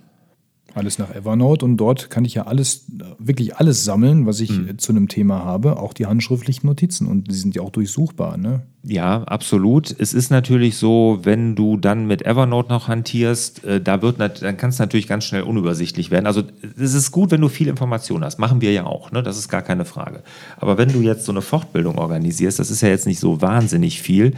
Alles 0.74 1.00
nach 1.00 1.13
Evernote 1.13 1.65
und 1.65 1.78
dort 1.78 2.10
kann 2.10 2.24
ich 2.24 2.36
ja 2.36 2.43
alles, 2.43 2.86
wirklich 3.19 3.58
alles 3.58 3.84
sammeln, 3.84 4.26
was 4.26 4.39
ich 4.39 4.52
äh, 4.52 4.78
zu 4.78 4.93
einem 4.93 5.10
Thema 5.10 5.43
habe, 5.43 5.78
auch 5.78 5.93
die 5.93 6.06
handschriftlichen 6.06 6.65
Notizen 6.67 7.08
und 7.08 7.30
die 7.30 7.36
sind 7.36 7.56
ja 7.56 7.62
auch 7.62 7.71
durchsuchbar. 7.71 8.38
Ne? 8.38 8.62
Ja, 8.84 9.24
absolut. 9.24 9.93
Es 10.00 10.13
ist 10.13 10.32
natürlich 10.32 10.78
so, 10.78 11.19
wenn 11.24 11.56
du 11.56 11.78
dann 11.78 12.08
mit 12.08 12.26
Evernote 12.26 12.69
noch 12.69 12.88
hantierst, 12.88 13.63
äh, 13.63 13.82
da 13.82 14.02
wird 14.02 14.19
dann 14.19 14.58
kann 14.58 14.69
es 14.69 14.80
natürlich 14.80 15.08
ganz 15.08 15.26
schnell 15.26 15.43
unübersichtlich 15.43 16.10
werden. 16.10 16.26
Also 16.26 16.43
es 16.80 16.93
ist 16.93 17.12
gut, 17.12 17.32
wenn 17.32 17.41
du 17.41 17.50
viel 17.50 17.67
Information 17.67 18.24
hast. 18.24 18.39
Machen 18.39 18.62
wir 18.62 18.71
ja 18.71 18.86
auch, 18.86 19.12
ne? 19.12 19.21
Das 19.21 19.38
ist 19.38 19.50
gar 19.50 19.62
keine 19.62 19.86
Frage. 19.86 20.24
Aber 20.58 20.78
wenn 20.78 20.91
du 20.91 21.02
jetzt 21.02 21.26
so 21.26 21.32
eine 21.32 21.41
Fortbildung 21.41 21.97
organisierst, 21.97 22.60
das 22.60 22.71
ist 22.71 22.82
ja 22.82 22.89
jetzt 22.89 23.08
nicht 23.08 23.19
so 23.19 23.41
wahnsinnig 23.41 24.02
viel. 24.02 24.34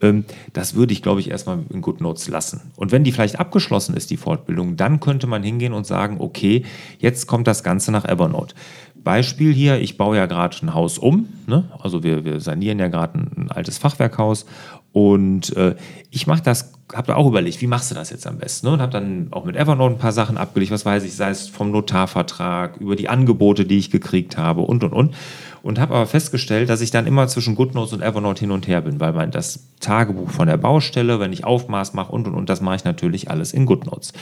Ähm, 0.00 0.24
das 0.52 0.74
würde 0.74 0.92
ich, 0.92 1.02
glaube 1.02 1.20
ich, 1.20 1.30
erstmal 1.30 1.58
in 1.70 1.80
GoodNotes 1.80 2.28
lassen. 2.28 2.72
Und 2.76 2.92
wenn 2.92 3.04
die 3.04 3.12
vielleicht 3.12 3.38
abgeschlossen 3.38 3.96
ist, 3.96 4.10
die 4.10 4.16
Fortbildung, 4.16 4.76
dann 4.76 5.00
könnte 5.00 5.26
man 5.26 5.42
hingehen 5.42 5.72
und 5.72 5.86
sagen, 5.86 6.16
okay, 6.18 6.64
jetzt 6.98 7.26
kommt 7.26 7.46
das 7.46 7.62
Ganze 7.62 7.92
nach 7.92 8.04
Evernote. 8.04 8.54
Beispiel 9.02 9.52
hier, 9.52 9.80
ich 9.80 9.96
baue 9.96 10.16
ja 10.16 10.26
gerade 10.26 10.56
ein 10.62 10.74
Haus 10.74 10.98
um, 10.98 11.28
ne? 11.46 11.64
also 11.80 12.02
wir, 12.02 12.24
wir 12.24 12.40
sanieren 12.40 12.78
ja 12.78 12.88
gerade 12.88 13.18
ein, 13.18 13.30
ein 13.36 13.50
altes 13.50 13.78
Fachwerkhaus 13.78 14.46
und 14.92 15.56
äh, 15.56 15.76
ich 16.10 16.26
mache 16.26 16.42
das, 16.42 16.72
habe 16.92 17.08
da 17.08 17.14
auch 17.14 17.28
überlegt, 17.28 17.60
wie 17.60 17.68
machst 17.68 17.90
du 17.90 17.94
das 17.94 18.10
jetzt 18.10 18.26
am 18.26 18.38
besten? 18.38 18.66
Ne? 18.66 18.72
Und 18.72 18.80
habe 18.80 18.90
dann 18.90 19.28
auch 19.30 19.44
mit 19.44 19.54
Evernote 19.54 19.94
ein 19.94 19.98
paar 19.98 20.12
Sachen 20.12 20.36
abgelegt, 20.36 20.72
was 20.72 20.84
weiß 20.84 21.04
ich, 21.04 21.14
sei 21.14 21.30
es 21.30 21.48
vom 21.48 21.70
Notarvertrag, 21.70 22.78
über 22.78 22.96
die 22.96 23.08
Angebote, 23.08 23.64
die 23.64 23.78
ich 23.78 23.90
gekriegt 23.92 24.36
habe 24.36 24.62
und 24.62 24.82
und 24.82 24.92
und. 24.92 25.14
Und 25.62 25.78
habe 25.78 25.94
aber 25.94 26.06
festgestellt, 26.06 26.70
dass 26.70 26.80
ich 26.80 26.90
dann 26.90 27.06
immer 27.06 27.28
zwischen 27.28 27.54
GoodNotes 27.54 27.92
und 27.92 28.02
Evernote 28.02 28.40
hin 28.40 28.50
und 28.50 28.66
her 28.66 28.80
bin, 28.80 28.98
weil 28.98 29.12
mein 29.12 29.30
das 29.30 29.68
Tagebuch 29.78 30.30
von 30.30 30.48
der 30.48 30.56
Baustelle, 30.56 31.20
wenn 31.20 31.34
ich 31.34 31.44
Aufmaß 31.44 31.92
mache 31.92 32.10
und 32.12 32.26
und 32.26 32.34
und, 32.34 32.48
das 32.48 32.62
mache 32.62 32.76
ich 32.76 32.84
natürlich 32.84 33.30
alles 33.30 33.52
in 33.52 33.66
GoodNotes. 33.66 34.12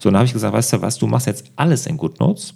So, 0.00 0.10
dann 0.10 0.16
habe 0.16 0.26
ich 0.26 0.32
gesagt, 0.32 0.52
weißt 0.52 0.72
du 0.72 0.82
was, 0.82 0.98
du 0.98 1.06
machst 1.06 1.28
jetzt 1.28 1.52
alles 1.56 1.86
in 1.86 1.96
GoodNotes 1.96 2.54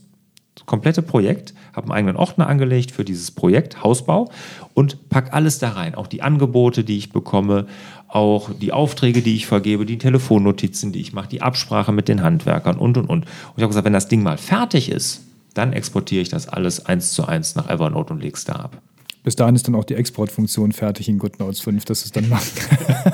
das 0.55 0.67
komplette 0.67 1.03
Projekt, 1.03 1.55
habe 1.73 1.87
einen 1.87 1.93
eigenen 1.93 2.17
Ordner 2.17 2.47
angelegt 2.47 2.91
für 2.91 3.05
dieses 3.05 3.31
Projekt 3.31 3.83
Hausbau 3.83 4.31
und 4.75 5.09
pack 5.09 5.33
alles 5.33 5.59
da 5.59 5.71
rein. 5.71 5.95
Auch 5.95 6.07
die 6.07 6.23
Angebote, 6.23 6.85
die 6.85 6.99
ich 6.99 7.11
bekomme, 7.11 7.67
auch 8.09 8.51
die 8.61 8.73
Aufträge, 8.73 9.23
die 9.23 9.35
ich 9.35 9.47
vergebe, 9.47 9.87
die 9.87 9.99
Telefonnotizen, 9.99 10.93
die 10.93 11.01
ich 11.01 11.15
mache, 11.15 11.29
die 11.29 11.41
Absprache 11.41 11.93
mit 11.93 12.09
den 12.09 12.23
Handwerkern 12.23 12.77
und 12.77 12.99
und 12.99 13.09
und. 13.09 13.25
Und 13.25 13.29
ich 13.57 13.63
habe 13.63 13.69
gesagt, 13.69 13.87
wenn 13.87 13.95
das 13.95 14.09
Ding 14.09 14.23
mal 14.23 14.37
fertig 14.37 14.91
ist, 14.91 15.23
dann 15.55 15.73
exportiere 15.73 16.23
ich 16.23 16.29
das 16.29 16.49
alles 16.49 16.85
eins 16.85 17.13
zu 17.13 17.27
eins 17.27 17.55
nach 17.55 17.69
Evernote 17.69 18.13
und 18.13 18.21
lege 18.21 18.37
es 18.37 18.45
da 18.45 18.55
ab. 18.55 18.77
Bis 19.23 19.37
dahin 19.37 19.55
ist 19.55 19.69
dann 19.69 19.75
auch 19.75 19.85
die 19.85 19.95
Exportfunktion 19.95 20.73
fertig 20.73 21.09
in 21.09 21.19
GoodNotes 21.19 21.61
5, 21.61 21.85
dass 21.85 22.05
es 22.05 22.13
dann 22.13 22.29
macht. 22.29 22.53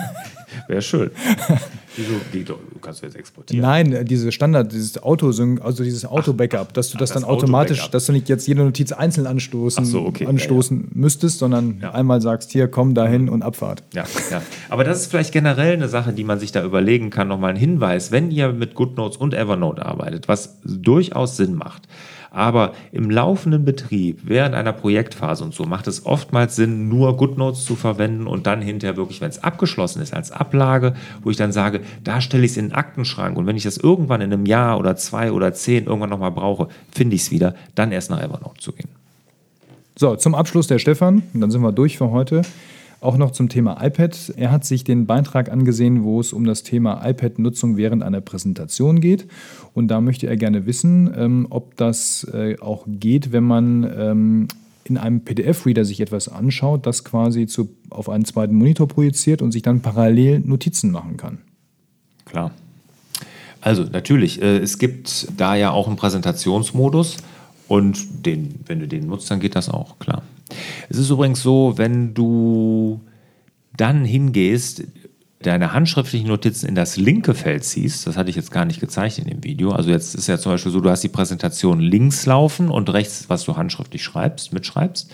Wäre 0.68 0.82
schön. 0.82 1.10
Wieso? 1.98 2.12
Wie, 2.30 2.44
du 2.44 2.54
kannst 2.80 3.02
du 3.02 3.06
jetzt 3.06 3.16
exportieren? 3.16 3.60
Nein, 3.60 3.92
äh, 3.92 4.04
diese 4.04 4.30
Standard, 4.30 4.72
dieses 4.72 5.02
Auto, 5.02 5.26
also 5.26 5.82
dieses 5.82 6.04
Auto-Backup, 6.06 6.72
dass 6.72 6.90
du 6.90 6.96
das, 6.98 7.10
das 7.10 7.20
dann 7.22 7.28
automatisch, 7.28 7.90
dass 7.90 8.06
du 8.06 8.12
nicht 8.12 8.28
jetzt 8.28 8.46
jede 8.46 8.62
Notiz 8.62 8.92
einzeln 8.92 9.26
anstoßen, 9.26 9.82
Ach 9.84 9.88
so, 9.88 10.06
okay. 10.06 10.24
Ja, 10.24 10.30
anstoßen 10.30 10.92
müsstest, 10.94 11.38
sondern 11.38 11.80
Ja. 11.82 11.92
einmal 11.94 12.20
sagst, 12.20 12.52
hier, 12.52 12.68
komm 12.68 12.94
dahin 12.94 13.28
und 13.28 13.42
Abfahrt. 13.42 13.82
Ja, 13.92 14.04
ja. 14.30 14.42
Aber 14.68 14.84
das 14.84 15.00
ist 15.00 15.10
vielleicht 15.10 15.32
generell 15.32 15.72
eine 15.72 15.88
Sache, 15.88 16.12
die 16.12 16.24
man 16.24 16.38
sich 16.38 16.52
da 16.52 16.64
überlegen 16.64 17.10
kann. 17.10 17.26
Nochmal 17.28 17.50
ein 17.50 17.56
Hinweis, 17.56 18.12
wenn 18.12 18.30
ihr 18.30 18.52
mit 18.52 18.74
GoodNotes 18.74 19.16
und 19.16 19.34
Evernote 19.34 19.84
arbeitet, 19.84 20.28
was 20.28 20.58
durchaus 20.64 21.36
Sinn 21.36 21.54
macht. 21.54 21.88
Aber 22.30 22.72
im 22.92 23.10
laufenden 23.10 23.64
Betrieb, 23.64 24.20
während 24.24 24.54
einer 24.54 24.72
Projektphase 24.72 25.44
und 25.44 25.54
so, 25.54 25.64
macht 25.64 25.86
es 25.86 26.04
oftmals 26.04 26.56
Sinn, 26.56 26.88
nur 26.88 27.16
GoodNotes 27.16 27.64
zu 27.64 27.74
verwenden 27.74 28.26
und 28.26 28.46
dann 28.46 28.60
hinterher 28.60 28.96
wirklich, 28.96 29.20
wenn 29.20 29.30
es 29.30 29.42
abgeschlossen 29.42 30.02
ist, 30.02 30.12
als 30.12 30.30
Ablage, 30.30 30.94
wo 31.22 31.30
ich 31.30 31.36
dann 31.36 31.52
sage, 31.52 31.80
da 32.04 32.20
stelle 32.20 32.44
ich 32.44 32.52
es 32.52 32.56
in 32.56 32.68
den 32.68 32.74
Aktenschrank 32.74 33.36
und 33.36 33.46
wenn 33.46 33.56
ich 33.56 33.62
das 33.62 33.78
irgendwann 33.78 34.20
in 34.20 34.32
einem 34.32 34.46
Jahr 34.46 34.78
oder 34.78 34.96
zwei 34.96 35.32
oder 35.32 35.54
zehn 35.54 35.86
irgendwann 35.86 36.10
nochmal 36.10 36.32
brauche, 36.32 36.68
finde 36.90 37.16
ich 37.16 37.22
es 37.22 37.30
wieder, 37.30 37.54
dann 37.74 37.92
erst 37.92 38.10
nach 38.10 38.22
Evernote 38.22 38.60
zu 38.60 38.72
gehen. 38.72 38.88
So, 39.96 40.14
zum 40.14 40.34
Abschluss 40.34 40.68
der 40.68 40.78
Stefan, 40.78 41.22
und 41.34 41.40
dann 41.40 41.50
sind 41.50 41.62
wir 41.62 41.72
durch 41.72 41.98
für 41.98 42.10
heute. 42.10 42.42
Auch 43.00 43.16
noch 43.16 43.30
zum 43.30 43.48
Thema 43.48 43.84
iPad. 43.84 44.32
Er 44.36 44.50
hat 44.50 44.64
sich 44.64 44.82
den 44.82 45.06
Beitrag 45.06 45.52
angesehen, 45.52 46.02
wo 46.02 46.18
es 46.18 46.32
um 46.32 46.44
das 46.44 46.64
Thema 46.64 47.08
iPad-Nutzung 47.08 47.76
während 47.76 48.02
einer 48.02 48.20
Präsentation 48.20 49.00
geht. 49.00 49.28
Und 49.72 49.88
da 49.88 50.00
möchte 50.00 50.26
er 50.26 50.36
gerne 50.36 50.66
wissen, 50.66 51.12
ähm, 51.16 51.46
ob 51.50 51.76
das 51.76 52.24
äh, 52.32 52.58
auch 52.58 52.84
geht, 52.88 53.30
wenn 53.30 53.44
man 53.44 53.84
ähm, 53.96 54.48
in 54.84 54.96
einem 54.96 55.20
PDF-Reader 55.20 55.84
sich 55.84 56.00
etwas 56.00 56.28
anschaut, 56.28 56.86
das 56.86 57.04
quasi 57.04 57.46
zu, 57.46 57.68
auf 57.90 58.08
einen 58.08 58.24
zweiten 58.24 58.56
Monitor 58.56 58.88
projiziert 58.88 59.42
und 59.42 59.52
sich 59.52 59.62
dann 59.62 59.80
parallel 59.80 60.40
Notizen 60.40 60.90
machen 60.90 61.16
kann. 61.16 61.38
Klar. 62.24 62.50
Also 63.60 63.84
natürlich, 63.84 64.42
äh, 64.42 64.58
es 64.58 64.78
gibt 64.78 65.28
da 65.36 65.54
ja 65.54 65.70
auch 65.70 65.86
einen 65.86 65.96
Präsentationsmodus 65.96 67.18
und 67.68 68.26
den, 68.26 68.56
wenn 68.66 68.80
du 68.80 68.88
den 68.88 69.06
nutzt, 69.06 69.30
dann 69.30 69.40
geht 69.40 69.54
das 69.54 69.68
auch, 69.68 69.98
klar. 69.98 70.22
Es 70.88 70.98
ist 70.98 71.10
übrigens 71.10 71.42
so, 71.42 71.74
wenn 71.76 72.14
du 72.14 73.00
dann 73.76 74.04
hingehst, 74.04 74.84
deine 75.40 75.72
handschriftlichen 75.72 76.28
Notizen 76.28 76.66
in 76.66 76.74
das 76.74 76.96
linke 76.96 77.34
Feld 77.34 77.64
ziehst, 77.64 78.06
das 78.06 78.16
hatte 78.16 78.30
ich 78.30 78.36
jetzt 78.36 78.50
gar 78.50 78.64
nicht 78.64 78.80
gezeigt 78.80 79.18
in 79.18 79.26
dem 79.26 79.44
Video. 79.44 79.70
Also 79.70 79.90
jetzt 79.90 80.14
ist 80.14 80.26
ja 80.26 80.38
zum 80.38 80.52
Beispiel 80.52 80.72
so, 80.72 80.80
du 80.80 80.90
hast 80.90 81.04
die 81.04 81.08
Präsentation 81.08 81.80
links 81.80 82.26
laufen 82.26 82.70
und 82.70 82.92
rechts, 82.92 83.26
was 83.28 83.44
du 83.44 83.56
handschriftlich 83.56 84.02
schreibst, 84.02 84.52
mitschreibst. 84.52 85.10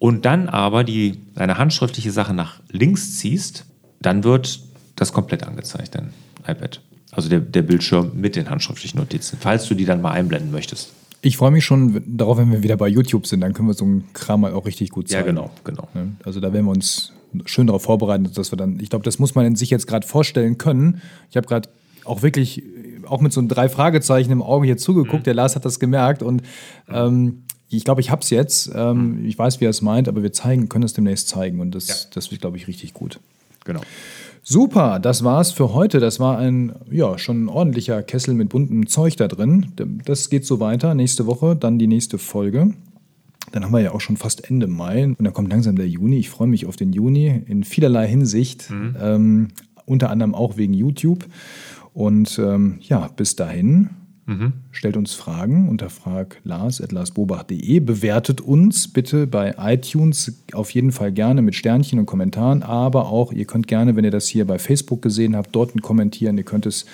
Und 0.00 0.24
dann 0.24 0.48
aber 0.48 0.84
die, 0.84 1.20
deine 1.34 1.58
handschriftliche 1.58 2.10
Sache 2.10 2.34
nach 2.34 2.60
links 2.70 3.18
ziehst, 3.18 3.64
dann 4.00 4.24
wird 4.24 4.60
das 4.96 5.12
komplett 5.12 5.44
angezeigt, 5.44 5.94
dein 5.94 6.12
iPad. 6.46 6.80
Also 7.12 7.28
der, 7.28 7.40
der 7.40 7.62
Bildschirm 7.62 8.12
mit 8.14 8.36
den 8.36 8.50
handschriftlichen 8.50 8.98
Notizen, 8.98 9.38
falls 9.40 9.66
du 9.66 9.74
die 9.74 9.84
dann 9.84 10.02
mal 10.02 10.12
einblenden 10.12 10.50
möchtest. 10.50 10.92
Ich 11.20 11.36
freue 11.36 11.50
mich 11.50 11.64
schon 11.64 12.02
darauf, 12.06 12.38
wenn 12.38 12.52
wir 12.52 12.62
wieder 12.62 12.76
bei 12.76 12.88
YouTube 12.88 13.26
sind, 13.26 13.40
dann 13.40 13.52
können 13.52 13.68
wir 13.68 13.74
so 13.74 13.84
einen 13.84 14.12
Kram 14.12 14.42
mal 14.42 14.52
auch 14.52 14.66
richtig 14.66 14.90
gut 14.90 15.08
zeigen. 15.08 15.26
Ja, 15.26 15.32
genau, 15.32 15.50
genau. 15.64 15.88
Also 16.24 16.40
da 16.40 16.52
werden 16.52 16.66
wir 16.66 16.72
uns 16.72 17.12
schön 17.44 17.66
darauf 17.66 17.82
vorbereiten, 17.82 18.30
dass 18.32 18.52
wir 18.52 18.56
dann, 18.56 18.78
ich 18.80 18.90
glaube, 18.90 19.04
das 19.04 19.18
muss 19.18 19.34
man 19.34 19.56
sich 19.56 19.70
jetzt 19.70 19.86
gerade 19.86 20.06
vorstellen 20.06 20.58
können. 20.58 21.02
Ich 21.30 21.36
habe 21.36 21.46
gerade 21.46 21.68
auch 22.04 22.22
wirklich, 22.22 22.62
auch 23.06 23.20
mit 23.20 23.32
so 23.32 23.40
einem 23.40 23.48
drei 23.48 23.68
Fragezeichen 23.68 24.30
im 24.30 24.42
Auge 24.42 24.66
hier 24.66 24.76
zugeguckt, 24.76 25.22
mhm. 25.22 25.24
der 25.24 25.34
Lars 25.34 25.56
hat 25.56 25.64
das 25.64 25.80
gemerkt 25.80 26.22
und 26.22 26.42
ähm, 26.88 27.42
ich 27.70 27.84
glaube, 27.84 28.00
ich 28.00 28.10
habe 28.10 28.22
es 28.22 28.30
jetzt. 28.30 28.70
Ähm, 28.74 29.18
mhm. 29.18 29.26
Ich 29.26 29.38
weiß, 29.38 29.60
wie 29.60 29.66
er 29.66 29.70
es 29.70 29.82
meint, 29.82 30.08
aber 30.08 30.22
wir 30.22 30.32
zeigen, 30.32 30.68
können 30.68 30.84
es 30.84 30.94
demnächst 30.94 31.28
zeigen 31.28 31.60
und 31.60 31.74
das, 31.74 31.88
ja. 31.88 31.94
das 32.14 32.30
wird, 32.30 32.40
glaube 32.40 32.56
ich, 32.56 32.66
richtig 32.66 32.94
gut. 32.94 33.20
Genau. 33.64 33.80
Super, 34.50 34.98
das 34.98 35.24
war's 35.24 35.52
für 35.52 35.74
heute. 35.74 36.00
Das 36.00 36.20
war 36.20 36.38
ein 36.38 36.72
ja 36.90 37.18
schon 37.18 37.44
ein 37.44 37.48
ordentlicher 37.50 38.02
Kessel 38.02 38.32
mit 38.32 38.48
buntem 38.48 38.86
Zeug 38.86 39.14
da 39.18 39.28
drin. 39.28 39.74
Das 40.06 40.30
geht 40.30 40.46
so 40.46 40.58
weiter. 40.58 40.94
Nächste 40.94 41.26
Woche 41.26 41.54
dann 41.54 41.78
die 41.78 41.86
nächste 41.86 42.16
Folge. 42.16 42.72
Dann 43.52 43.62
haben 43.62 43.72
wir 43.72 43.80
ja 43.80 43.92
auch 43.92 44.00
schon 44.00 44.16
fast 44.16 44.48
Ende 44.48 44.66
Mai 44.66 45.04
und 45.04 45.22
dann 45.22 45.34
kommt 45.34 45.50
langsam 45.50 45.76
der 45.76 45.86
Juni. 45.86 46.16
Ich 46.16 46.30
freue 46.30 46.48
mich 46.48 46.64
auf 46.64 46.76
den 46.76 46.94
Juni 46.94 47.42
in 47.44 47.62
vielerlei 47.62 48.08
Hinsicht, 48.08 48.70
mhm. 48.70 48.96
ähm, 48.98 49.48
unter 49.84 50.08
anderem 50.08 50.34
auch 50.34 50.56
wegen 50.56 50.72
YouTube. 50.72 51.26
Und 51.92 52.38
ähm, 52.38 52.78
ja, 52.80 53.06
bis 53.08 53.36
dahin 53.36 53.90
Mhm. 54.28 54.52
Stellt 54.72 54.98
uns 54.98 55.14
Fragen 55.14 55.70
unter 55.70 55.88
fraglars.larsbobach.de. 55.88 57.80
Bewertet 57.80 58.42
uns 58.42 58.86
bitte 58.86 59.26
bei 59.26 59.54
iTunes 59.58 60.44
auf 60.52 60.70
jeden 60.72 60.92
Fall 60.92 61.12
gerne 61.12 61.40
mit 61.40 61.54
Sternchen 61.54 61.98
und 61.98 62.04
Kommentaren. 62.04 62.62
Aber 62.62 63.08
auch, 63.08 63.32
ihr 63.32 63.46
könnt 63.46 63.68
gerne, 63.68 63.96
wenn 63.96 64.04
ihr 64.04 64.10
das 64.10 64.28
hier 64.28 64.46
bei 64.46 64.58
Facebook 64.58 65.00
gesehen 65.00 65.34
habt, 65.34 65.56
dort 65.56 65.80
kommentieren. 65.80 66.36
Ihr 66.36 66.44
könnt 66.44 66.66
es 66.66 66.84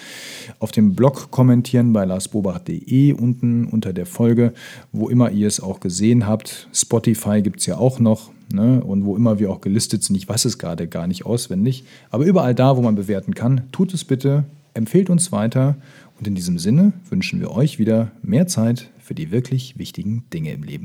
auf 0.60 0.70
dem 0.70 0.94
Blog 0.94 1.32
kommentieren 1.32 1.92
bei 1.92 2.04
larsbobach.de 2.04 3.14
unten 3.14 3.66
unter 3.66 3.92
der 3.92 4.06
Folge, 4.06 4.52
wo 4.92 5.08
immer 5.08 5.32
ihr 5.32 5.48
es 5.48 5.58
auch 5.58 5.80
gesehen 5.80 6.28
habt. 6.28 6.68
Spotify 6.72 7.42
gibt 7.42 7.58
es 7.58 7.66
ja 7.66 7.78
auch 7.78 7.98
noch. 7.98 8.30
Ne? 8.52 8.80
Und 8.84 9.04
wo 9.04 9.16
immer 9.16 9.40
wir 9.40 9.50
auch 9.50 9.60
gelistet 9.60 10.04
sind, 10.04 10.14
ich 10.14 10.28
weiß 10.28 10.44
es 10.44 10.58
gerade 10.58 10.86
gar 10.86 11.08
nicht 11.08 11.26
auswendig, 11.26 11.82
aber 12.10 12.26
überall 12.26 12.54
da, 12.54 12.76
wo 12.76 12.82
man 12.82 12.94
bewerten 12.94 13.34
kann, 13.34 13.62
tut 13.72 13.92
es 13.94 14.04
bitte, 14.04 14.44
empfehlt 14.74 15.08
uns 15.08 15.32
weiter 15.32 15.76
und 16.18 16.26
in 16.26 16.34
diesem 16.34 16.58
Sinne 16.58 16.92
wünschen 17.08 17.40
wir 17.40 17.50
euch 17.50 17.78
wieder 17.78 18.12
mehr 18.22 18.46
Zeit 18.46 18.90
für 18.98 19.14
die 19.14 19.30
wirklich 19.30 19.78
wichtigen 19.78 20.24
Dinge 20.32 20.52
im 20.52 20.62
Leben. 20.62 20.84